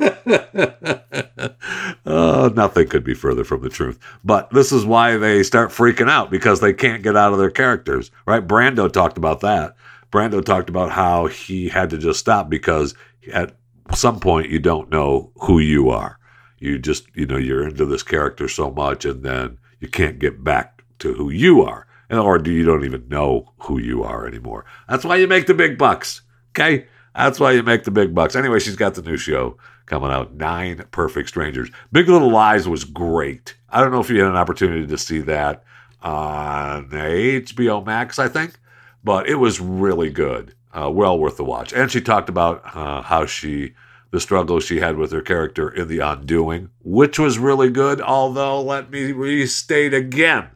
oh, 2.06 2.52
nothing 2.54 2.88
could 2.88 3.04
be 3.04 3.14
further 3.14 3.44
from 3.44 3.62
the 3.62 3.68
truth. 3.68 3.98
But 4.24 4.50
this 4.50 4.72
is 4.72 4.86
why 4.86 5.16
they 5.16 5.42
start 5.42 5.70
freaking 5.70 6.08
out 6.08 6.30
because 6.30 6.60
they 6.60 6.72
can't 6.72 7.02
get 7.02 7.16
out 7.16 7.32
of 7.32 7.38
their 7.38 7.50
characters, 7.50 8.10
right? 8.26 8.46
Brando 8.46 8.90
talked 8.90 9.18
about 9.18 9.40
that. 9.40 9.74
Brando 10.10 10.42
talked 10.42 10.70
about 10.70 10.90
how 10.90 11.26
he 11.26 11.68
had 11.68 11.90
to 11.90 11.98
just 11.98 12.20
stop 12.20 12.48
because 12.48 12.94
at 13.32 13.56
some 13.94 14.20
point 14.20 14.48
you 14.48 14.58
don't 14.58 14.90
know 14.90 15.30
who 15.42 15.58
you 15.58 15.90
are 15.90 16.17
you 16.58 16.78
just 16.78 17.06
you 17.14 17.26
know 17.26 17.36
you're 17.36 17.66
into 17.66 17.84
this 17.84 18.02
character 18.02 18.48
so 18.48 18.70
much 18.70 19.04
and 19.04 19.22
then 19.22 19.58
you 19.80 19.88
can't 19.88 20.18
get 20.18 20.42
back 20.42 20.84
to 20.98 21.14
who 21.14 21.30
you 21.30 21.62
are. 21.62 21.86
And 22.10 22.18
or 22.18 22.38
do 22.38 22.50
you 22.50 22.64
don't 22.64 22.84
even 22.84 23.08
know 23.08 23.52
who 23.58 23.78
you 23.78 24.02
are 24.02 24.26
anymore. 24.26 24.64
That's 24.88 25.04
why 25.04 25.16
you 25.16 25.26
make 25.26 25.46
the 25.46 25.54
big 25.54 25.78
bucks 25.78 26.22
okay? 26.50 26.86
That's 27.14 27.40
why 27.40 27.52
you 27.52 27.62
make 27.62 27.84
the 27.84 27.90
big 27.90 28.14
bucks. 28.14 28.36
Anyway 28.36 28.58
she's 28.58 28.76
got 28.76 28.94
the 28.94 29.02
new 29.02 29.16
show 29.16 29.56
coming 29.86 30.10
out 30.10 30.34
nine 30.34 30.84
perfect 30.90 31.28
strangers. 31.28 31.70
Big 31.92 32.08
little 32.08 32.30
lies 32.30 32.68
was 32.68 32.84
great. 32.84 33.54
I 33.70 33.80
don't 33.80 33.92
know 33.92 34.00
if 34.00 34.10
you 34.10 34.20
had 34.20 34.30
an 34.30 34.36
opportunity 34.36 34.86
to 34.86 34.98
see 34.98 35.20
that 35.20 35.64
on 36.00 36.88
hbo 36.90 37.84
max 37.84 38.20
i 38.20 38.28
think 38.28 38.60
but 39.02 39.28
it 39.28 39.34
was 39.34 39.58
really 39.58 40.10
good 40.10 40.54
uh, 40.72 40.90
well 40.90 41.18
worth 41.18 41.36
the 41.36 41.44
watch. 41.44 41.72
And 41.72 41.90
she 41.90 42.00
talked 42.00 42.28
about 42.28 42.62
uh, 42.74 43.02
how 43.02 43.26
she 43.26 43.74
the 44.10 44.20
struggle 44.20 44.60
she 44.60 44.80
had 44.80 44.96
with 44.96 45.12
her 45.12 45.20
character 45.20 45.68
in 45.68 45.88
The 45.88 45.98
Undoing, 45.98 46.70
which 46.82 47.18
was 47.18 47.38
really 47.38 47.70
good. 47.70 48.00
Although, 48.00 48.62
let 48.62 48.90
me 48.90 49.12
restate 49.12 49.92
again 49.92 50.48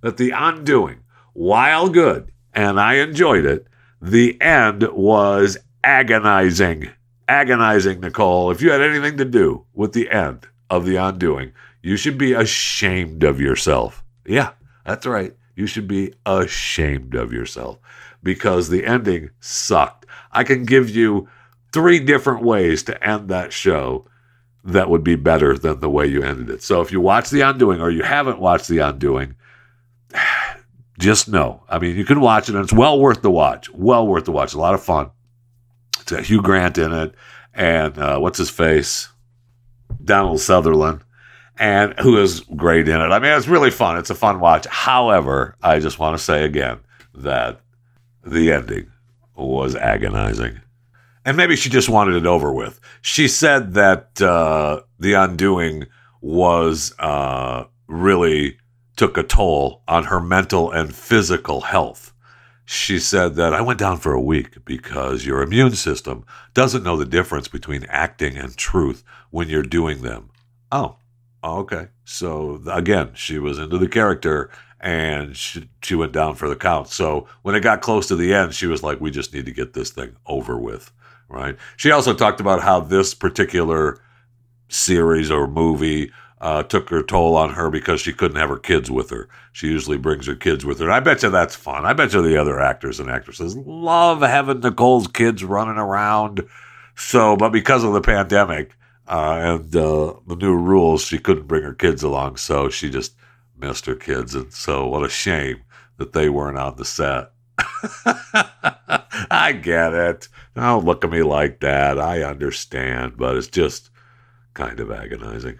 that 0.00 0.16
The 0.16 0.30
Undoing, 0.30 1.00
while 1.32 1.88
good, 1.88 2.32
and 2.52 2.80
I 2.80 2.94
enjoyed 2.94 3.44
it, 3.44 3.66
the 4.00 4.40
end 4.40 4.88
was 4.92 5.58
agonizing. 5.84 6.90
Agonizing, 7.28 8.00
Nicole. 8.00 8.50
If 8.50 8.62
you 8.62 8.70
had 8.70 8.80
anything 8.80 9.16
to 9.18 9.24
do 9.24 9.64
with 9.74 9.92
the 9.92 10.10
end 10.10 10.48
of 10.70 10.84
The 10.84 10.96
Undoing, 10.96 11.52
you 11.82 11.96
should 11.96 12.18
be 12.18 12.32
ashamed 12.32 13.22
of 13.22 13.40
yourself. 13.40 14.02
Yeah, 14.26 14.50
that's 14.84 15.06
right. 15.06 15.34
You 15.54 15.66
should 15.66 15.88
be 15.88 16.14
ashamed 16.24 17.14
of 17.14 17.32
yourself 17.32 17.78
because 18.22 18.68
the 18.68 18.84
ending 18.84 19.30
sucked. 19.40 20.06
I 20.32 20.44
can 20.44 20.64
give 20.64 20.90
you 20.90 21.28
three 21.78 22.00
different 22.00 22.42
ways 22.42 22.82
to 22.82 23.08
end 23.08 23.28
that 23.28 23.52
show 23.52 24.04
that 24.64 24.90
would 24.90 25.04
be 25.04 25.14
better 25.14 25.56
than 25.56 25.78
the 25.78 25.88
way 25.88 26.04
you 26.04 26.24
ended 26.24 26.50
it. 26.50 26.60
So 26.60 26.80
if 26.80 26.90
you 26.90 27.00
watch 27.00 27.30
The 27.30 27.42
Undoing 27.42 27.80
or 27.80 27.88
you 27.88 28.02
haven't 28.02 28.40
watched 28.40 28.66
The 28.66 28.78
Undoing, 28.78 29.36
just 30.98 31.28
know. 31.28 31.62
I 31.68 31.78
mean, 31.78 31.94
you 31.94 32.04
can 32.04 32.20
watch 32.20 32.48
it 32.48 32.56
and 32.56 32.64
it's 32.64 32.72
well 32.72 32.98
worth 32.98 33.22
the 33.22 33.30
watch. 33.30 33.70
Well 33.70 34.08
worth 34.08 34.24
the 34.24 34.32
watch. 34.32 34.54
A 34.54 34.58
lot 34.58 34.74
of 34.74 34.82
fun. 34.82 35.10
It's 36.00 36.10
got 36.10 36.24
Hugh 36.24 36.42
Grant 36.42 36.78
in 36.78 36.92
it 36.92 37.14
and 37.54 37.96
uh, 37.96 38.18
what's 38.18 38.38
his 38.38 38.50
face? 38.50 39.08
Donald 40.04 40.40
Sutherland. 40.40 41.02
And 41.60 41.96
who 42.00 42.20
is 42.20 42.40
great 42.40 42.88
in 42.88 43.00
it. 43.00 43.12
I 43.12 43.20
mean, 43.20 43.30
it's 43.30 43.46
really 43.46 43.70
fun. 43.70 43.98
It's 43.98 44.10
a 44.10 44.16
fun 44.16 44.40
watch. 44.40 44.66
However, 44.66 45.54
I 45.62 45.78
just 45.78 46.00
want 46.00 46.18
to 46.18 46.24
say 46.24 46.44
again 46.44 46.80
that 47.14 47.60
the 48.24 48.50
ending 48.50 48.90
was 49.36 49.76
agonizing 49.76 50.60
and 51.28 51.36
maybe 51.36 51.56
she 51.56 51.68
just 51.68 51.90
wanted 51.90 52.16
it 52.16 52.24
over 52.24 52.50
with. 52.50 52.80
She 53.02 53.28
said 53.28 53.74
that 53.74 54.18
uh, 54.22 54.80
the 54.98 55.12
undoing 55.12 55.84
was 56.22 56.94
uh, 56.98 57.64
really 57.86 58.56
took 58.96 59.18
a 59.18 59.22
toll 59.22 59.82
on 59.86 60.04
her 60.04 60.20
mental 60.20 60.70
and 60.70 60.94
physical 60.94 61.60
health. 61.60 62.14
She 62.64 62.98
said 62.98 63.34
that 63.34 63.52
I 63.52 63.60
went 63.60 63.78
down 63.78 63.98
for 63.98 64.14
a 64.14 64.20
week 64.22 64.64
because 64.64 65.26
your 65.26 65.42
immune 65.42 65.74
system 65.74 66.24
doesn't 66.54 66.82
know 66.82 66.96
the 66.96 67.04
difference 67.04 67.46
between 67.46 67.84
acting 67.90 68.38
and 68.38 68.56
truth 68.56 69.04
when 69.28 69.50
you're 69.50 69.62
doing 69.62 70.00
them. 70.00 70.30
Oh, 70.72 70.96
okay. 71.44 71.88
So 72.06 72.62
again, 72.70 73.10
she 73.12 73.38
was 73.38 73.58
into 73.58 73.76
the 73.76 73.86
character 73.86 74.50
and 74.80 75.36
she, 75.36 75.68
she 75.82 75.94
went 75.94 76.12
down 76.12 76.36
for 76.36 76.48
the 76.48 76.56
count. 76.56 76.88
So 76.88 77.28
when 77.42 77.54
it 77.54 77.60
got 77.60 77.82
close 77.82 78.08
to 78.08 78.16
the 78.16 78.32
end, 78.32 78.54
she 78.54 78.66
was 78.66 78.82
like, 78.82 78.98
we 78.98 79.10
just 79.10 79.34
need 79.34 79.44
to 79.44 79.52
get 79.52 79.74
this 79.74 79.90
thing 79.90 80.16
over 80.24 80.58
with 80.58 80.90
right? 81.28 81.56
She 81.76 81.90
also 81.90 82.14
talked 82.14 82.40
about 82.40 82.62
how 82.62 82.80
this 82.80 83.14
particular 83.14 84.00
series 84.68 85.30
or 85.30 85.46
movie 85.46 86.10
uh, 86.40 86.62
took 86.62 86.88
her 86.90 87.02
toll 87.02 87.36
on 87.36 87.50
her 87.50 87.70
because 87.70 88.00
she 88.00 88.12
couldn't 88.12 88.36
have 88.38 88.48
her 88.48 88.58
kids 88.58 88.90
with 88.90 89.10
her. 89.10 89.28
She 89.52 89.66
usually 89.68 89.98
brings 89.98 90.26
her 90.26 90.36
kids 90.36 90.64
with 90.64 90.78
her. 90.78 90.86
And 90.86 90.94
I 90.94 91.00
bet 91.00 91.22
you 91.22 91.30
that's 91.30 91.56
fun. 91.56 91.84
I 91.84 91.92
bet 91.92 92.12
you 92.12 92.22
the 92.22 92.40
other 92.40 92.60
actors 92.60 93.00
and 93.00 93.10
actresses 93.10 93.56
love 93.56 94.20
having 94.20 94.60
Nicole's 94.60 95.08
kids 95.08 95.42
running 95.42 95.78
around. 95.78 96.46
So, 96.94 97.36
but 97.36 97.50
because 97.50 97.84
of 97.84 97.92
the 97.92 98.00
pandemic, 98.00 98.74
Uh, 99.08 99.38
and 99.40 99.74
uh, 99.74 100.12
the 100.26 100.36
new 100.36 100.54
rules, 100.54 101.02
she 101.02 101.18
couldn't 101.18 101.48
bring 101.48 101.62
her 101.62 101.72
kids 101.74 102.02
along, 102.02 102.36
so 102.36 102.68
she 102.68 102.90
just 102.90 103.16
missed 103.56 103.86
her 103.86 103.94
kids. 103.94 104.34
And 104.34 104.52
so, 104.52 104.86
what 104.86 105.02
a 105.02 105.08
shame 105.08 105.62
that 105.96 106.12
they 106.12 106.28
weren't 106.28 106.58
on 106.58 106.76
the 106.76 106.84
set. 106.84 107.32
I 109.30 109.52
get 109.60 109.94
it. 109.94 110.28
Don't 110.54 110.84
look 110.84 111.04
at 111.04 111.10
me 111.10 111.22
like 111.22 111.60
that. 111.60 111.98
I 111.98 112.22
understand, 112.22 113.16
but 113.16 113.36
it's 113.36 113.48
just 113.48 113.90
kind 114.54 114.80
of 114.80 114.90
agonizing. 114.90 115.58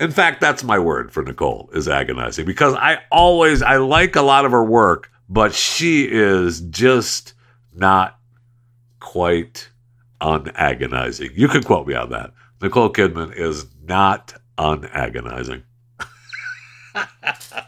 In 0.00 0.10
fact, 0.12 0.40
that's 0.40 0.62
my 0.62 0.78
word 0.78 1.12
for 1.12 1.22
Nicole 1.22 1.70
is 1.72 1.88
agonizing 1.88 2.46
because 2.46 2.74
I 2.74 2.98
always 3.10 3.62
I 3.62 3.76
like 3.76 4.14
a 4.14 4.22
lot 4.22 4.44
of 4.44 4.52
her 4.52 4.64
work, 4.64 5.10
but 5.28 5.54
she 5.54 6.08
is 6.08 6.60
just 6.60 7.34
not 7.74 8.18
quite 9.00 9.70
unagonizing. 10.20 11.30
You 11.34 11.48
can 11.48 11.64
quote 11.64 11.86
me 11.86 11.94
on 11.94 12.10
that. 12.10 12.32
Nicole 12.60 12.92
Kidman 12.92 13.34
is 13.34 13.66
not 13.84 14.34
unagonizing. 14.56 15.62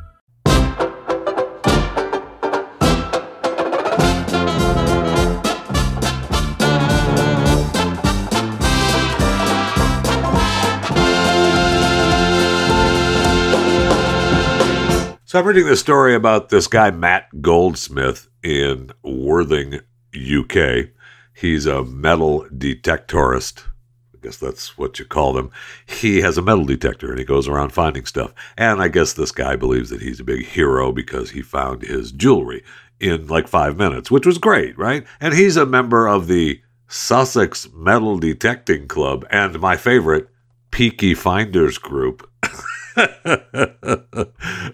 So 15.31 15.39
I'm 15.39 15.47
reading 15.47 15.65
this 15.65 15.79
story 15.79 16.13
about 16.13 16.49
this 16.49 16.67
guy, 16.67 16.91
Matt 16.91 17.41
Goldsmith, 17.41 18.27
in 18.43 18.91
Worthing, 19.01 19.79
UK. 20.13 20.89
He's 21.33 21.65
a 21.65 21.85
metal 21.85 22.45
detectorist. 22.53 23.63
I 24.13 24.17
guess 24.21 24.35
that's 24.35 24.77
what 24.77 24.99
you 24.99 25.05
call 25.05 25.31
them. 25.31 25.49
He 25.85 26.19
has 26.19 26.37
a 26.37 26.41
metal 26.41 26.65
detector 26.65 27.11
and 27.11 27.17
he 27.17 27.23
goes 27.23 27.47
around 27.47 27.71
finding 27.71 28.05
stuff. 28.05 28.33
And 28.57 28.81
I 28.81 28.89
guess 28.89 29.13
this 29.13 29.31
guy 29.31 29.55
believes 29.55 29.89
that 29.91 30.01
he's 30.01 30.19
a 30.19 30.25
big 30.25 30.45
hero 30.45 30.91
because 30.91 31.29
he 31.29 31.41
found 31.41 31.83
his 31.83 32.11
jewelry 32.11 32.61
in 32.99 33.27
like 33.27 33.47
five 33.47 33.77
minutes, 33.77 34.11
which 34.11 34.25
was 34.25 34.37
great, 34.37 34.77
right? 34.77 35.05
And 35.21 35.33
he's 35.33 35.55
a 35.55 35.65
member 35.65 36.09
of 36.09 36.27
the 36.27 36.61
Sussex 36.89 37.69
Metal 37.73 38.19
Detecting 38.19 38.89
Club 38.89 39.25
and 39.31 39.61
my 39.61 39.77
favorite, 39.77 40.27
Peaky 40.71 41.13
Finders 41.13 41.77
Group. 41.77 42.29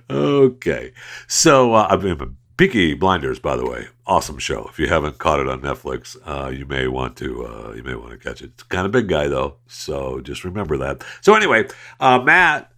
okay. 0.09 0.91
So, 1.27 1.73
uh, 1.73 1.87
I 1.89 1.97
mean, 1.97 2.37
Peaky 2.57 2.95
Blinders, 2.95 3.39
by 3.39 3.55
the 3.55 3.69
way, 3.69 3.87
awesome 4.07 4.39
show. 4.39 4.67
If 4.67 4.79
you 4.79 4.87
haven't 4.87 5.19
caught 5.19 5.39
it 5.39 5.47
on 5.47 5.61
Netflix, 5.61 6.17
uh, 6.25 6.49
you 6.49 6.65
may 6.65 6.87
want 6.87 7.15
to 7.17 7.45
uh, 7.45 7.73
you 7.75 7.83
may 7.83 7.93
want 7.93 8.11
to 8.11 8.17
catch 8.17 8.41
it. 8.41 8.51
It's 8.55 8.63
kind 8.63 8.85
of 8.85 8.91
big 8.91 9.07
guy 9.07 9.27
though, 9.27 9.57
so 9.67 10.19
just 10.21 10.43
remember 10.43 10.77
that. 10.77 11.03
So 11.21 11.35
anyway, 11.35 11.67
uh, 11.99 12.19
Matt 12.19 12.71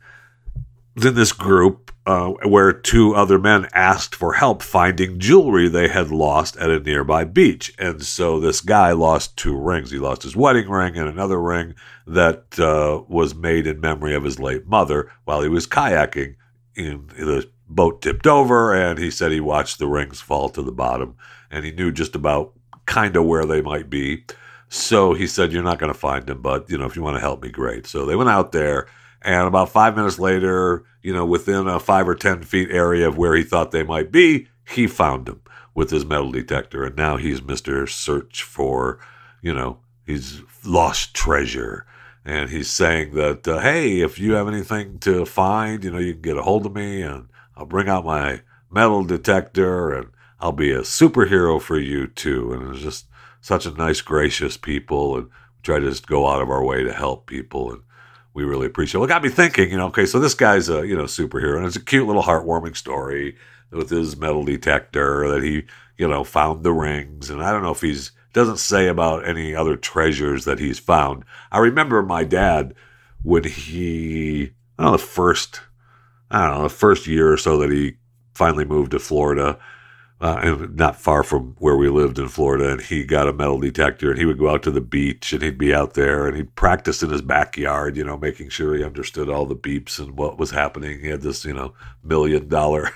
in 1.05 1.15
this 1.15 1.31
group 1.31 1.91
uh, 2.05 2.29
where 2.43 2.73
two 2.73 3.13
other 3.13 3.37
men 3.37 3.67
asked 3.73 4.15
for 4.15 4.33
help 4.33 4.63
finding 4.63 5.19
jewelry 5.19 5.67
they 5.67 5.87
had 5.87 6.09
lost 6.09 6.57
at 6.57 6.71
a 6.71 6.79
nearby 6.79 7.23
beach, 7.23 7.73
and 7.77 8.03
so 8.03 8.39
this 8.39 8.61
guy 8.61 8.91
lost 8.91 9.37
two 9.37 9.55
rings. 9.55 9.91
He 9.91 9.99
lost 9.99 10.23
his 10.23 10.35
wedding 10.35 10.69
ring 10.69 10.97
and 10.97 11.07
another 11.07 11.39
ring 11.39 11.75
that 12.07 12.57
uh, 12.59 13.03
was 13.07 13.35
made 13.35 13.67
in 13.67 13.79
memory 13.79 14.15
of 14.15 14.23
his 14.23 14.39
late 14.39 14.65
mother 14.65 15.11
while 15.25 15.41
he 15.41 15.49
was 15.49 15.67
kayaking. 15.67 16.35
In 16.75 17.07
the 17.17 17.49
boat 17.67 18.01
tipped 18.01 18.25
over, 18.25 18.73
and 18.73 18.97
he 18.97 19.11
said 19.11 19.31
he 19.31 19.39
watched 19.39 19.77
the 19.77 19.87
rings 19.87 20.21
fall 20.21 20.49
to 20.49 20.61
the 20.61 20.71
bottom, 20.71 21.15
and 21.51 21.65
he 21.65 21.71
knew 21.71 21.91
just 21.91 22.15
about 22.15 22.53
kind 22.85 23.15
of 23.15 23.25
where 23.25 23.45
they 23.45 23.61
might 23.61 23.89
be. 23.89 24.23
So 24.69 25.13
he 25.13 25.27
said, 25.27 25.51
"You're 25.51 25.61
not 25.61 25.77
going 25.77 25.93
to 25.93 25.99
find 25.99 26.25
them, 26.25 26.41
but 26.41 26.69
you 26.69 26.77
know, 26.77 26.85
if 26.85 26.95
you 26.95 27.03
want 27.03 27.17
to 27.17 27.21
help 27.21 27.43
me, 27.43 27.49
great." 27.49 27.85
So 27.85 28.05
they 28.05 28.15
went 28.15 28.29
out 28.29 28.51
there, 28.51 28.87
and 29.21 29.47
about 29.47 29.69
five 29.69 29.95
minutes 29.95 30.19
later, 30.19 30.85
you 31.01 31.13
know, 31.13 31.25
within 31.25 31.67
a 31.67 31.79
five 31.79 32.07
or 32.07 32.15
ten 32.15 32.43
feet 32.43 32.69
area 32.71 33.07
of 33.07 33.17
where 33.17 33.35
he 33.35 33.43
thought 33.43 33.71
they 33.71 33.83
might 33.83 34.11
be, 34.11 34.47
he 34.67 34.87
found 34.87 35.25
them 35.25 35.41
with 35.75 35.91
his 35.91 36.05
metal 36.05 36.31
detector, 36.31 36.83
and 36.85 36.95
now 36.95 37.17
he's 37.17 37.41
Mister 37.41 37.87
Search 37.87 38.43
for, 38.43 38.99
you 39.41 39.53
know, 39.53 39.79
he's 40.05 40.41
lost 40.65 41.13
treasure. 41.13 41.85
And 42.25 42.49
he's 42.49 42.69
saying 42.69 43.15
that 43.15 43.47
uh, 43.47 43.59
hey 43.59 44.01
if 44.01 44.19
you 44.19 44.33
have 44.33 44.47
anything 44.47 44.99
to 44.99 45.25
find 45.25 45.83
you 45.83 45.91
know 45.91 45.97
you 45.97 46.13
can 46.13 46.21
get 46.21 46.37
a 46.37 46.43
hold 46.43 46.65
of 46.65 46.75
me 46.75 47.01
and 47.01 47.29
i'll 47.55 47.65
bring 47.65 47.87
out 47.89 48.05
my 48.05 48.41
metal 48.69 49.03
detector 49.03 49.91
and 49.91 50.09
i'll 50.39 50.51
be 50.51 50.71
a 50.71 50.81
superhero 50.81 51.59
for 51.59 51.79
you 51.79 52.07
too. 52.07 52.53
And 52.53 52.69
it's 52.69 52.83
just 52.83 53.07
such 53.41 53.65
a 53.65 53.71
nice 53.71 54.01
gracious 54.01 54.57
people 54.57 55.17
and 55.17 55.29
try 55.63 55.79
to 55.79 55.89
just 55.89 56.07
go 56.07 56.27
out 56.27 56.41
of 56.41 56.49
our 56.49 56.63
way 56.63 56.83
to 56.83 56.93
help 56.93 57.25
people. 57.25 57.71
And 57.71 57.81
we 58.39 58.45
really 58.45 58.67
appreciate 58.67 59.01
it. 59.01 59.03
It 59.03 59.07
got 59.07 59.23
me 59.23 59.29
thinking, 59.29 59.69
you 59.69 59.77
know, 59.77 59.87
okay, 59.87 60.05
so 60.05 60.19
this 60.19 60.33
guy's 60.33 60.69
a, 60.69 60.87
you 60.87 60.95
know, 60.95 61.03
superhero 61.03 61.57
and 61.57 61.65
it's 61.65 61.75
a 61.75 61.83
cute 61.83 62.07
little 62.07 62.23
heartwarming 62.23 62.75
story 62.75 63.35
with 63.71 63.89
his 63.89 64.17
metal 64.17 64.43
detector 64.43 65.29
that 65.29 65.43
he, 65.43 65.63
you 65.97 66.07
know, 66.07 66.23
found 66.23 66.63
the 66.63 66.73
rings. 66.73 67.29
And 67.29 67.43
I 67.43 67.51
don't 67.51 67.63
know 67.63 67.71
if 67.71 67.81
he's 67.81 68.11
doesn't 68.33 68.57
say 68.57 68.87
about 68.87 69.27
any 69.27 69.55
other 69.55 69.75
treasures 69.75 70.45
that 70.45 70.59
he's 70.59 70.79
found. 70.79 71.23
I 71.51 71.59
remember 71.59 72.01
my 72.03 72.23
dad 72.23 72.75
when 73.23 73.43
he, 73.43 74.51
I 74.77 74.83
don't 74.83 74.91
know, 74.91 74.97
the 74.97 75.03
first, 75.03 75.61
I 76.29 76.47
don't 76.47 76.57
know, 76.57 76.63
the 76.63 76.69
first 76.69 77.07
year 77.07 77.31
or 77.31 77.37
so 77.37 77.57
that 77.57 77.71
he 77.71 77.97
finally 78.33 78.65
moved 78.65 78.91
to 78.91 78.99
Florida, 78.99 79.59
uh, 80.21 80.67
not 80.73 80.99
far 80.99 81.23
from 81.23 81.55
where 81.59 81.77
we 81.77 81.89
lived 81.89 82.19
in 82.19 82.27
Florida, 82.27 82.71
and 82.71 82.81
he 82.81 83.05
got 83.05 83.27
a 83.27 83.33
metal 83.33 83.59
detector, 83.59 84.09
and 84.09 84.19
he 84.19 84.25
would 84.25 84.37
go 84.37 84.49
out 84.49 84.63
to 84.63 84.71
the 84.71 84.81
beach, 84.81 85.31
and 85.31 85.41
he'd 85.41 85.57
be 85.57 85.73
out 85.73 85.93
there, 85.93 86.27
and 86.27 86.35
he'd 86.35 86.55
practice 86.55 87.01
in 87.01 87.09
his 87.09 87.21
backyard, 87.21 87.95
you 87.95 88.03
know, 88.03 88.17
making 88.17 88.49
sure 88.49 88.75
he 88.75 88.83
understood 88.83 89.29
all 89.29 89.45
the 89.45 89.55
beeps 89.55 89.97
and 89.97 90.17
what 90.17 90.37
was 90.37 90.51
happening. 90.51 90.99
He 90.99 91.07
had 91.07 91.21
this, 91.21 91.45
you 91.45 91.53
know, 91.53 91.73
million 92.03 92.49
dollar 92.49 92.91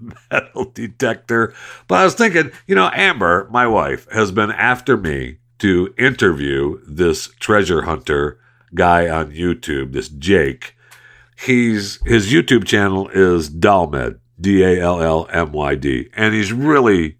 metal 0.30 0.66
detector. 0.66 1.52
But 1.88 2.00
I 2.00 2.04
was 2.04 2.14
thinking, 2.14 2.52
you 2.66 2.74
know, 2.74 2.90
Amber, 2.94 3.48
my 3.50 3.66
wife, 3.66 4.08
has 4.12 4.30
been 4.30 4.52
after 4.52 4.96
me 4.96 5.38
to 5.58 5.94
interview 5.98 6.80
this 6.86 7.28
treasure 7.40 7.82
hunter 7.82 8.38
guy 8.74 9.08
on 9.08 9.32
YouTube, 9.32 9.92
this 9.92 10.08
Jake. 10.08 10.76
He's 11.36 11.98
his 12.04 12.32
YouTube 12.32 12.64
channel 12.64 13.08
is 13.08 13.50
Dallmyd, 13.50 14.18
D 14.42 14.62
A 14.62 14.82
L 14.82 15.00
L 15.00 15.28
M 15.30 15.52
Y 15.52 15.74
D, 15.76 16.10
and 16.14 16.34
he's 16.34 16.52
really, 16.52 17.16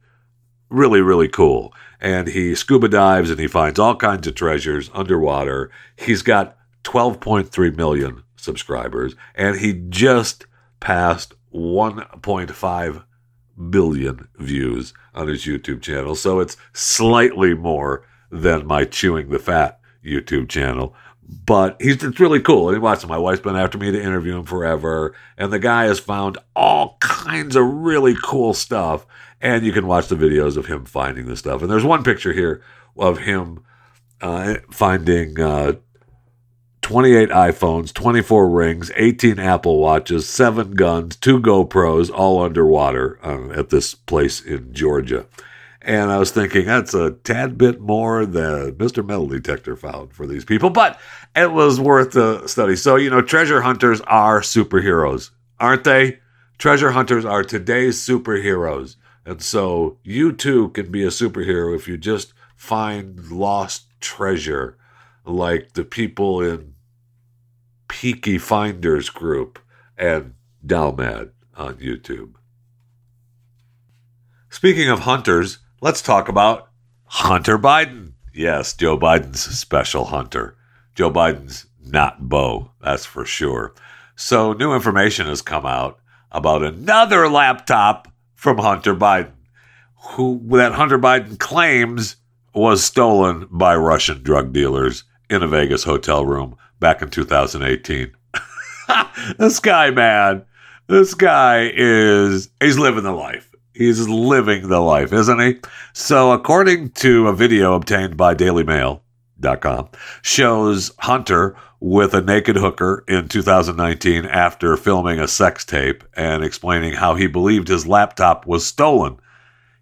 really, 0.68 1.00
really 1.00 1.28
cool. 1.28 1.72
And 2.00 2.28
he 2.28 2.54
scuba 2.56 2.88
dives 2.88 3.30
and 3.30 3.38
he 3.38 3.46
finds 3.46 3.78
all 3.78 3.94
kinds 3.94 4.26
of 4.26 4.34
treasures 4.34 4.90
underwater. 4.92 5.70
He's 5.96 6.22
got 6.22 6.56
12.3 6.82 7.76
million 7.76 8.24
subscribers, 8.36 9.14
and 9.36 9.60
he 9.60 9.72
just 9.72 10.46
passed 10.80 11.34
1.5 11.54 13.04
billion 13.70 14.28
views 14.38 14.92
on 15.14 15.28
his 15.28 15.44
YouTube 15.44 15.80
channel. 15.80 16.16
So 16.16 16.40
it's 16.40 16.56
slightly 16.72 17.54
more 17.54 18.04
than 18.30 18.66
my 18.66 18.84
Chewing 18.84 19.30
the 19.30 19.38
Fat 19.38 19.78
YouTube 20.04 20.48
channel. 20.48 20.94
But 21.46 21.80
he's 21.80 22.02
it's 22.02 22.20
really 22.20 22.40
cool. 22.40 22.68
And 22.68 22.76
he 22.76 22.80
watches. 22.80 23.06
My 23.06 23.18
wife's 23.18 23.40
been 23.40 23.56
after 23.56 23.78
me 23.78 23.90
to 23.90 24.02
interview 24.02 24.36
him 24.36 24.44
forever. 24.44 25.14
And 25.36 25.52
the 25.52 25.58
guy 25.58 25.84
has 25.84 25.98
found 25.98 26.38
all 26.54 26.96
kinds 27.00 27.56
of 27.56 27.64
really 27.66 28.14
cool 28.22 28.54
stuff. 28.54 29.06
And 29.40 29.64
you 29.64 29.72
can 29.72 29.86
watch 29.86 30.08
the 30.08 30.14
videos 30.14 30.56
of 30.56 30.66
him 30.66 30.84
finding 30.84 31.26
the 31.26 31.36
stuff. 31.36 31.62
And 31.62 31.70
there's 31.70 31.84
one 31.84 32.04
picture 32.04 32.32
here 32.32 32.62
of 32.96 33.18
him 33.18 33.64
uh, 34.20 34.56
finding 34.70 35.40
uh, 35.40 35.74
28 36.82 37.30
iPhones, 37.30 37.92
24 37.92 38.48
rings, 38.48 38.90
18 38.96 39.38
Apple 39.38 39.78
Watches, 39.78 40.28
seven 40.28 40.72
guns, 40.72 41.16
two 41.16 41.40
GoPros, 41.40 42.10
all 42.10 42.42
underwater 42.42 43.18
uh, 43.24 43.50
at 43.50 43.70
this 43.70 43.94
place 43.94 44.40
in 44.40 44.72
Georgia. 44.74 45.26
And 45.84 46.12
I 46.12 46.18
was 46.18 46.30
thinking 46.30 46.64
that's 46.66 46.94
a 46.94 47.10
tad 47.10 47.58
bit 47.58 47.80
more 47.80 48.24
than 48.24 48.72
Mr. 48.76 49.04
Metal 49.04 49.26
Detector 49.26 49.74
found 49.74 50.12
for 50.12 50.28
these 50.28 50.44
people, 50.44 50.70
but 50.70 50.98
it 51.34 51.50
was 51.50 51.80
worth 51.80 52.12
the 52.12 52.46
study. 52.46 52.76
So, 52.76 52.94
you 52.94 53.10
know, 53.10 53.20
treasure 53.20 53.62
hunters 53.62 54.00
are 54.02 54.42
superheroes, 54.42 55.30
aren't 55.58 55.82
they? 55.82 56.20
Treasure 56.58 56.92
hunters 56.92 57.24
are 57.24 57.42
today's 57.42 57.98
superheroes. 57.98 58.94
And 59.26 59.42
so 59.42 59.98
you 60.04 60.32
too 60.32 60.68
can 60.68 60.92
be 60.92 61.02
a 61.02 61.08
superhero 61.08 61.74
if 61.74 61.88
you 61.88 61.96
just 61.96 62.32
find 62.54 63.32
lost 63.32 63.88
treasure 64.00 64.76
like 65.24 65.72
the 65.72 65.84
people 65.84 66.40
in 66.40 66.74
Peaky 67.88 68.38
Finders 68.38 69.10
group 69.10 69.58
and 69.98 70.34
Dallmyd 70.64 71.30
on 71.56 71.74
YouTube. 71.74 72.34
Speaking 74.48 74.88
of 74.88 75.00
hunters, 75.00 75.58
let's 75.82 76.00
talk 76.00 76.28
about 76.28 76.68
Hunter 77.04 77.58
Biden. 77.58 78.12
Yes, 78.32 78.72
Joe 78.72 78.96
Biden's 78.96 79.40
special 79.40 80.06
hunter. 80.06 80.56
Joe 80.94 81.10
Biden's 81.10 81.66
not 81.84 82.28
Bo, 82.28 82.70
that's 82.80 83.04
for 83.04 83.26
sure. 83.26 83.74
So, 84.14 84.52
new 84.52 84.74
information 84.74 85.26
has 85.26 85.42
come 85.42 85.66
out 85.66 85.98
about 86.30 86.62
another 86.62 87.28
laptop 87.28 88.08
from 88.36 88.58
Hunter 88.58 88.94
Biden, 88.94 89.32
who 89.96 90.40
that 90.52 90.72
Hunter 90.72 90.98
Biden 90.98 91.38
claims 91.38 92.16
was 92.54 92.84
stolen 92.84 93.48
by 93.50 93.74
Russian 93.74 94.22
drug 94.22 94.52
dealers 94.52 95.04
in 95.28 95.42
a 95.42 95.48
Vegas 95.48 95.82
hotel 95.82 96.24
room 96.24 96.56
back 96.78 97.02
in 97.02 97.10
2018. 97.10 98.12
this 99.38 99.58
guy, 99.58 99.90
man, 99.90 100.44
this 100.86 101.14
guy 101.14 101.72
is 101.74 102.50
he's 102.60 102.78
living 102.78 103.04
the 103.04 103.12
life. 103.12 103.51
He's 103.82 104.08
living 104.08 104.68
the 104.68 104.78
life, 104.78 105.12
isn't 105.12 105.40
he? 105.40 105.58
So, 105.92 106.30
according 106.30 106.90
to 106.90 107.26
a 107.26 107.34
video 107.34 107.74
obtained 107.74 108.16
by 108.16 108.32
DailyMail.com, 108.32 109.88
shows 110.22 110.92
Hunter 111.00 111.56
with 111.80 112.14
a 112.14 112.20
naked 112.20 112.54
hooker 112.54 113.04
in 113.08 113.26
2019 113.26 114.24
after 114.26 114.76
filming 114.76 115.18
a 115.18 115.26
sex 115.26 115.64
tape 115.64 116.04
and 116.14 116.44
explaining 116.44 116.92
how 116.92 117.16
he 117.16 117.26
believed 117.26 117.66
his 117.66 117.84
laptop 117.84 118.46
was 118.46 118.64
stolen. 118.64 119.16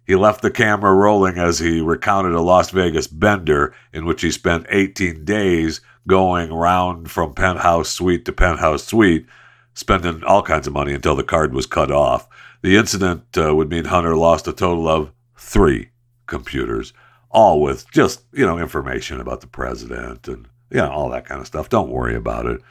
He 0.07 0.15
left 0.15 0.41
the 0.41 0.49
camera 0.49 0.95
rolling 0.95 1.37
as 1.37 1.59
he 1.59 1.79
recounted 1.79 2.33
a 2.33 2.41
Las 2.41 2.71
Vegas 2.71 3.05
bender 3.05 3.71
in 3.93 4.05
which 4.05 4.23
he 4.23 4.31
spent 4.31 4.65
18 4.69 5.25
days 5.25 5.79
going 6.07 6.51
round 6.51 7.11
from 7.11 7.35
penthouse 7.35 7.89
suite 7.89 8.25
to 8.25 8.31
penthouse 8.31 8.83
suite, 8.83 9.27
spending 9.75 10.23
all 10.23 10.41
kinds 10.41 10.65
of 10.65 10.73
money 10.73 10.93
until 10.93 11.15
the 11.15 11.23
card 11.23 11.53
was 11.53 11.67
cut 11.67 11.91
off. 11.91 12.27
The 12.61 12.77
incident 12.77 13.23
uh, 13.37 13.55
would 13.55 13.69
mean 13.69 13.85
Hunter 13.85 14.15
lost 14.15 14.47
a 14.47 14.53
total 14.53 14.87
of 14.87 15.11
three 15.35 15.89
computers, 16.27 16.93
all 17.31 17.61
with 17.61 17.89
just, 17.91 18.23
you 18.31 18.45
know, 18.45 18.57
information 18.57 19.19
about 19.19 19.41
the 19.41 19.47
president 19.47 20.27
and, 20.27 20.47
you 20.69 20.77
know, 20.77 20.91
all 20.91 21.09
that 21.09 21.25
kind 21.25 21.41
of 21.41 21.47
stuff. 21.47 21.69
Don't 21.69 21.89
worry 21.89 22.15
about 22.15 22.45
it. 22.45 22.61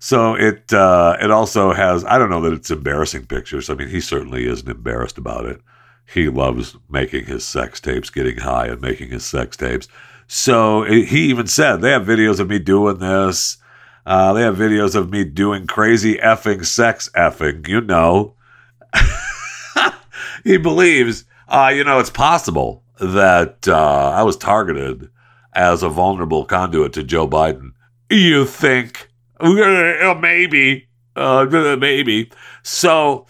So 0.00 0.34
it 0.34 0.72
uh, 0.72 1.18
it 1.20 1.30
also 1.30 1.72
has 1.74 2.04
I 2.06 2.16
don't 2.16 2.30
know 2.30 2.40
that 2.40 2.54
it's 2.54 2.70
embarrassing 2.70 3.26
pictures. 3.26 3.68
I 3.68 3.74
mean, 3.74 3.88
he 3.88 4.00
certainly 4.00 4.46
isn't 4.46 4.68
embarrassed 4.68 5.18
about 5.18 5.44
it. 5.44 5.60
He 6.12 6.28
loves 6.28 6.74
making 6.88 7.26
his 7.26 7.44
sex 7.44 7.80
tapes, 7.80 8.08
getting 8.08 8.38
high 8.38 8.66
and 8.66 8.80
making 8.80 9.10
his 9.10 9.26
sex 9.26 9.56
tapes. 9.58 9.88
So 10.26 10.82
it, 10.84 11.08
he 11.08 11.28
even 11.28 11.46
said 11.46 11.76
they 11.76 11.90
have 11.90 12.06
videos 12.06 12.40
of 12.40 12.48
me 12.48 12.58
doing 12.58 12.98
this. 12.98 13.58
Uh, 14.06 14.32
they 14.32 14.40
have 14.40 14.56
videos 14.56 14.94
of 14.94 15.10
me 15.10 15.22
doing 15.22 15.66
crazy 15.66 16.14
effing 16.16 16.64
sex 16.64 17.10
effing. 17.14 17.68
You 17.68 17.82
know, 17.82 18.34
he 20.44 20.56
believes, 20.56 21.24
uh, 21.48 21.72
you 21.74 21.84
know, 21.84 21.98
it's 21.98 22.10
possible 22.10 22.82
that 23.00 23.66
uh, 23.68 24.10
I 24.10 24.22
was 24.22 24.36
targeted 24.36 25.10
as 25.54 25.82
a 25.82 25.88
vulnerable 25.88 26.44
conduit 26.44 26.92
to 26.94 27.02
Joe 27.02 27.28
Biden. 27.28 27.72
You 28.08 28.44
think? 28.44 29.10
Uh, 29.40 30.14
maybe. 30.20 30.88
Uh, 31.16 31.76
maybe. 31.78 32.30
So 32.62 33.26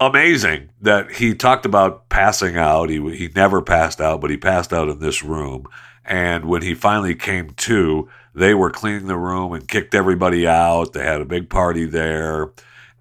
amazing 0.00 0.70
that 0.80 1.12
he 1.12 1.34
talked 1.34 1.66
about 1.66 2.08
passing 2.08 2.56
out. 2.56 2.88
He, 2.88 2.98
he 3.16 3.28
never 3.36 3.60
passed 3.60 4.00
out, 4.00 4.20
but 4.20 4.30
he 4.30 4.36
passed 4.36 4.72
out 4.72 4.88
in 4.88 4.98
this 4.98 5.22
room. 5.22 5.66
And 6.04 6.46
when 6.46 6.62
he 6.62 6.74
finally 6.74 7.14
came 7.14 7.50
to, 7.50 8.08
they 8.34 8.54
were 8.54 8.70
cleaning 8.70 9.06
the 9.06 9.18
room 9.18 9.52
and 9.52 9.68
kicked 9.68 9.94
everybody 9.94 10.46
out. 10.46 10.92
They 10.92 11.04
had 11.04 11.20
a 11.20 11.26
big 11.26 11.50
party 11.50 11.84
there. 11.84 12.50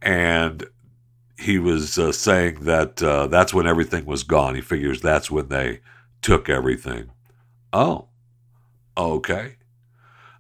And 0.01 0.65
he 1.39 1.58
was 1.58 1.97
uh, 1.97 2.12
saying 2.12 2.60
that 2.62 3.02
uh, 3.02 3.28
that's 3.28 3.54
when 3.54 3.67
everything 3.67 4.06
was 4.06 4.23
gone. 4.23 4.56
He 4.56 4.62
figures 4.62 5.02
that's 5.02 5.32
when 5.32 5.47
they 5.47 5.80
took 6.21 6.49
everything. 6.49 7.12
Oh, 7.71 8.10
okay. 8.97 9.56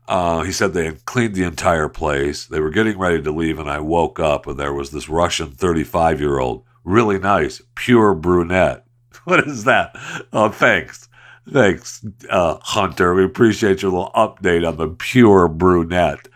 Uh, 0.07 0.41
he 0.41 0.51
said 0.51 0.73
they 0.73 0.85
had 0.85 1.05
cleaned 1.05 1.35
the 1.35 1.43
entire 1.43 1.87
place. 1.87 2.45
They 2.45 2.59
were 2.59 2.71
getting 2.71 2.97
ready 2.97 3.21
to 3.21 3.31
leave, 3.31 3.59
and 3.59 3.69
I 3.69 3.79
woke 3.79 4.19
up, 4.19 4.47
and 4.47 4.59
there 4.59 4.73
was 4.73 4.89
this 4.89 5.07
Russian 5.07 5.51
35 5.51 6.19
year 6.19 6.39
old, 6.39 6.63
really 6.83 7.19
nice, 7.19 7.61
pure 7.75 8.13
brunette. 8.13 8.85
What 9.25 9.47
is 9.47 9.65
that? 9.65 9.95
Oh, 10.33 10.49
thanks. 10.49 11.07
Thanks, 11.47 12.03
uh, 12.31 12.57
Hunter. 12.61 13.13
We 13.13 13.23
appreciate 13.23 13.83
your 13.83 13.91
little 13.91 14.11
update 14.15 14.67
on 14.67 14.77
the 14.77 14.87
pure 14.87 15.47
brunette. 15.47 16.28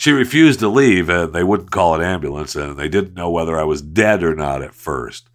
She 0.00 0.12
refused 0.12 0.60
to 0.60 0.68
leave, 0.68 1.10
and 1.10 1.34
they 1.34 1.44
wouldn't 1.44 1.72
call 1.72 1.94
an 1.94 2.00
ambulance, 2.00 2.56
and 2.56 2.78
they 2.78 2.88
didn't 2.88 3.12
know 3.12 3.28
whether 3.28 3.60
I 3.60 3.64
was 3.64 3.82
dead 3.82 4.22
or 4.22 4.34
not 4.34 4.62
at 4.62 4.74
first. 4.74 5.28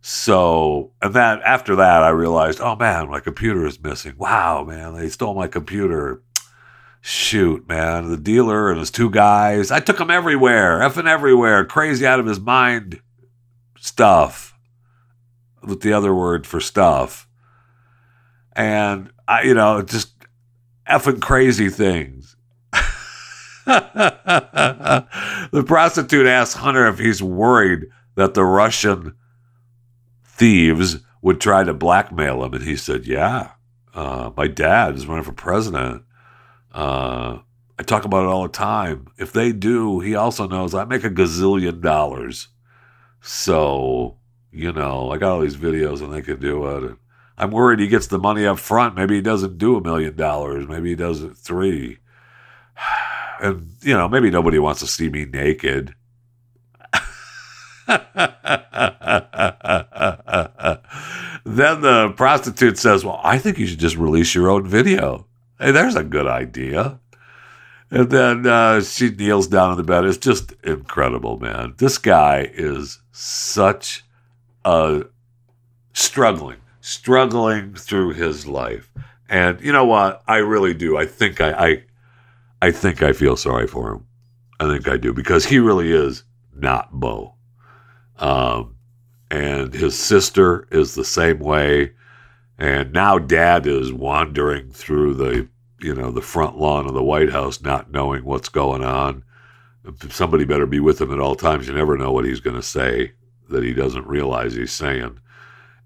So, 0.00 0.92
and 1.02 1.12
then 1.12 1.40
after 1.44 1.76
that, 1.76 2.02
I 2.02 2.08
realized, 2.08 2.58
oh 2.58 2.74
man, 2.74 3.10
my 3.10 3.20
computer 3.20 3.66
is 3.66 3.82
missing. 3.82 4.14
Wow, 4.16 4.64
man, 4.64 4.94
they 4.94 5.10
stole 5.10 5.34
my 5.34 5.46
computer. 5.46 6.22
Shoot, 7.02 7.68
man, 7.68 8.08
the 8.08 8.16
dealer 8.16 8.70
and 8.70 8.80
his 8.80 8.90
two 8.90 9.10
guys, 9.10 9.70
I 9.70 9.80
took 9.80 9.98
them 9.98 10.10
everywhere, 10.10 10.78
effing 10.78 11.06
everywhere, 11.06 11.66
crazy 11.66 12.06
out 12.06 12.18
of 12.18 12.24
his 12.24 12.40
mind 12.40 13.02
stuff, 13.78 14.58
with 15.62 15.82
the 15.82 15.92
other 15.92 16.14
word 16.14 16.46
for 16.46 16.60
stuff. 16.60 17.28
And 18.54 19.10
I, 19.28 19.42
you 19.42 19.52
know, 19.52 19.82
just 19.82 20.14
effing 20.88 21.20
crazy 21.20 21.68
things. 21.68 22.36
the 25.52 25.64
prostitute 25.66 26.26
asked 26.26 26.56
Hunter 26.56 26.86
if 26.88 26.98
he's 26.98 27.22
worried 27.22 27.86
that 28.14 28.32
the 28.34 28.44
Russian 28.44 29.14
thieves 30.24 30.98
would 31.20 31.40
try 31.40 31.64
to 31.64 31.74
blackmail 31.74 32.44
him. 32.44 32.54
And 32.54 32.64
he 32.64 32.76
said, 32.76 33.06
Yeah, 33.06 33.52
uh, 33.94 34.30
my 34.36 34.46
dad 34.46 34.94
is 34.94 35.06
running 35.06 35.24
for 35.24 35.32
president. 35.32 36.04
Uh, 36.72 37.40
I 37.78 37.82
talk 37.82 38.04
about 38.04 38.24
it 38.24 38.28
all 38.28 38.44
the 38.44 38.48
time. 38.48 39.08
If 39.18 39.32
they 39.32 39.52
do, 39.52 40.00
he 40.00 40.14
also 40.14 40.48
knows 40.48 40.74
I 40.74 40.84
make 40.84 41.04
a 41.04 41.10
gazillion 41.10 41.80
dollars. 41.82 42.48
So, 43.20 44.16
you 44.50 44.72
know, 44.72 45.10
I 45.10 45.18
got 45.18 45.32
all 45.32 45.40
these 45.40 45.56
videos 45.56 46.00
and 46.00 46.12
they 46.12 46.22
can 46.22 46.40
do 46.40 46.66
it. 46.66 46.82
And 46.84 46.96
I'm 47.36 47.50
worried 47.50 47.80
he 47.80 47.88
gets 47.88 48.06
the 48.06 48.18
money 48.18 48.46
up 48.46 48.58
front. 48.58 48.96
Maybe 48.96 49.16
he 49.16 49.20
doesn't 49.20 49.58
do 49.58 49.76
a 49.76 49.82
million 49.82 50.16
dollars. 50.16 50.66
Maybe 50.66 50.88
he 50.90 50.96
does 50.96 51.22
it 51.22 51.36
three. 51.36 51.98
And, 53.40 53.72
you 53.82 53.94
know, 53.94 54.08
maybe 54.08 54.30
nobody 54.30 54.58
wants 54.58 54.80
to 54.80 54.86
see 54.86 55.08
me 55.08 55.24
naked. 55.24 55.94
then 57.88 57.98
the 61.80 62.12
prostitute 62.16 62.78
says, 62.78 63.04
Well, 63.04 63.20
I 63.22 63.38
think 63.38 63.58
you 63.58 63.66
should 63.66 63.78
just 63.78 63.96
release 63.96 64.34
your 64.34 64.50
own 64.50 64.66
video. 64.66 65.26
Hey, 65.58 65.70
there's 65.70 65.96
a 65.96 66.04
good 66.04 66.26
idea. 66.26 67.00
And 67.90 68.10
then 68.10 68.46
uh, 68.46 68.82
she 68.82 69.10
kneels 69.10 69.46
down 69.46 69.70
on 69.70 69.76
the 69.78 69.82
bed. 69.82 70.04
It's 70.04 70.18
just 70.18 70.52
incredible, 70.62 71.38
man. 71.38 71.74
This 71.78 71.96
guy 71.96 72.50
is 72.52 73.00
such 73.12 74.04
a 74.64 75.04
struggling, 75.94 76.58
struggling 76.80 77.74
through 77.74 78.12
his 78.12 78.46
life. 78.46 78.92
And 79.28 79.60
you 79.60 79.72
know 79.72 79.86
what? 79.86 80.22
I 80.28 80.38
really 80.38 80.74
do. 80.74 80.96
I 80.96 81.06
think 81.06 81.40
I, 81.40 81.52
I 81.52 81.84
I 82.60 82.70
think 82.70 83.02
I 83.02 83.12
feel 83.12 83.36
sorry 83.36 83.66
for 83.66 83.92
him. 83.92 84.06
I 84.60 84.66
think 84.66 84.88
I 84.88 84.96
do 84.96 85.12
because 85.12 85.44
he 85.44 85.58
really 85.58 85.92
is 85.92 86.24
not 86.54 86.90
Beau. 86.92 87.34
Um, 88.18 88.76
and 89.30 89.72
his 89.72 89.96
sister 89.96 90.66
is 90.70 90.94
the 90.94 91.04
same 91.04 91.38
way. 91.38 91.92
And 92.58 92.92
now 92.92 93.18
dad 93.18 93.66
is 93.66 93.92
wandering 93.92 94.70
through 94.70 95.14
the, 95.14 95.48
you 95.80 95.94
know, 95.94 96.10
the 96.10 96.20
front 96.20 96.58
lawn 96.58 96.86
of 96.86 96.94
the 96.94 97.04
White 97.04 97.30
House, 97.30 97.60
not 97.60 97.92
knowing 97.92 98.24
what's 98.24 98.48
going 98.48 98.82
on. 98.82 99.22
Somebody 100.10 100.44
better 100.44 100.66
be 100.66 100.80
with 100.80 101.00
him 101.00 101.12
at 101.12 101.20
all 101.20 101.36
times. 101.36 101.68
You 101.68 101.74
never 101.74 101.96
know 101.96 102.10
what 102.10 102.24
he's 102.24 102.40
going 102.40 102.56
to 102.56 102.62
say 102.62 103.12
that 103.48 103.62
he 103.62 103.72
doesn't 103.72 104.06
realize 104.08 104.54
he's 104.54 104.72
saying. 104.72 105.20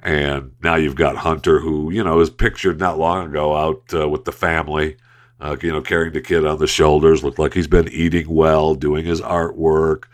And 0.03 0.53
now 0.63 0.77
you've 0.77 0.97
got 0.97 1.17
Hunter, 1.17 1.61
who, 1.61 1.93
you 1.93 2.03
know, 2.03 2.19
is 2.21 2.31
pictured 2.31 2.81
not 2.81 2.99
long 2.99 3.29
ago 3.29 3.55
out 3.55 3.83
uh, 3.95 4.09
with 4.09 4.25
the 4.25 4.33
family 4.33 4.97
uh, 5.43 5.57
you 5.61 5.73
know, 5.73 5.83
carrying 5.83 6.13
the 6.13 6.21
kid 6.21 6.47
on 6.47 6.59
the 6.59 6.69
shoulders. 6.69 7.25
Looked 7.25 7.41
like 7.41 7.53
he's 7.53 7.67
been 7.67 7.89
eating 7.89 8.33
well, 8.33 8.75
doing 8.77 9.05
his 9.05 9.21
artwork. 9.21 10.05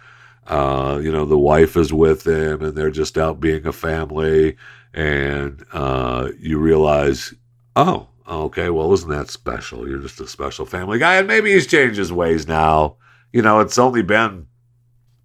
Uh, 0.46 0.98
you 1.02 1.12
know, 1.12 1.26
the 1.26 1.38
wife 1.38 1.76
is 1.76 1.92
with 1.92 2.26
him, 2.26 2.62
and 2.62 2.74
they're 2.74 2.90
just 2.90 3.18
out 3.18 3.38
being 3.38 3.66
a 3.66 3.72
family. 3.72 4.56
And 4.94 5.64
uh, 5.72 6.30
you 6.40 6.58
realize, 6.58 7.34
oh, 7.76 8.08
okay, 8.26 8.70
well, 8.70 8.92
isn't 8.94 9.10
that 9.10 9.28
special? 9.28 9.86
You're 9.86 10.00
just 10.00 10.20
a 10.20 10.26
special 10.26 10.64
family 10.64 10.98
guy, 10.98 11.16
and 11.16 11.28
maybe 11.28 11.52
he's 11.52 11.66
changed 11.66 11.98
his 11.98 12.12
ways 12.12 12.48
now. 12.48 12.96
You 13.30 13.42
know, 13.42 13.60
it's 13.60 13.76
only 13.76 14.02
been 14.02 14.46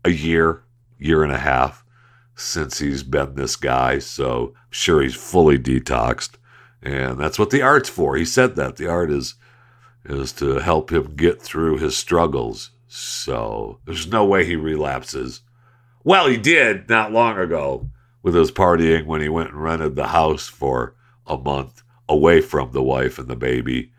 a 0.03 0.11
year, 0.11 0.63
year 0.99 1.23
and 1.23 1.31
a 1.31 1.37
half 1.37 1.85
since 2.35 2.79
he's 2.79 3.03
been 3.03 3.35
this 3.35 3.55
guy, 3.55 3.99
so 3.99 4.53
I'm 4.53 4.71
sure 4.71 5.01
he's 5.01 5.15
fully 5.15 5.57
detoxed. 5.57 6.31
And 6.81 7.17
that's 7.17 7.39
what 7.39 7.51
the 7.51 7.61
art's 7.61 7.87
for. 7.87 8.17
He 8.17 8.25
said 8.25 8.57
that 8.57 8.75
the 8.75 8.87
art 8.87 9.09
is 9.09 9.35
is 10.05 10.31
to 10.33 10.55
help 10.59 10.91
him 10.91 11.15
get 11.15 11.41
through 11.41 11.77
his 11.77 11.95
struggles. 11.97 12.71
So 12.87 13.79
there's 13.85 14.07
no 14.07 14.25
way 14.25 14.45
he 14.45 14.55
relapses. 14.55 15.41
Well, 16.03 16.27
he 16.27 16.37
did 16.37 16.89
not 16.89 17.11
long 17.11 17.37
ago 17.37 17.89
with 18.21 18.35
his 18.35 18.51
partying 18.51 19.05
when 19.05 19.21
he 19.21 19.29
went 19.29 19.49
and 19.49 19.61
rented 19.61 19.95
the 19.95 20.07
house 20.07 20.47
for 20.47 20.95
a 21.25 21.37
month 21.37 21.83
away 22.09 22.41
from 22.41 22.71
the 22.71 22.83
wife 22.83 23.17
and 23.17 23.27
the 23.27 23.35
baby. 23.35 23.91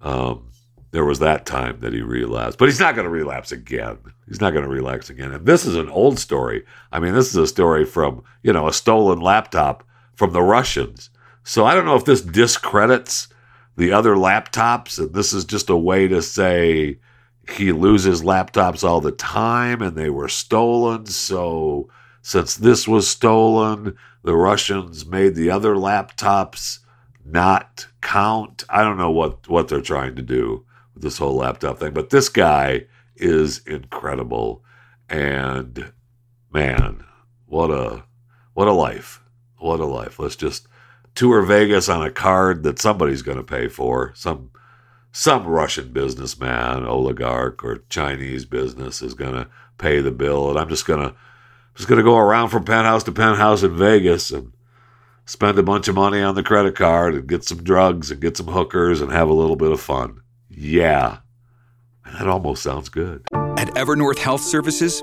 Um, 0.00 0.50
there 0.90 1.04
was 1.04 1.20
that 1.20 1.46
time 1.46 1.80
that 1.80 1.92
he 1.92 2.02
relapsed, 2.02 2.58
but 2.58 2.68
he's 2.68 2.80
not 2.80 2.94
going 2.94 3.06
to 3.06 3.10
relapse 3.10 3.50
again. 3.50 3.98
He's 4.28 4.40
not 4.40 4.52
going 4.52 4.64
to 4.64 4.70
relapse 4.70 5.08
again. 5.08 5.32
And 5.32 5.46
this 5.46 5.64
is 5.64 5.76
an 5.76 5.88
old 5.88 6.18
story. 6.18 6.64
I 6.90 7.00
mean, 7.00 7.14
this 7.14 7.28
is 7.28 7.36
a 7.36 7.46
story 7.46 7.84
from, 7.84 8.22
you 8.42 8.52
know, 8.52 8.68
a 8.68 8.72
stolen 8.72 9.20
laptop 9.20 9.84
from 10.14 10.32
the 10.32 10.42
Russians. 10.42 11.10
So 11.44 11.64
I 11.64 11.74
don't 11.74 11.86
know 11.86 11.96
if 11.96 12.04
this 12.04 12.20
discredits 12.20 13.28
the 13.76 13.92
other 13.92 14.14
laptops 14.14 14.98
and 14.98 15.14
this 15.14 15.32
is 15.32 15.44
just 15.44 15.70
a 15.70 15.76
way 15.76 16.08
to 16.08 16.22
say 16.22 16.98
he 17.56 17.72
loses 17.72 18.22
laptops 18.22 18.84
all 18.84 19.00
the 19.00 19.12
time 19.12 19.82
and 19.82 19.96
they 19.96 20.10
were 20.10 20.28
stolen. 20.28 21.06
So 21.06 21.88
since 22.20 22.54
this 22.54 22.86
was 22.86 23.08
stolen, 23.08 23.96
the 24.22 24.36
Russians 24.36 25.06
made 25.06 25.34
the 25.34 25.50
other 25.50 25.74
laptops 25.74 26.78
not 27.24 27.86
count. 28.00 28.64
I 28.68 28.82
don't 28.82 28.98
know 28.98 29.10
what, 29.10 29.48
what 29.48 29.68
they're 29.68 29.80
trying 29.80 30.16
to 30.16 30.22
do 30.22 30.64
with 30.94 31.02
this 31.02 31.18
whole 31.18 31.36
laptop 31.36 31.78
thing, 31.78 31.92
but 31.92 32.10
this 32.10 32.28
guy 32.28 32.86
is 33.16 33.58
incredible. 33.66 34.64
And 35.08 35.92
man, 36.52 37.04
what 37.46 37.70
a 37.70 38.04
what 38.54 38.68
a 38.68 38.72
life. 38.72 39.20
What 39.58 39.80
a 39.80 39.86
life. 39.86 40.18
Let's 40.18 40.36
just 40.36 40.68
tour 41.14 41.42
Vegas 41.42 41.88
on 41.88 42.02
a 42.02 42.10
card 42.10 42.62
that 42.62 42.78
somebody's 42.78 43.22
going 43.22 43.38
to 43.38 43.44
pay 43.44 43.68
for. 43.68 44.12
Some 44.14 44.50
some 45.14 45.46
Russian 45.46 45.92
businessman, 45.92 46.86
oligarch, 46.86 47.62
or 47.62 47.84
Chinese 47.90 48.46
business 48.46 49.02
is 49.02 49.12
going 49.12 49.34
to 49.34 49.46
pay 49.76 50.00
the 50.00 50.10
bill, 50.10 50.48
and 50.48 50.58
I'm 50.58 50.68
just 50.68 50.86
gonna 50.86 51.14
just 51.74 51.88
gonna 51.88 52.02
go 52.02 52.16
around 52.16 52.48
from 52.48 52.64
penthouse 52.64 53.04
to 53.04 53.12
penthouse 53.12 53.62
in 53.62 53.76
Vegas 53.76 54.30
and 54.30 54.52
spend 55.26 55.58
a 55.58 55.62
bunch 55.62 55.88
of 55.88 55.94
money 55.94 56.22
on 56.22 56.34
the 56.34 56.42
credit 56.42 56.76
card 56.76 57.14
and 57.14 57.26
get 57.26 57.44
some 57.44 57.62
drugs 57.62 58.10
and 58.10 58.20
get 58.20 58.36
some 58.36 58.46
hookers 58.46 59.00
and 59.00 59.12
have 59.12 59.28
a 59.28 59.34
little 59.34 59.56
bit 59.56 59.72
of 59.72 59.80
fun. 59.80 60.20
Yeah, 60.48 61.18
that 62.04 62.28
almost 62.28 62.62
sounds 62.62 62.88
good. 62.88 63.26
At 63.56 63.68
Evernorth 63.74 64.18
Health 64.18 64.42
Services, 64.42 65.02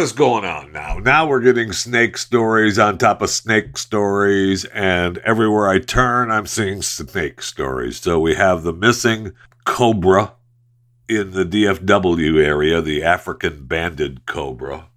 is 0.00 0.12
going 0.12 0.44
on 0.44 0.72
now? 0.72 0.98
Now 0.98 1.26
we're 1.28 1.40
getting 1.40 1.72
snake 1.72 2.16
stories 2.16 2.78
on 2.78 2.96
top 2.96 3.20
of 3.20 3.28
snake 3.28 3.76
stories, 3.76 4.64
and 4.64 5.18
everywhere 5.18 5.68
I 5.68 5.78
turn, 5.78 6.30
I'm 6.30 6.46
seeing 6.46 6.80
snake 6.80 7.42
stories. 7.42 8.00
So 8.00 8.18
we 8.18 8.34
have 8.34 8.62
the 8.62 8.72
missing 8.72 9.32
cobra 9.64 10.32
in 11.08 11.32
the 11.32 11.44
DFW 11.44 12.42
area, 12.42 12.80
the 12.80 13.02
African 13.02 13.66
banded 13.66 14.24
cobra. 14.24 14.88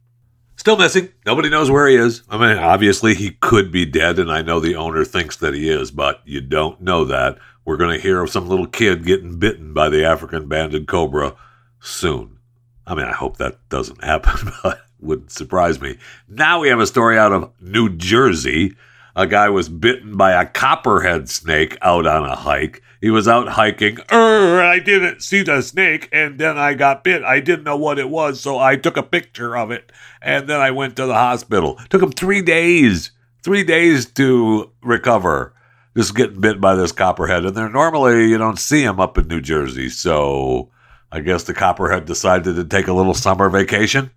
Still 0.56 0.78
missing. 0.78 1.10
Nobody 1.26 1.50
knows 1.50 1.70
where 1.70 1.88
he 1.88 1.98
is. 1.98 2.24
I 2.30 2.38
mean, 2.38 2.58
obviously, 2.58 3.14
he 3.14 3.32
could 3.32 3.72
be 3.72 3.86
dead, 3.86 4.20
and 4.20 4.32
I 4.32 4.42
know 4.42 4.62
the 4.62 4.78
owner 4.78 5.04
thinks 5.04 5.36
that 5.38 5.54
he 5.54 5.70
is, 5.70 5.92
but 5.92 6.22
you 6.24 6.40
don't 6.40 6.80
know 6.80 7.04
that. 7.06 7.38
We're 7.66 7.78
going 7.78 7.96
to 7.96 8.02
hear 8.02 8.22
of 8.22 8.30
some 8.30 8.48
little 8.48 8.68
kid 8.68 9.06
getting 9.06 9.38
bitten 9.38 9.74
by 9.74 9.90
the 9.90 10.06
African 10.06 10.48
banded 10.48 10.88
cobra 10.88 11.36
soon. 11.82 12.40
I 12.86 12.96
mean, 12.96 13.06
I 13.06 13.14
hope 13.14 13.38
that 13.38 13.68
doesn't 13.70 14.04
happen, 14.04 14.52
but 14.64 14.83
wouldn't 15.04 15.32
surprise 15.32 15.80
me. 15.82 15.98
Now 16.28 16.60
we 16.60 16.70
have 16.70 16.80
a 16.80 16.88
story 16.88 17.18
out 17.18 17.34
of 17.34 17.52
New 17.62 17.96
Jersey. 17.96 18.76
A 19.16 19.28
guy 19.28 19.50
was 19.50 19.70
bitten 19.70 20.18
by 20.18 20.32
a 20.32 20.46
copperhead 20.46 21.30
snake 21.30 21.78
out 21.82 22.08
on 22.08 22.26
a 22.26 22.36
hike. 22.36 22.82
He 23.00 23.12
was 23.12 23.28
out 23.28 23.50
hiking. 23.50 24.00
Er, 24.12 24.62
I 24.62 24.80
didn't 24.80 25.22
see 25.22 25.44
the 25.44 25.62
snake, 25.62 26.08
and 26.12 26.40
then 26.40 26.58
I 26.58 26.74
got 26.74 27.04
bit. 27.04 27.22
I 27.24 27.42
didn't 27.42 27.66
know 27.66 27.76
what 27.76 28.00
it 28.00 28.10
was, 28.10 28.40
so 28.40 28.58
I 28.58 28.78
took 28.78 28.96
a 28.96 29.04
picture 29.04 29.58
of 29.58 29.72
it, 29.72 29.92
and 30.22 30.48
then 30.48 30.62
I 30.62 30.72
went 30.72 30.96
to 30.96 31.06
the 31.06 31.14
hospital. 31.14 31.78
Took 31.90 32.02
him 32.02 32.14
three 32.14 32.42
days, 32.42 33.12
three 33.44 33.64
days 33.64 34.06
to 34.14 34.72
recover. 34.82 35.54
Just 35.96 36.16
getting 36.16 36.40
bit 36.40 36.60
by 36.60 36.76
this 36.76 36.94
copperhead, 36.94 37.46
and 37.46 37.56
they're 37.56 37.70
normally 37.70 38.30
you 38.30 38.38
don't 38.38 38.58
see 38.58 38.84
them 38.84 39.00
up 39.00 39.18
in 39.18 39.28
New 39.28 39.42
Jersey, 39.42 39.90
so 39.90 40.72
I 41.12 41.20
guess 41.20 41.44
the 41.44 41.54
copperhead 41.54 42.06
decided 42.06 42.56
to 42.56 42.64
take 42.64 42.88
a 42.88 42.94
little 42.94 43.14
summer 43.14 43.50
vacation 43.50 44.10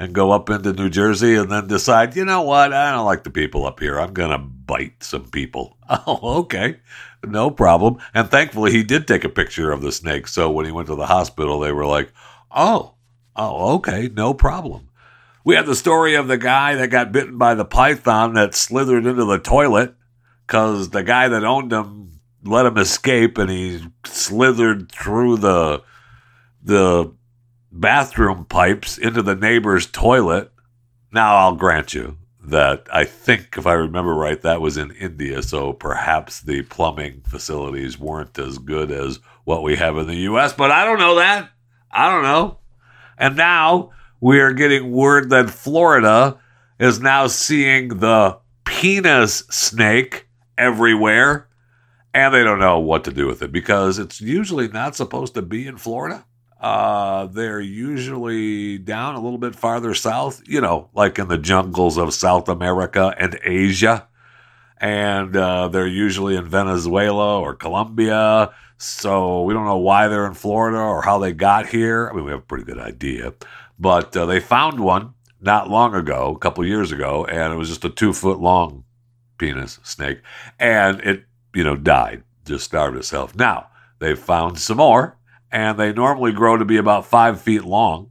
and 0.00 0.14
go 0.14 0.30
up 0.30 0.48
into 0.48 0.72
New 0.72 0.88
Jersey 0.88 1.34
and 1.34 1.52
then 1.52 1.68
decide, 1.68 2.16
you 2.16 2.24
know 2.24 2.40
what, 2.40 2.72
I 2.72 2.90
don't 2.90 3.04
like 3.04 3.22
the 3.22 3.30
people 3.30 3.66
up 3.66 3.80
here. 3.80 4.00
I'm 4.00 4.14
going 4.14 4.30
to 4.30 4.38
bite 4.38 5.04
some 5.04 5.30
people. 5.30 5.76
Oh, 5.92 6.38
okay. 6.42 6.76
No 7.26 7.50
problem. 7.50 7.98
And 8.14 8.30
thankfully, 8.30 8.70
he 8.70 8.84
did 8.84 9.08
take 9.08 9.24
a 9.24 9.28
picture 9.28 9.72
of 9.72 9.82
the 9.82 9.90
snake. 9.90 10.28
So 10.28 10.48
when 10.48 10.64
he 10.64 10.70
went 10.70 10.86
to 10.86 10.94
the 10.94 11.06
hospital, 11.06 11.58
they 11.58 11.72
were 11.72 11.84
like, 11.84 12.12
oh, 12.52 12.94
oh, 13.34 13.74
okay, 13.74 14.08
no 14.14 14.32
problem. 14.32 14.88
We 15.44 15.56
had 15.56 15.66
the 15.66 15.74
story 15.74 16.14
of 16.14 16.28
the 16.28 16.38
guy 16.38 16.76
that 16.76 16.88
got 16.90 17.10
bitten 17.10 17.38
by 17.38 17.56
the 17.56 17.64
python 17.64 18.34
that 18.34 18.54
slithered 18.54 19.04
into 19.04 19.24
the 19.24 19.40
toilet 19.40 19.96
because 20.46 20.90
the 20.90 21.02
guy 21.02 21.26
that 21.26 21.42
owned 21.42 21.72
him 21.72 22.20
let 22.44 22.66
him 22.66 22.78
escape 22.78 23.36
and 23.36 23.50
he 23.50 23.80
slithered 24.04 24.92
through 24.92 25.38
the 25.38 25.82
the 26.62 27.12
bathroom 27.72 28.44
pipes 28.44 28.98
into 28.98 29.22
the 29.22 29.36
neighbor's 29.36 29.86
toilet. 29.86 30.52
Now, 31.12 31.36
I'll 31.36 31.56
grant 31.56 31.94
you 31.94 32.16
that 32.42 32.86
I 32.92 33.04
think, 33.04 33.56
if 33.56 33.66
I 33.66 33.74
remember 33.74 34.14
right, 34.14 34.40
that 34.42 34.60
was 34.60 34.76
in 34.76 34.90
India, 34.92 35.42
so 35.42 35.72
perhaps 35.72 36.40
the 36.40 36.62
plumbing 36.62 37.22
facilities 37.26 37.98
weren't 37.98 38.38
as 38.38 38.58
good 38.58 38.90
as 38.90 39.20
what 39.44 39.62
we 39.62 39.76
have 39.76 39.96
in 39.98 40.06
the 40.06 40.16
U.S., 40.16 40.52
but 40.52 40.70
I 40.70 40.84
don't 40.84 40.98
know 40.98 41.16
that. 41.16 41.50
I 41.90 42.10
don't 42.10 42.22
know. 42.22 42.58
And 43.18 43.36
now 43.36 43.90
we 44.20 44.40
are 44.40 44.52
getting 44.52 44.90
word 44.90 45.30
that 45.30 45.50
Florida 45.50 46.38
is 46.78 47.00
now 47.00 47.26
seeing 47.26 47.88
the 47.88 48.38
penis 48.64 49.38
snake 49.50 50.28
everywhere, 50.56 51.48
and 52.14 52.32
they 52.32 52.42
don't 52.42 52.58
know 52.58 52.78
what 52.78 53.04
to 53.04 53.12
do 53.12 53.26
with 53.26 53.42
it 53.42 53.52
because 53.52 53.98
it's 53.98 54.20
usually 54.20 54.68
not 54.68 54.96
supposed 54.96 55.34
to 55.34 55.42
be 55.42 55.66
in 55.66 55.76
Florida. 55.76 56.24
Uh, 56.60 57.24
they're 57.26 57.60
usually 57.60 58.76
down 58.76 59.14
a 59.14 59.20
little 59.20 59.38
bit 59.38 59.56
farther 59.56 59.94
south, 59.94 60.42
you 60.46 60.60
know, 60.60 60.90
like 60.94 61.18
in 61.18 61.28
the 61.28 61.38
jungles 61.38 61.96
of 61.96 62.12
South 62.12 62.48
America 62.50 63.14
and 63.18 63.38
Asia. 63.42 64.06
And 64.76 65.34
uh, 65.36 65.68
they're 65.68 65.86
usually 65.86 66.36
in 66.36 66.44
Venezuela 66.44 67.40
or 67.40 67.54
Colombia. 67.54 68.50
So 68.76 69.42
we 69.42 69.54
don't 69.54 69.64
know 69.64 69.78
why 69.78 70.08
they're 70.08 70.26
in 70.26 70.34
Florida 70.34 70.78
or 70.78 71.02
how 71.02 71.18
they 71.18 71.32
got 71.32 71.66
here. 71.66 72.08
I 72.08 72.14
mean, 72.14 72.24
we 72.24 72.30
have 72.30 72.40
a 72.40 72.44
pretty 72.44 72.64
good 72.64 72.78
idea. 72.78 73.32
But 73.78 74.14
uh, 74.14 74.26
they 74.26 74.40
found 74.40 74.80
one 74.80 75.14
not 75.40 75.70
long 75.70 75.94
ago, 75.94 76.34
a 76.34 76.38
couple 76.38 76.64
years 76.66 76.92
ago, 76.92 77.24
and 77.24 77.52
it 77.52 77.56
was 77.56 77.70
just 77.70 77.84
a 77.84 77.90
two 77.90 78.12
foot 78.12 78.38
long 78.38 78.84
penis 79.38 79.80
snake. 79.82 80.20
And 80.58 81.00
it, 81.00 81.24
you 81.54 81.64
know, 81.64 81.76
died, 81.76 82.22
just 82.44 82.64
starved 82.64 82.98
itself. 82.98 83.34
Now, 83.34 83.68
they've 83.98 84.18
found 84.18 84.58
some 84.58 84.76
more 84.76 85.16
and 85.52 85.78
they 85.78 85.92
normally 85.92 86.32
grow 86.32 86.56
to 86.56 86.64
be 86.64 86.76
about 86.76 87.06
five 87.06 87.40
feet 87.40 87.64
long. 87.64 88.10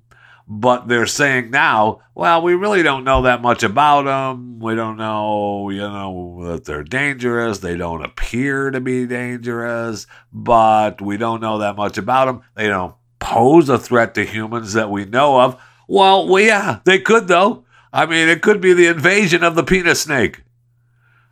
But 0.52 0.88
they're 0.88 1.06
saying 1.06 1.52
now, 1.52 2.02
well, 2.16 2.42
we 2.42 2.56
really 2.56 2.82
don't 2.82 3.04
know 3.04 3.22
that 3.22 3.42
much 3.42 3.62
about 3.62 4.06
them. 4.06 4.60
We 4.60 4.74
don't 4.74 4.98
know, 4.98 5.70
you 5.70 5.82
know, 5.82 6.40
that 6.48 6.66
they're 6.66 6.84
dangerous. 6.84 7.60
They 7.60 7.78
don't 7.78 8.04
appear 8.04 8.72
to 8.72 8.82
be 8.82 9.06
dangerous, 9.06 10.08
but 10.34 11.02
we 11.02 11.18
don't 11.18 11.40
know 11.40 11.60
that 11.60 11.76
much 11.76 12.00
about 12.00 12.26
them. 12.26 12.42
They 12.56 12.68
don't 12.68 12.96
pose 13.20 13.70
a 13.70 13.78
threat 13.78 14.16
to 14.16 14.26
humans 14.26 14.74
that 14.74 14.90
we 14.90 15.06
know 15.06 15.40
of. 15.40 15.62
Well, 15.88 16.28
well 16.28 16.44
yeah, 16.44 16.80
they 16.84 17.00
could, 17.00 17.28
though. 17.28 17.66
I 17.94 18.08
mean, 18.08 18.28
it 18.28 18.42
could 18.42 18.60
be 18.60 18.74
the 18.74 18.88
invasion 18.88 19.44
of 19.44 19.54
the 19.54 19.64
penis 19.64 20.02
snake. 20.02 20.42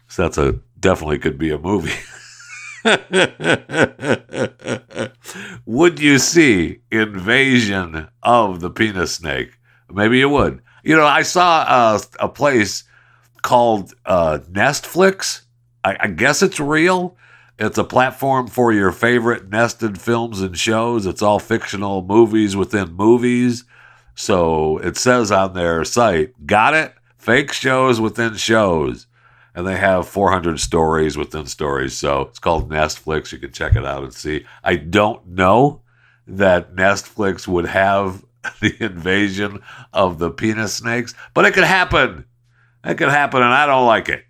So 0.08 0.24
that's 0.24 0.38
a 0.38 0.60
definitely 0.80 1.18
could 1.18 1.38
be 1.40 1.50
a 1.50 1.58
movie. 1.58 1.94
would 5.66 6.00
you 6.00 6.18
see 6.20 6.80
invasion 6.92 8.08
of 8.24 8.60
the 8.60 8.70
penis 8.70 9.16
snake? 9.16 9.58
Maybe 9.92 10.20
you 10.20 10.30
would. 10.30 10.62
You 10.84 10.96
know, 10.96 11.06
I 11.06 11.24
saw 11.24 11.96
a, 11.96 12.02
a 12.20 12.30
place 12.30 12.84
called 13.42 13.94
uh, 14.06 14.40
Nestflix. 14.50 15.42
I, 15.84 15.98
I 16.02 16.08
guess 16.08 16.42
it's 16.42 16.60
real. 16.60 17.18
It's 17.60 17.78
a 17.78 17.84
platform 17.84 18.48
for 18.48 18.72
your 18.72 18.92
favorite 18.92 19.50
nested 19.50 20.00
films 20.00 20.42
and 20.42 20.58
shows. 20.58 21.06
It's 21.06 21.22
all 21.22 21.40
fictional 21.40 22.04
movies 22.04 22.56
within 22.56 22.94
movies. 22.94 23.64
So 24.16 24.78
it 24.78 24.98
says 24.98 25.32
on 25.32 25.54
their 25.54 25.84
site, 25.84 26.46
got 26.46 26.74
it? 26.74 26.94
Fake 27.18 27.52
shows 27.52 28.00
within 28.00 28.36
shows. 28.36 29.07
And 29.58 29.66
they 29.66 29.78
have 29.78 30.08
400 30.08 30.60
stories 30.60 31.18
within 31.18 31.48
stories. 31.48 31.98
So 31.98 32.22
it's 32.22 32.38
called 32.38 32.70
Nestflix. 32.70 33.32
You 33.32 33.40
can 33.40 33.52
check 33.52 33.76
it 33.76 33.84
out 33.84 34.04
and 34.04 34.14
see. 34.14 34.46
I 34.64 34.76
don't 34.76 35.30
know 35.30 35.82
that 36.28 36.76
Nestflix 36.76 37.48
would 37.48 37.66
have 37.66 38.24
the 38.62 38.76
invasion 38.80 39.64
of 39.92 40.20
the 40.20 40.30
penis 40.30 40.76
snakes, 40.76 41.16
but 41.34 41.46
it 41.46 41.56
could 41.56 41.64
happen. 41.64 42.26
It 42.84 43.00
could 43.00 43.10
happen, 43.10 43.42
and 43.42 43.52
I 43.52 43.66
don't 43.66 43.88
like 43.88 44.10
it. 44.10 44.26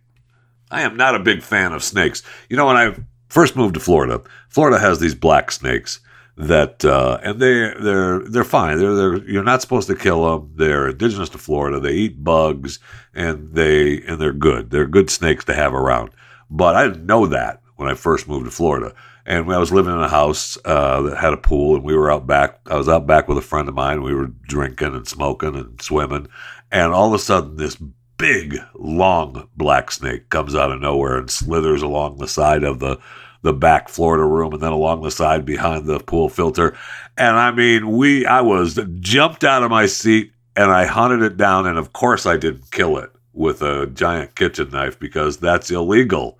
I 0.71 0.83
am 0.83 0.95
not 0.95 1.15
a 1.15 1.19
big 1.19 1.41
fan 1.41 1.73
of 1.73 1.83
snakes. 1.83 2.23
You 2.49 2.55
know, 2.55 2.65
when 2.65 2.77
I 2.77 2.95
first 3.27 3.57
moved 3.57 3.73
to 3.73 3.81
Florida, 3.81 4.21
Florida 4.47 4.79
has 4.79 5.01
these 5.01 5.13
black 5.13 5.51
snakes 5.51 5.99
that, 6.37 6.85
uh, 6.85 7.19
and 7.23 7.39
they 7.39 7.73
they're 7.81 8.19
they're 8.19 8.43
fine. 8.43 8.77
They're 8.77 8.95
they're 8.95 9.29
you're 9.29 9.43
not 9.43 9.61
supposed 9.61 9.87
to 9.87 9.95
kill 9.95 10.39
them. 10.39 10.51
They're 10.55 10.89
indigenous 10.89 11.29
to 11.29 11.37
Florida. 11.37 11.79
They 11.79 11.93
eat 11.93 12.23
bugs, 12.23 12.79
and 13.13 13.53
they 13.53 14.01
and 14.03 14.21
they're 14.21 14.33
good. 14.33 14.69
They're 14.69 14.85
good 14.85 15.09
snakes 15.09 15.45
to 15.45 15.53
have 15.53 15.73
around. 15.73 16.11
But 16.49 16.75
I 16.75 16.87
didn't 16.87 17.05
know 17.05 17.25
that 17.27 17.61
when 17.75 17.89
I 17.89 17.95
first 17.95 18.27
moved 18.27 18.45
to 18.45 18.51
Florida. 18.51 18.93
And 19.25 19.45
when 19.45 19.57
I 19.57 19.59
was 19.59 19.73
living 19.73 19.91
in 19.93 19.99
a 19.99 20.07
house 20.07 20.57
uh, 20.63 21.01
that 21.01 21.17
had 21.17 21.33
a 21.33 21.37
pool, 21.37 21.75
and 21.75 21.83
we 21.83 21.95
were 21.95 22.09
out 22.09 22.27
back. 22.27 22.59
I 22.67 22.77
was 22.77 22.87
out 22.87 23.05
back 23.05 23.27
with 23.27 23.37
a 23.37 23.41
friend 23.41 23.67
of 23.67 23.75
mine. 23.75 24.01
We 24.01 24.15
were 24.15 24.27
drinking 24.27 24.95
and 24.95 25.05
smoking 25.05 25.55
and 25.55 25.81
swimming, 25.81 26.29
and 26.71 26.93
all 26.93 27.07
of 27.07 27.13
a 27.13 27.19
sudden, 27.19 27.57
this 27.57 27.77
big, 28.17 28.57
long 28.75 29.49
black 29.55 29.91
snake 29.91 30.29
comes 30.29 30.55
out 30.55 30.71
of 30.71 30.81
nowhere 30.81 31.17
and 31.17 31.29
slithers 31.29 31.81
along 31.81 32.17
the 32.17 32.27
side 32.27 32.63
of 32.63 32.79
the 32.79 32.99
the 33.41 33.53
back 33.53 33.89
Florida 33.89 34.25
room 34.25 34.53
and 34.53 34.61
then 34.61 34.71
along 34.71 35.01
the 35.01 35.11
side 35.11 35.45
behind 35.45 35.85
the 35.85 35.99
pool 35.99 36.29
filter. 36.29 36.75
And 37.17 37.37
I 37.37 37.51
mean, 37.51 37.97
we 37.97 38.25
I 38.25 38.41
was 38.41 38.79
jumped 38.99 39.43
out 39.43 39.63
of 39.63 39.71
my 39.71 39.85
seat 39.85 40.31
and 40.55 40.71
I 40.71 40.85
hunted 40.85 41.21
it 41.21 41.37
down 41.37 41.65
and 41.67 41.77
of 41.77 41.93
course 41.93 42.25
I 42.25 42.37
didn't 42.37 42.71
kill 42.71 42.97
it 42.97 43.11
with 43.33 43.61
a 43.61 43.87
giant 43.87 44.35
kitchen 44.35 44.69
knife 44.71 44.99
because 44.99 45.37
that's 45.37 45.69
illegal, 45.69 46.39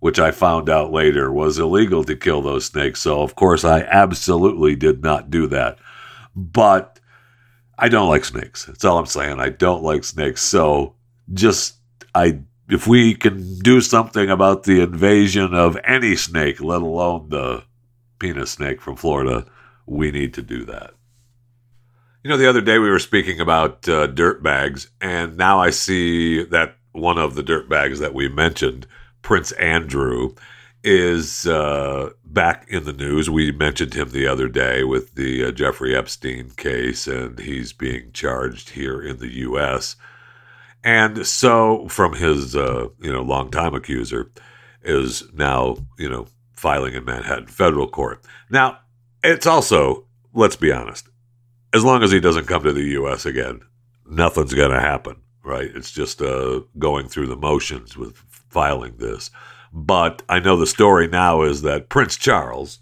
which 0.00 0.18
I 0.18 0.30
found 0.30 0.70
out 0.70 0.92
later 0.92 1.30
was 1.30 1.58
illegal 1.58 2.04
to 2.04 2.16
kill 2.16 2.40
those 2.40 2.64
snakes. 2.64 3.00
So 3.00 3.22
of 3.22 3.34
course 3.34 3.64
I 3.64 3.82
absolutely 3.82 4.74
did 4.74 5.02
not 5.02 5.30
do 5.30 5.46
that. 5.48 5.78
But 6.34 6.98
I 7.78 7.88
don't 7.88 8.08
like 8.08 8.24
snakes. 8.24 8.64
That's 8.64 8.84
all 8.84 8.98
I'm 8.98 9.06
saying. 9.06 9.38
I 9.38 9.50
don't 9.50 9.84
like 9.84 10.02
snakes. 10.04 10.42
So 10.42 10.94
just 11.32 11.76
I 12.14 12.40
if 12.68 12.86
we 12.86 13.14
can 13.14 13.58
do 13.60 13.80
something 13.80 14.28
about 14.28 14.64
the 14.64 14.80
invasion 14.80 15.54
of 15.54 15.78
any 15.84 16.16
snake, 16.16 16.60
let 16.60 16.82
alone 16.82 17.28
the 17.30 17.64
penis 18.18 18.52
snake 18.52 18.80
from 18.80 18.96
Florida, 18.96 19.46
we 19.86 20.10
need 20.10 20.34
to 20.34 20.42
do 20.42 20.64
that. 20.66 20.92
You 22.22 22.30
know, 22.30 22.36
the 22.36 22.48
other 22.48 22.60
day 22.60 22.78
we 22.78 22.90
were 22.90 22.98
speaking 22.98 23.40
about 23.40 23.88
uh, 23.88 24.06
dirt 24.08 24.42
bags, 24.42 24.90
and 25.00 25.36
now 25.36 25.60
I 25.60 25.70
see 25.70 26.44
that 26.44 26.76
one 26.92 27.16
of 27.16 27.34
the 27.34 27.42
dirt 27.42 27.68
bags 27.68 28.00
that 28.00 28.12
we 28.12 28.28
mentioned, 28.28 28.86
Prince 29.22 29.52
Andrew, 29.52 30.34
is 30.84 31.46
uh, 31.46 32.10
back 32.24 32.66
in 32.68 32.84
the 32.84 32.92
news. 32.92 33.30
We 33.30 33.50
mentioned 33.52 33.94
him 33.94 34.10
the 34.10 34.26
other 34.26 34.48
day 34.48 34.84
with 34.84 35.14
the 35.14 35.44
uh, 35.44 35.50
Jeffrey 35.52 35.96
Epstein 35.96 36.50
case, 36.50 37.06
and 37.06 37.38
he's 37.38 37.72
being 37.72 38.10
charged 38.12 38.70
here 38.70 39.00
in 39.00 39.18
the 39.18 39.32
U.S. 39.38 39.96
And 40.88 41.26
so, 41.26 41.86
from 41.88 42.14
his 42.14 42.56
uh, 42.56 42.88
you 42.98 43.12
know 43.12 43.20
longtime 43.20 43.74
accuser, 43.74 44.30
is 44.82 45.22
now 45.34 45.76
you 45.98 46.08
know 46.08 46.28
filing 46.54 46.94
in 46.94 47.04
Manhattan 47.04 47.46
federal 47.46 47.86
court. 47.86 48.24
Now, 48.48 48.78
it's 49.22 49.46
also 49.46 50.06
let's 50.32 50.56
be 50.56 50.72
honest, 50.72 51.10
as 51.74 51.84
long 51.84 52.02
as 52.02 52.10
he 52.10 52.20
doesn't 52.20 52.46
come 52.46 52.62
to 52.62 52.72
the 52.72 52.86
U.S. 53.00 53.26
again, 53.26 53.60
nothing's 54.08 54.54
going 54.54 54.70
to 54.70 54.80
happen, 54.80 55.16
right? 55.44 55.70
It's 55.74 55.90
just 55.90 56.22
uh, 56.22 56.62
going 56.78 57.06
through 57.06 57.26
the 57.26 57.36
motions 57.36 57.94
with 57.94 58.16
filing 58.48 58.96
this. 58.96 59.30
But 59.70 60.22
I 60.26 60.40
know 60.40 60.56
the 60.56 60.66
story 60.66 61.06
now 61.06 61.42
is 61.42 61.60
that 61.62 61.90
Prince 61.90 62.16
Charles, 62.16 62.78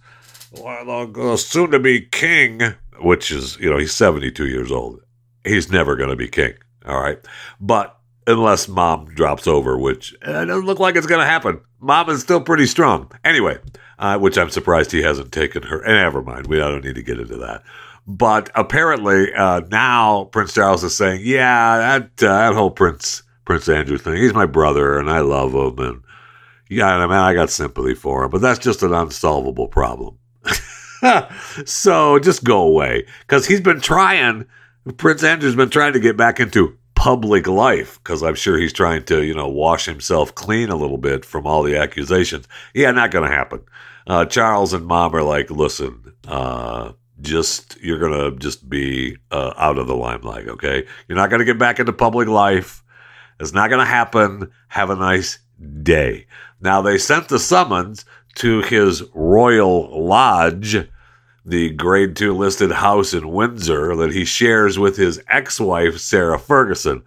soon 0.55 1.73
to 1.73 1.81
be 1.81 2.03
king, 2.03 2.61
which 3.01 3.33
is 3.33 3.59
you 3.59 3.69
know 3.69 3.79
he's 3.79 3.95
seventy 3.95 4.31
two 4.31 4.47
years 4.47 4.71
old, 4.71 5.01
he's 5.43 5.73
never 5.73 5.97
going 5.97 6.11
to 6.11 6.15
be 6.15 6.29
king. 6.29 6.55
All 6.87 7.01
right. 7.01 7.19
But 7.61 7.96
unless 8.27 8.69
mom 8.69 9.07
drops 9.07 9.47
over, 9.47 9.79
which 9.79 10.13
it 10.15 10.27
doesn't 10.27 10.67
look 10.67 10.81
like 10.81 10.97
it's 10.97 11.07
going 11.07 11.21
to 11.21 11.27
happen. 11.27 11.61
Mom 11.81 12.11
is 12.11 12.21
still 12.21 12.41
pretty 12.41 12.67
strong. 12.67 13.11
Anyway, 13.25 13.59
uh, 13.99 14.19
which 14.19 14.37
I'm 14.37 14.51
surprised 14.51 14.93
he 14.93 15.03
hasn't 15.03 15.33
taken 15.33 15.63
her. 15.65 15.81
And 15.81 15.95
never 15.95 16.23
mind. 16.23 16.47
We 16.47 16.57
don't 16.57 16.85
need 16.85 16.97
to 16.97 17.03
get 17.03 17.21
into 17.21 17.37
that. 17.37 17.63
But 18.07 18.51
apparently 18.55 19.33
uh, 19.35 19.61
now 19.71 20.25
Prince 20.25 20.55
Charles 20.55 20.85
is 20.85 20.97
saying, 20.97 21.23
yeah, 21.25 21.79
that, 21.79 22.23
uh, 22.23 22.49
that 22.49 22.55
whole 22.55 22.71
Prince 22.71 23.23
Prince 23.45 23.69
Andrew 23.69 23.99
thing, 23.99 24.17
he's 24.17 24.35
my 24.35 24.47
brother 24.47 24.99
and 24.99 25.11
I 25.11 25.21
love 25.21 25.55
him. 25.55 25.79
And 25.79 26.03
yeah, 26.69 26.97
I 26.97 27.07
mean, 27.07 27.13
I 27.13 27.35
got 27.35 27.51
sympathy 27.51 27.95
for 27.95 28.25
him, 28.25 28.31
but 28.31 28.41
that's 28.41 28.59
just 28.59 28.83
an 28.83 28.93
unsolvable 28.93 29.69
problem. 29.69 30.19
so 31.65 32.19
just 32.19 32.45
go 32.45 32.63
away 32.63 33.07
because 33.21 33.47
he's 33.47 33.61
been 33.61 33.81
trying 33.81 34.47
Prince 34.97 35.25
Andrew's 35.25 35.57
been 35.57 35.71
trying 35.71 35.93
to 35.93 36.01
get 36.01 36.17
back 36.17 36.39
into 36.39 36.77
public 36.97 37.47
life 37.47 38.01
because 38.03 38.23
I'm 38.23 38.35
sure 38.35 38.59
he's 38.59 38.73
trying 38.73 39.05
to, 39.05 39.23
you 39.23 39.35
know, 39.35 39.49
wash 39.49 39.85
himself 39.85 40.35
clean 40.35 40.71
a 40.71 40.77
little 40.77 40.99
bit 40.99 41.25
from 41.25 41.47
all 41.47 41.63
the 41.63 41.77
accusations. 41.77 42.49
Yeah, 42.75 42.91
not 42.91 43.13
going 43.13 43.29
to 43.29 43.35
happen. 43.35 43.61
Uh, 44.09 44.25
Charles 44.25 44.73
and 44.73 44.87
mom 44.87 45.15
are 45.15 45.23
like, 45.23 45.51
listen, 45.51 46.13
uh, 46.27 46.93
just 47.21 47.81
you're 47.81 47.99
gonna 47.99 48.37
just 48.37 48.69
be 48.69 49.17
uh, 49.31 49.53
out 49.57 49.79
of 49.79 49.87
the 49.87 49.97
limelight. 49.97 50.49
Okay, 50.49 50.87
you're 51.09 51.17
not 51.17 51.31
gonna 51.31 51.45
get 51.45 51.59
back 51.59 51.79
into 51.79 51.93
public 51.93 52.29
life. 52.29 52.85
It's 53.41 53.53
not 53.53 53.71
gonna 53.71 53.87
happen. 53.87 54.51
Have 54.69 54.91
a 54.91 54.97
nice 54.97 55.39
day. 55.83 56.27
Now 56.61 56.83
they 56.83 56.99
sent 56.99 57.29
the 57.29 57.39
summons 57.39 58.05
to 58.37 58.61
his 58.63 59.03
royal 59.15 60.07
lodge 60.07 60.77
the 61.47 61.71
grade 61.71 62.17
two 62.17 62.35
listed 62.35 62.73
house 62.73 63.15
in 63.15 63.33
Windsor 63.33 63.95
that 63.97 64.13
he 64.13 64.25
shares 64.25 64.81
with 64.81 64.97
his 64.97 65.23
ex 65.29 65.61
wife, 65.61 65.99
Sarah 65.99 66.41
Ferguson, 66.41 67.05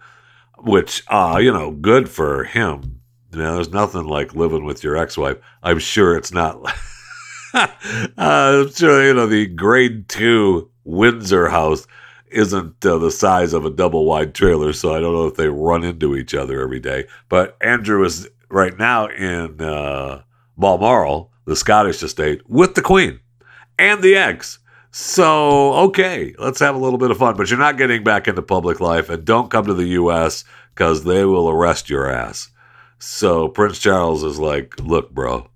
which, 0.58 1.04
uh, 1.08 1.38
you 1.40 1.52
know, 1.52 1.70
good 1.70 2.08
for 2.08 2.44
him. 2.44 3.02
You 3.32 3.38
know, 3.38 3.54
there's 3.54 3.70
nothing 3.70 4.06
like 4.06 4.34
living 4.34 4.64
with 4.64 4.82
your 4.82 4.96
ex 4.96 5.18
wife. 5.18 5.36
I'm 5.62 5.78
sure 5.78 6.16
it's 6.16 6.32
not. 6.32 6.58
I'm 8.16 8.72
sure, 8.72 9.06
you 9.06 9.12
know, 9.12 9.26
the 9.26 9.46
grade 9.46 10.08
two 10.08 10.70
Windsor 10.84 11.48
house 11.48 11.86
isn't 12.30 12.86
uh, 12.86 12.96
the 12.96 13.10
size 13.10 13.52
of 13.52 13.66
a 13.66 13.70
double 13.70 14.06
wide 14.06 14.34
trailer, 14.34 14.72
so 14.72 14.94
I 14.94 15.00
don't 15.00 15.14
know 15.14 15.26
if 15.26 15.34
they 15.34 15.48
run 15.48 15.84
into 15.84 16.16
each 16.16 16.34
other 16.34 16.62
every 16.62 16.80
day. 16.80 17.06
But 17.28 17.58
Andrew 17.60 18.02
is 18.04 18.26
right 18.48 18.76
now 18.78 19.06
in 19.08 19.60
uh, 19.60 20.22
Balmoral, 20.56 21.30
the 21.44 21.56
Scottish 21.56 22.02
estate, 22.02 22.48
with 22.48 22.74
the 22.74 22.82
Queen 22.82 23.20
and 23.80 24.02
the 24.02 24.14
ex. 24.14 24.58
So, 24.92 25.72
okay, 25.74 26.34
let's 26.38 26.60
have 26.60 26.74
a 26.74 26.78
little 26.78 26.98
bit 26.98 27.10
of 27.10 27.18
fun. 27.18 27.36
But 27.36 27.48
you're 27.48 27.58
not 27.58 27.78
getting 27.78 28.04
back 28.04 28.28
into 28.28 28.42
public 28.42 28.80
life, 28.80 29.08
and 29.08 29.24
don't 29.24 29.50
come 29.50 29.64
to 29.66 29.74
the 29.74 29.88
U.S. 29.88 30.44
because 30.74 31.04
they 31.04 31.24
will 31.24 31.48
arrest 31.48 31.88
your 31.88 32.10
ass. 32.10 32.50
So 32.98 33.48
Prince 33.48 33.78
Charles 33.78 34.22
is 34.22 34.38
like, 34.38 34.78
look, 34.80 35.10
bro, 35.10 35.48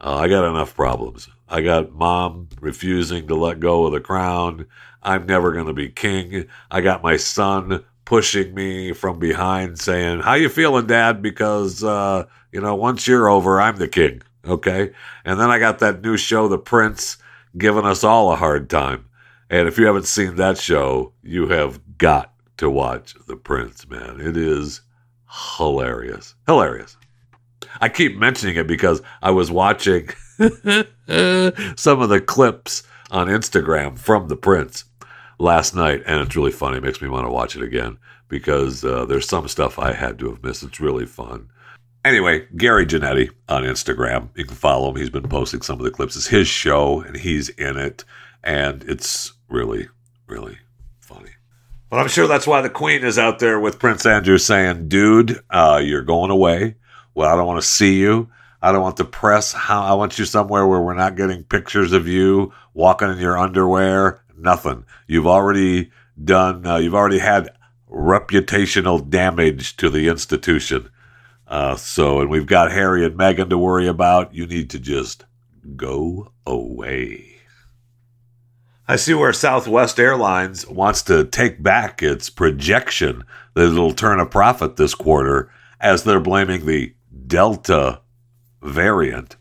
uh, 0.00 0.16
I 0.16 0.28
got 0.28 0.48
enough 0.48 0.74
problems. 0.76 1.28
I 1.48 1.62
got 1.62 1.92
mom 1.92 2.48
refusing 2.60 3.26
to 3.28 3.34
let 3.34 3.60
go 3.60 3.84
of 3.86 3.92
the 3.92 4.00
crown. 4.00 4.66
I'm 5.02 5.26
never 5.26 5.52
going 5.52 5.66
to 5.66 5.72
be 5.72 5.88
king. 5.88 6.46
I 6.70 6.80
got 6.80 7.02
my 7.02 7.16
son 7.16 7.84
pushing 8.04 8.54
me 8.54 8.92
from 8.92 9.18
behind 9.18 9.80
saying, 9.80 10.20
how 10.20 10.34
you 10.34 10.48
feeling, 10.48 10.86
dad? 10.86 11.22
Because, 11.22 11.82
uh, 11.82 12.26
you 12.52 12.60
know, 12.60 12.76
once 12.76 13.08
you're 13.08 13.28
over, 13.28 13.60
I'm 13.60 13.76
the 13.76 13.88
king. 13.88 14.22
Okay. 14.44 14.92
And 15.24 15.40
then 15.40 15.50
I 15.50 15.58
got 15.58 15.80
that 15.80 16.02
new 16.02 16.16
show, 16.16 16.46
The 16.46 16.58
Prince 16.58 17.16
giving 17.56 17.84
us 17.84 18.04
all 18.04 18.32
a 18.32 18.36
hard 18.36 18.68
time. 18.70 19.06
And 19.50 19.68
if 19.68 19.78
you 19.78 19.86
haven't 19.86 20.06
seen 20.06 20.36
that 20.36 20.58
show, 20.58 21.12
you 21.22 21.48
have 21.48 21.98
got 21.98 22.32
to 22.56 22.70
watch 22.70 23.14
The 23.26 23.36
Prince, 23.36 23.88
man. 23.88 24.20
It 24.20 24.36
is 24.36 24.80
hilarious. 25.56 26.34
Hilarious. 26.46 26.96
I 27.80 27.88
keep 27.88 28.16
mentioning 28.16 28.56
it 28.56 28.66
because 28.66 29.02
I 29.22 29.30
was 29.30 29.50
watching 29.50 30.08
some 30.38 32.00
of 32.00 32.08
the 32.08 32.22
clips 32.24 32.82
on 33.10 33.28
Instagram 33.28 33.98
from 33.98 34.28
The 34.28 34.36
Prince 34.36 34.84
last 35.38 35.74
night, 35.74 36.02
and 36.06 36.20
it's 36.20 36.36
really 36.36 36.52
funny. 36.52 36.78
It 36.78 36.84
makes 36.84 37.02
me 37.02 37.08
want 37.08 37.26
to 37.26 37.32
watch 37.32 37.56
it 37.56 37.62
again 37.62 37.98
because 38.28 38.84
uh, 38.84 39.04
there's 39.04 39.28
some 39.28 39.48
stuff 39.48 39.78
I 39.78 39.92
had 39.92 40.18
to 40.20 40.30
have 40.30 40.42
missed. 40.42 40.62
It's 40.62 40.80
really 40.80 41.06
fun. 41.06 41.50
Anyway, 42.04 42.46
Gary 42.56 42.84
Janetti 42.84 43.30
on 43.48 43.62
Instagram. 43.62 44.28
You 44.34 44.44
can 44.44 44.56
follow 44.56 44.90
him. 44.90 44.96
He's 44.96 45.10
been 45.10 45.28
posting 45.28 45.62
some 45.62 45.78
of 45.78 45.84
the 45.84 45.90
clips. 45.90 46.16
It's 46.16 46.26
his 46.26 46.48
show, 46.48 47.00
and 47.00 47.16
he's 47.16 47.48
in 47.50 47.76
it, 47.76 48.04
and 48.42 48.82
it's 48.84 49.32
really, 49.48 49.88
really 50.26 50.58
funny. 50.98 51.30
But 51.90 52.00
I'm 52.00 52.08
sure 52.08 52.26
that's 52.26 52.46
why 52.46 52.60
the 52.60 52.70
Queen 52.70 53.04
is 53.04 53.18
out 53.18 53.38
there 53.38 53.60
with 53.60 53.78
Prince 53.78 54.04
Andrew 54.04 54.38
saying, 54.38 54.88
"Dude, 54.88 55.38
uh, 55.50 55.80
you're 55.82 56.02
going 56.02 56.32
away. 56.32 56.74
Well, 57.14 57.32
I 57.32 57.36
don't 57.36 57.46
want 57.46 57.60
to 57.60 57.68
see 57.68 58.00
you. 58.00 58.28
I 58.60 58.72
don't 58.72 58.82
want 58.82 58.96
the 58.96 59.04
press. 59.04 59.52
How 59.52 59.82
I 59.82 59.94
want 59.94 60.18
you 60.18 60.24
somewhere 60.24 60.66
where 60.66 60.80
we're 60.80 60.94
not 60.94 61.16
getting 61.16 61.44
pictures 61.44 61.92
of 61.92 62.08
you 62.08 62.52
walking 62.74 63.10
in 63.10 63.18
your 63.18 63.38
underwear. 63.38 64.22
Nothing. 64.36 64.86
You've 65.06 65.26
already 65.28 65.92
done. 66.24 66.66
Uh, 66.66 66.78
you've 66.78 66.96
already 66.96 67.18
had 67.18 67.50
reputational 67.88 69.08
damage 69.08 69.76
to 69.76 69.88
the 69.88 70.08
institution." 70.08 70.88
Uh, 71.52 71.76
so, 71.76 72.22
and 72.22 72.30
we've 72.30 72.46
got 72.46 72.72
Harry 72.72 73.04
and 73.04 73.14
Meghan 73.14 73.50
to 73.50 73.58
worry 73.58 73.86
about. 73.86 74.34
You 74.34 74.46
need 74.46 74.70
to 74.70 74.78
just 74.78 75.26
go 75.76 76.32
away. 76.46 77.26
I 78.88 78.96
see 78.96 79.12
where 79.12 79.34
Southwest 79.34 80.00
Airlines 80.00 80.66
wants 80.66 81.02
to 81.02 81.24
take 81.24 81.62
back 81.62 82.02
its 82.02 82.30
projection 82.30 83.24
that 83.52 83.70
it'll 83.70 83.92
turn 83.92 84.18
a 84.18 84.24
profit 84.24 84.76
this 84.76 84.94
quarter 84.94 85.52
as 85.78 86.04
they're 86.04 86.20
blaming 86.20 86.64
the 86.64 86.94
Delta 87.26 88.00
variant 88.62 89.36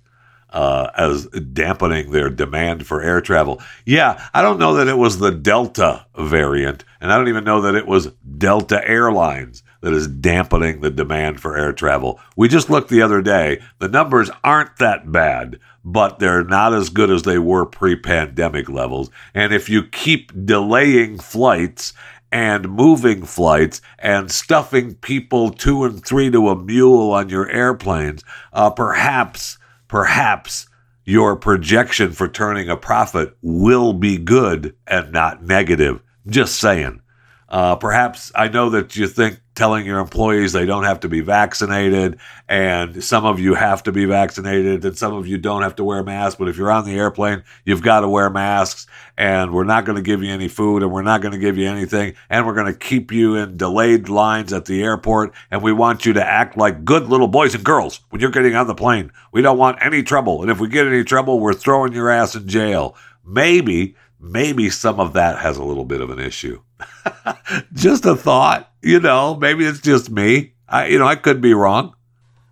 uh, 0.49 0.89
as 0.97 1.28
dampening 1.28 2.12
their 2.12 2.30
demand 2.30 2.86
for 2.86 3.01
air 3.01 3.22
travel. 3.22 3.62
Yeah, 3.86 4.22
I 4.34 4.41
don't 4.41 4.59
know 4.59 4.74
that 4.74 4.89
it 4.89 4.97
was 4.97 5.20
the 5.20 5.32
Delta 5.32 6.05
variant, 6.18 6.84
and 6.99 7.09
I 7.09 7.18
don't 7.18 7.30
even 7.30 7.45
know 7.45 7.62
that 7.62 7.76
it 7.76 7.88
was 7.88 8.12
Delta 8.38 8.86
Airlines 8.86 9.64
that 9.82 9.94
is 9.94 10.08
dampening 10.08 10.82
the 10.82 10.90
demand 10.90 11.40
for 11.40 11.58
air 11.58 11.74
travel. 11.74 12.20
We 12.36 12.48
just 12.48 12.70
looked 12.70 12.90
the 12.90 13.02
other 13.02 13.22
day. 13.22 13.62
The 13.80 13.88
numbers 13.88 14.30
aren't 14.44 14.78
that 14.78 15.12
bad, 15.12 15.60
but 15.84 16.20
they're 16.20 16.44
not 16.44 16.74
as 16.74 16.90
good 16.90 17.10
as 17.10 17.24
they 17.24 17.40
were 17.40 17.66
pre 17.66 17.96
pandemic 17.96 18.70
levels. 18.70 19.10
And 19.34 19.54
if 19.54 19.70
you 19.70 19.84
keep 19.84 20.46
delaying 20.46 21.18
flights, 21.18 21.94
and 22.32 22.70
moving 22.70 23.26
flights 23.26 23.82
and 24.00 24.32
stuffing 24.32 24.96
people 24.96 25.52
two 25.52 25.84
and 25.84 26.04
three 26.04 26.32
to 26.32 26.50
a 26.50 26.56
mule 26.56 27.12
on 27.12 27.30
your 27.30 27.50
airplanes, 27.50 28.24
uh, 28.54 28.70
perhaps 28.70 29.58
perhaps 29.88 30.68
your 31.04 31.36
projection 31.36 32.14
for 32.14 32.28
turning 32.28 32.70
a 32.70 32.78
profit 32.78 33.36
will 33.42 33.92
be 33.92 34.18
good 34.18 34.74
and 34.88 35.12
not 35.12 35.44
negative. 35.44 36.02
Just 36.28 36.60
saying. 36.60 37.02
Uh, 37.50 37.76
perhaps 37.76 38.32
I 38.34 38.48
know 38.48 38.70
that 38.70 38.96
you 38.96 39.08
think 39.08 39.41
telling 39.54 39.86
your 39.86 39.99
employees 39.99 40.54
they 40.54 40.66
don't 40.66 40.86
have 40.86 41.02
to 41.02 41.10
be 41.10 41.20
vaccinated, 41.20 42.20
and 42.47 43.04
some 43.04 43.26
of 43.26 43.39
you 43.39 43.54
have 43.54 43.84
to 43.84 43.91
be 43.91 44.06
vaccinated, 44.06 44.86
and 44.86 44.97
some 44.97 45.14
of 45.14 45.28
you 45.28 45.38
don't 45.38 45.62
have 45.62 45.76
to 45.76 45.84
wear 45.84 46.04
masks. 46.04 46.38
But 46.39 46.47
if 46.47 46.58
you're 46.58 46.72
on 46.72 46.86
the 46.86 46.95
airplane, 46.95 47.43
you've 47.66 47.82
got 47.82 48.02
to 48.02 48.10
wear 48.10 48.30
masks, 48.30 48.88
and 49.18 49.54
we're 49.54 49.66
not 49.66 49.86
going 49.86 49.97
to 49.97 50.02
give 50.02 50.24
you 50.24 50.32
any 50.32 50.47
food, 50.47 50.84
and 50.84 50.91
we're 50.91 51.02
not 51.02 51.22
going 51.22 51.34
to 51.34 51.38
give 51.38 51.58
you 51.58 51.68
anything, 51.68 52.14
and 52.30 52.45
we're 52.45 52.54
going 52.54 52.72
to 52.72 52.78
keep 52.78 53.12
you 53.12 53.36
in 53.36 53.58
delayed 53.58 54.10
lines 54.10 54.54
at 54.54 54.66
the 54.66 54.82
airport, 54.84 55.34
and 55.52 55.62
we 55.62 55.74
want 55.74 56.06
you 56.06 56.14
to 56.14 56.26
act 56.26 56.58
like 56.58 56.86
good 56.86 57.08
little 57.08 57.28
boys 57.28 57.54
and 57.54 57.64
girls 57.64 58.02
when 58.10 58.22
you're 58.22 58.32
getting 58.32 58.56
on 58.56 58.68
the 58.68 58.76
plane. 58.76 59.12
We 59.32 59.41
don't 59.41 59.58
want 59.58 59.80
any 59.82 60.02
trouble, 60.04 60.41
and 60.41 60.49
if 60.49 60.60
we 60.60 60.70
get 60.70 60.88
any 60.88 61.04
trouble, 61.04 61.39
we're 61.39 61.54
throwing 61.54 61.93
your 61.93 62.10
ass 62.10 62.36
in 62.36 62.47
jail. 62.47 62.95
Maybe, 63.26 63.95
maybe 64.22 64.70
some 64.70 65.00
of 65.00 65.14
that 65.14 65.40
has 65.40 65.58
a 65.58 65.64
little 65.64 65.86
bit 65.86 66.02
of 66.02 66.10
an 66.10 66.20
issue. 66.20 66.62
just 67.74 68.06
a 68.06 68.16
thought, 68.16 68.72
you 68.82 69.00
know, 69.00 69.36
maybe 69.36 69.66
it's 69.66 69.82
just 69.82 70.10
me. 70.10 70.54
I, 70.68 70.88
you 70.88 71.00
know, 71.00 71.08
I 71.08 71.16
could 71.16 71.42
be 71.42 71.54
wrong. 71.54 71.96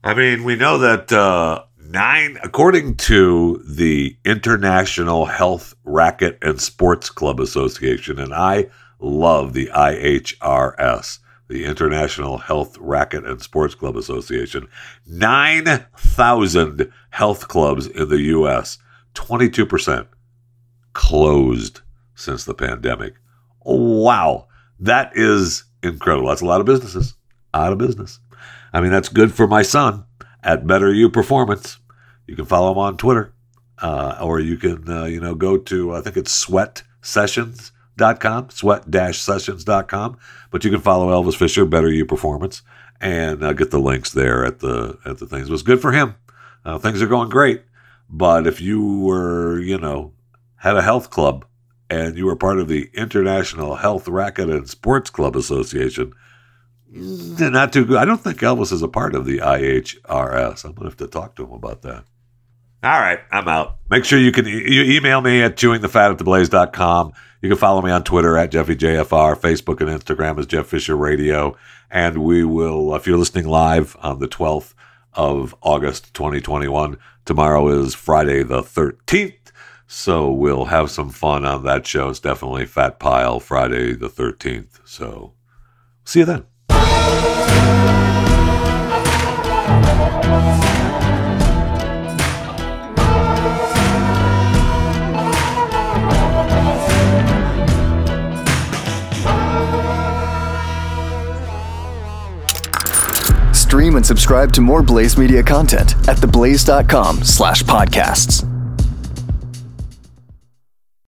I 0.04 0.14
mean, 0.14 0.44
we 0.44 0.56
know 0.56 0.80
that 0.80 1.12
uh, 1.12 1.64
nine, 1.78 2.38
according 2.44 2.96
to 2.96 3.64
the 3.68 4.18
International 4.26 5.26
Health 5.26 5.76
Racquet 5.84 6.38
and 6.42 6.60
Sports 6.60 7.10
Club 7.10 7.40
Association, 7.40 8.20
and 8.20 8.34
I 8.34 8.70
love 9.00 9.54
the 9.54 9.68
IHRS, 9.68 11.20
the 11.48 11.66
International 11.66 12.38
Health 12.38 12.78
Racquet 12.78 13.26
and 13.26 13.42
Sports 13.42 13.76
Club 13.76 13.96
Association, 13.96 14.68
9,000 15.06 16.92
health 17.10 17.48
clubs 17.48 17.88
in 17.88 18.10
the 18.10 18.22
U.S., 18.22 18.78
22% 19.16 20.08
closed 21.00 21.82
since 22.14 22.44
the 22.44 22.54
pandemic. 22.54 23.14
Wow, 23.64 24.50
that 24.82 25.14
is 25.16 25.64
incredible. 25.82 26.28
That's 26.28 26.42
a 26.42 26.46
lot 26.46 26.60
of 26.60 26.66
businesses 26.66 27.16
out 27.54 27.72
of 27.72 27.78
business. 27.78 28.20
I 28.74 28.82
mean, 28.82 28.92
that's 28.92 29.08
good 29.08 29.34
for 29.34 29.48
my 29.48 29.62
son 29.62 30.04
at 30.44 30.68
Better 30.68 30.94
U 30.94 31.10
Performance. 31.10 31.78
You 32.28 32.36
can 32.36 32.44
follow 32.44 32.74
him 32.74 32.80
on 32.80 32.98
Twitter, 32.98 33.34
uh, 33.82 34.18
or 34.22 34.42
you 34.42 34.58
can, 34.58 34.90
uh, 34.90 35.06
you 35.06 35.22
know, 35.22 35.36
go 35.36 35.58
to 35.58 35.94
I 35.94 36.02
think 36.02 36.18
it's 36.18 36.46
sweatsessions.com, 36.46 38.50
sweat-sessions.com. 38.50 40.18
But 40.52 40.66
you 40.66 40.70
can 40.70 40.82
follow 40.82 41.24
Elvis 41.24 41.38
Fisher, 41.38 41.64
Better 41.64 41.90
U 41.90 42.06
Performance, 42.06 42.62
and 43.00 43.42
uh, 43.42 43.54
get 43.54 43.72
the 43.72 43.80
links 43.80 44.12
there 44.12 44.44
at 44.44 44.60
the 44.60 45.00
at 45.06 45.20
the 45.20 45.28
things. 45.28 45.48
It 45.48 45.52
was 45.52 45.64
good 45.64 45.82
for 45.82 45.94
him. 45.94 46.16
Uh, 46.66 46.78
things 46.78 47.02
are 47.02 47.08
going 47.08 47.30
great. 47.30 47.64
But 48.10 48.48
if 48.48 48.60
you 48.60 49.00
were, 49.00 49.60
you 49.60 49.78
know, 49.78 50.14
had 50.60 50.76
a 50.76 50.82
health 50.82 51.10
club 51.10 51.46
and 51.90 52.18
you 52.18 52.26
were 52.26 52.36
part 52.36 52.60
of 52.60 52.68
the 52.68 52.90
International 52.94 53.76
Health 53.76 54.06
Racquet 54.06 54.52
and 54.56 54.70
Sports 54.70 55.10
Club 55.10 55.36
Association, 55.36 56.14
not 56.92 57.74
too 57.74 57.86
good. 57.86 57.98
I 57.98 58.06
don't 58.06 58.22
think 58.22 58.40
Elvis 58.40 58.72
is 58.72 58.82
a 58.82 58.88
part 58.88 59.16
of 59.16 59.26
the 59.26 59.40
IHRS. 59.40 60.66
I'm 60.66 60.74
going 60.74 60.84
to 60.86 60.90
have 60.92 60.98
to 60.98 61.08
talk 61.08 61.36
to 61.36 61.46
him 61.46 61.52
about 61.52 61.82
that. 61.82 62.04
All 62.82 63.00
right, 63.00 63.20
I'm 63.32 63.48
out. 63.48 63.78
Make 63.90 64.06
sure 64.06 64.20
you 64.20 64.32
can 64.32 64.48
e- 64.48 64.74
you 64.74 64.98
email 64.98 65.20
me 65.20 65.42
at 65.42 65.58
chewingthefat 65.58 66.12
at 66.12 66.18
theblaze.com. 66.18 67.12
You 67.42 67.50
can 67.50 67.58
follow 67.58 67.82
me 67.82 67.92
on 67.92 68.04
Twitter 68.04 68.38
at 68.38 68.52
JeffyJFR, 68.52 69.36
Facebook 69.38 69.82
and 69.82 69.90
Instagram 69.90 70.40
is 70.40 70.46
Jeff 70.46 70.68
Fisher 70.68 70.96
Radio. 70.96 71.58
And 71.92 72.24
we 72.24 72.44
will, 72.44 72.96
if 72.96 73.08
you're 73.08 73.18
listening 73.18 73.48
live 73.48 73.98
on 74.02 74.20
the 74.20 74.28
12th 74.28 74.74
of 75.14 75.56
August 75.62 76.14
2021, 76.14 76.98
tomorrow 77.26 77.68
is 77.68 77.96
Friday 77.96 78.44
the 78.44 78.62
13th. 78.62 79.39
So 79.92 80.32
we'll 80.32 80.66
have 80.66 80.92
some 80.92 81.10
fun 81.10 81.46
on 81.46 81.64
that 81.64 81.88
show. 81.88 82.10
It's 82.10 82.20
definitely 82.20 82.68
Fat 82.68 83.00
Pile 83.00 83.40
Friday 83.40 83.94
the 83.94 84.08
13th. 84.08 84.82
So 84.86 85.34
see 86.06 86.20
you 86.20 86.26
then. 86.26 86.46
Stream 103.54 103.96
and 103.96 104.06
subscribe 104.06 104.52
to 104.54 104.62
more 104.62 104.84
Blaze 104.84 105.18
Media 105.18 105.42
content 105.42 105.94
at 106.08 106.18
theblaze.com 106.18 107.24
slash 107.24 107.64
podcasts. 107.64 108.49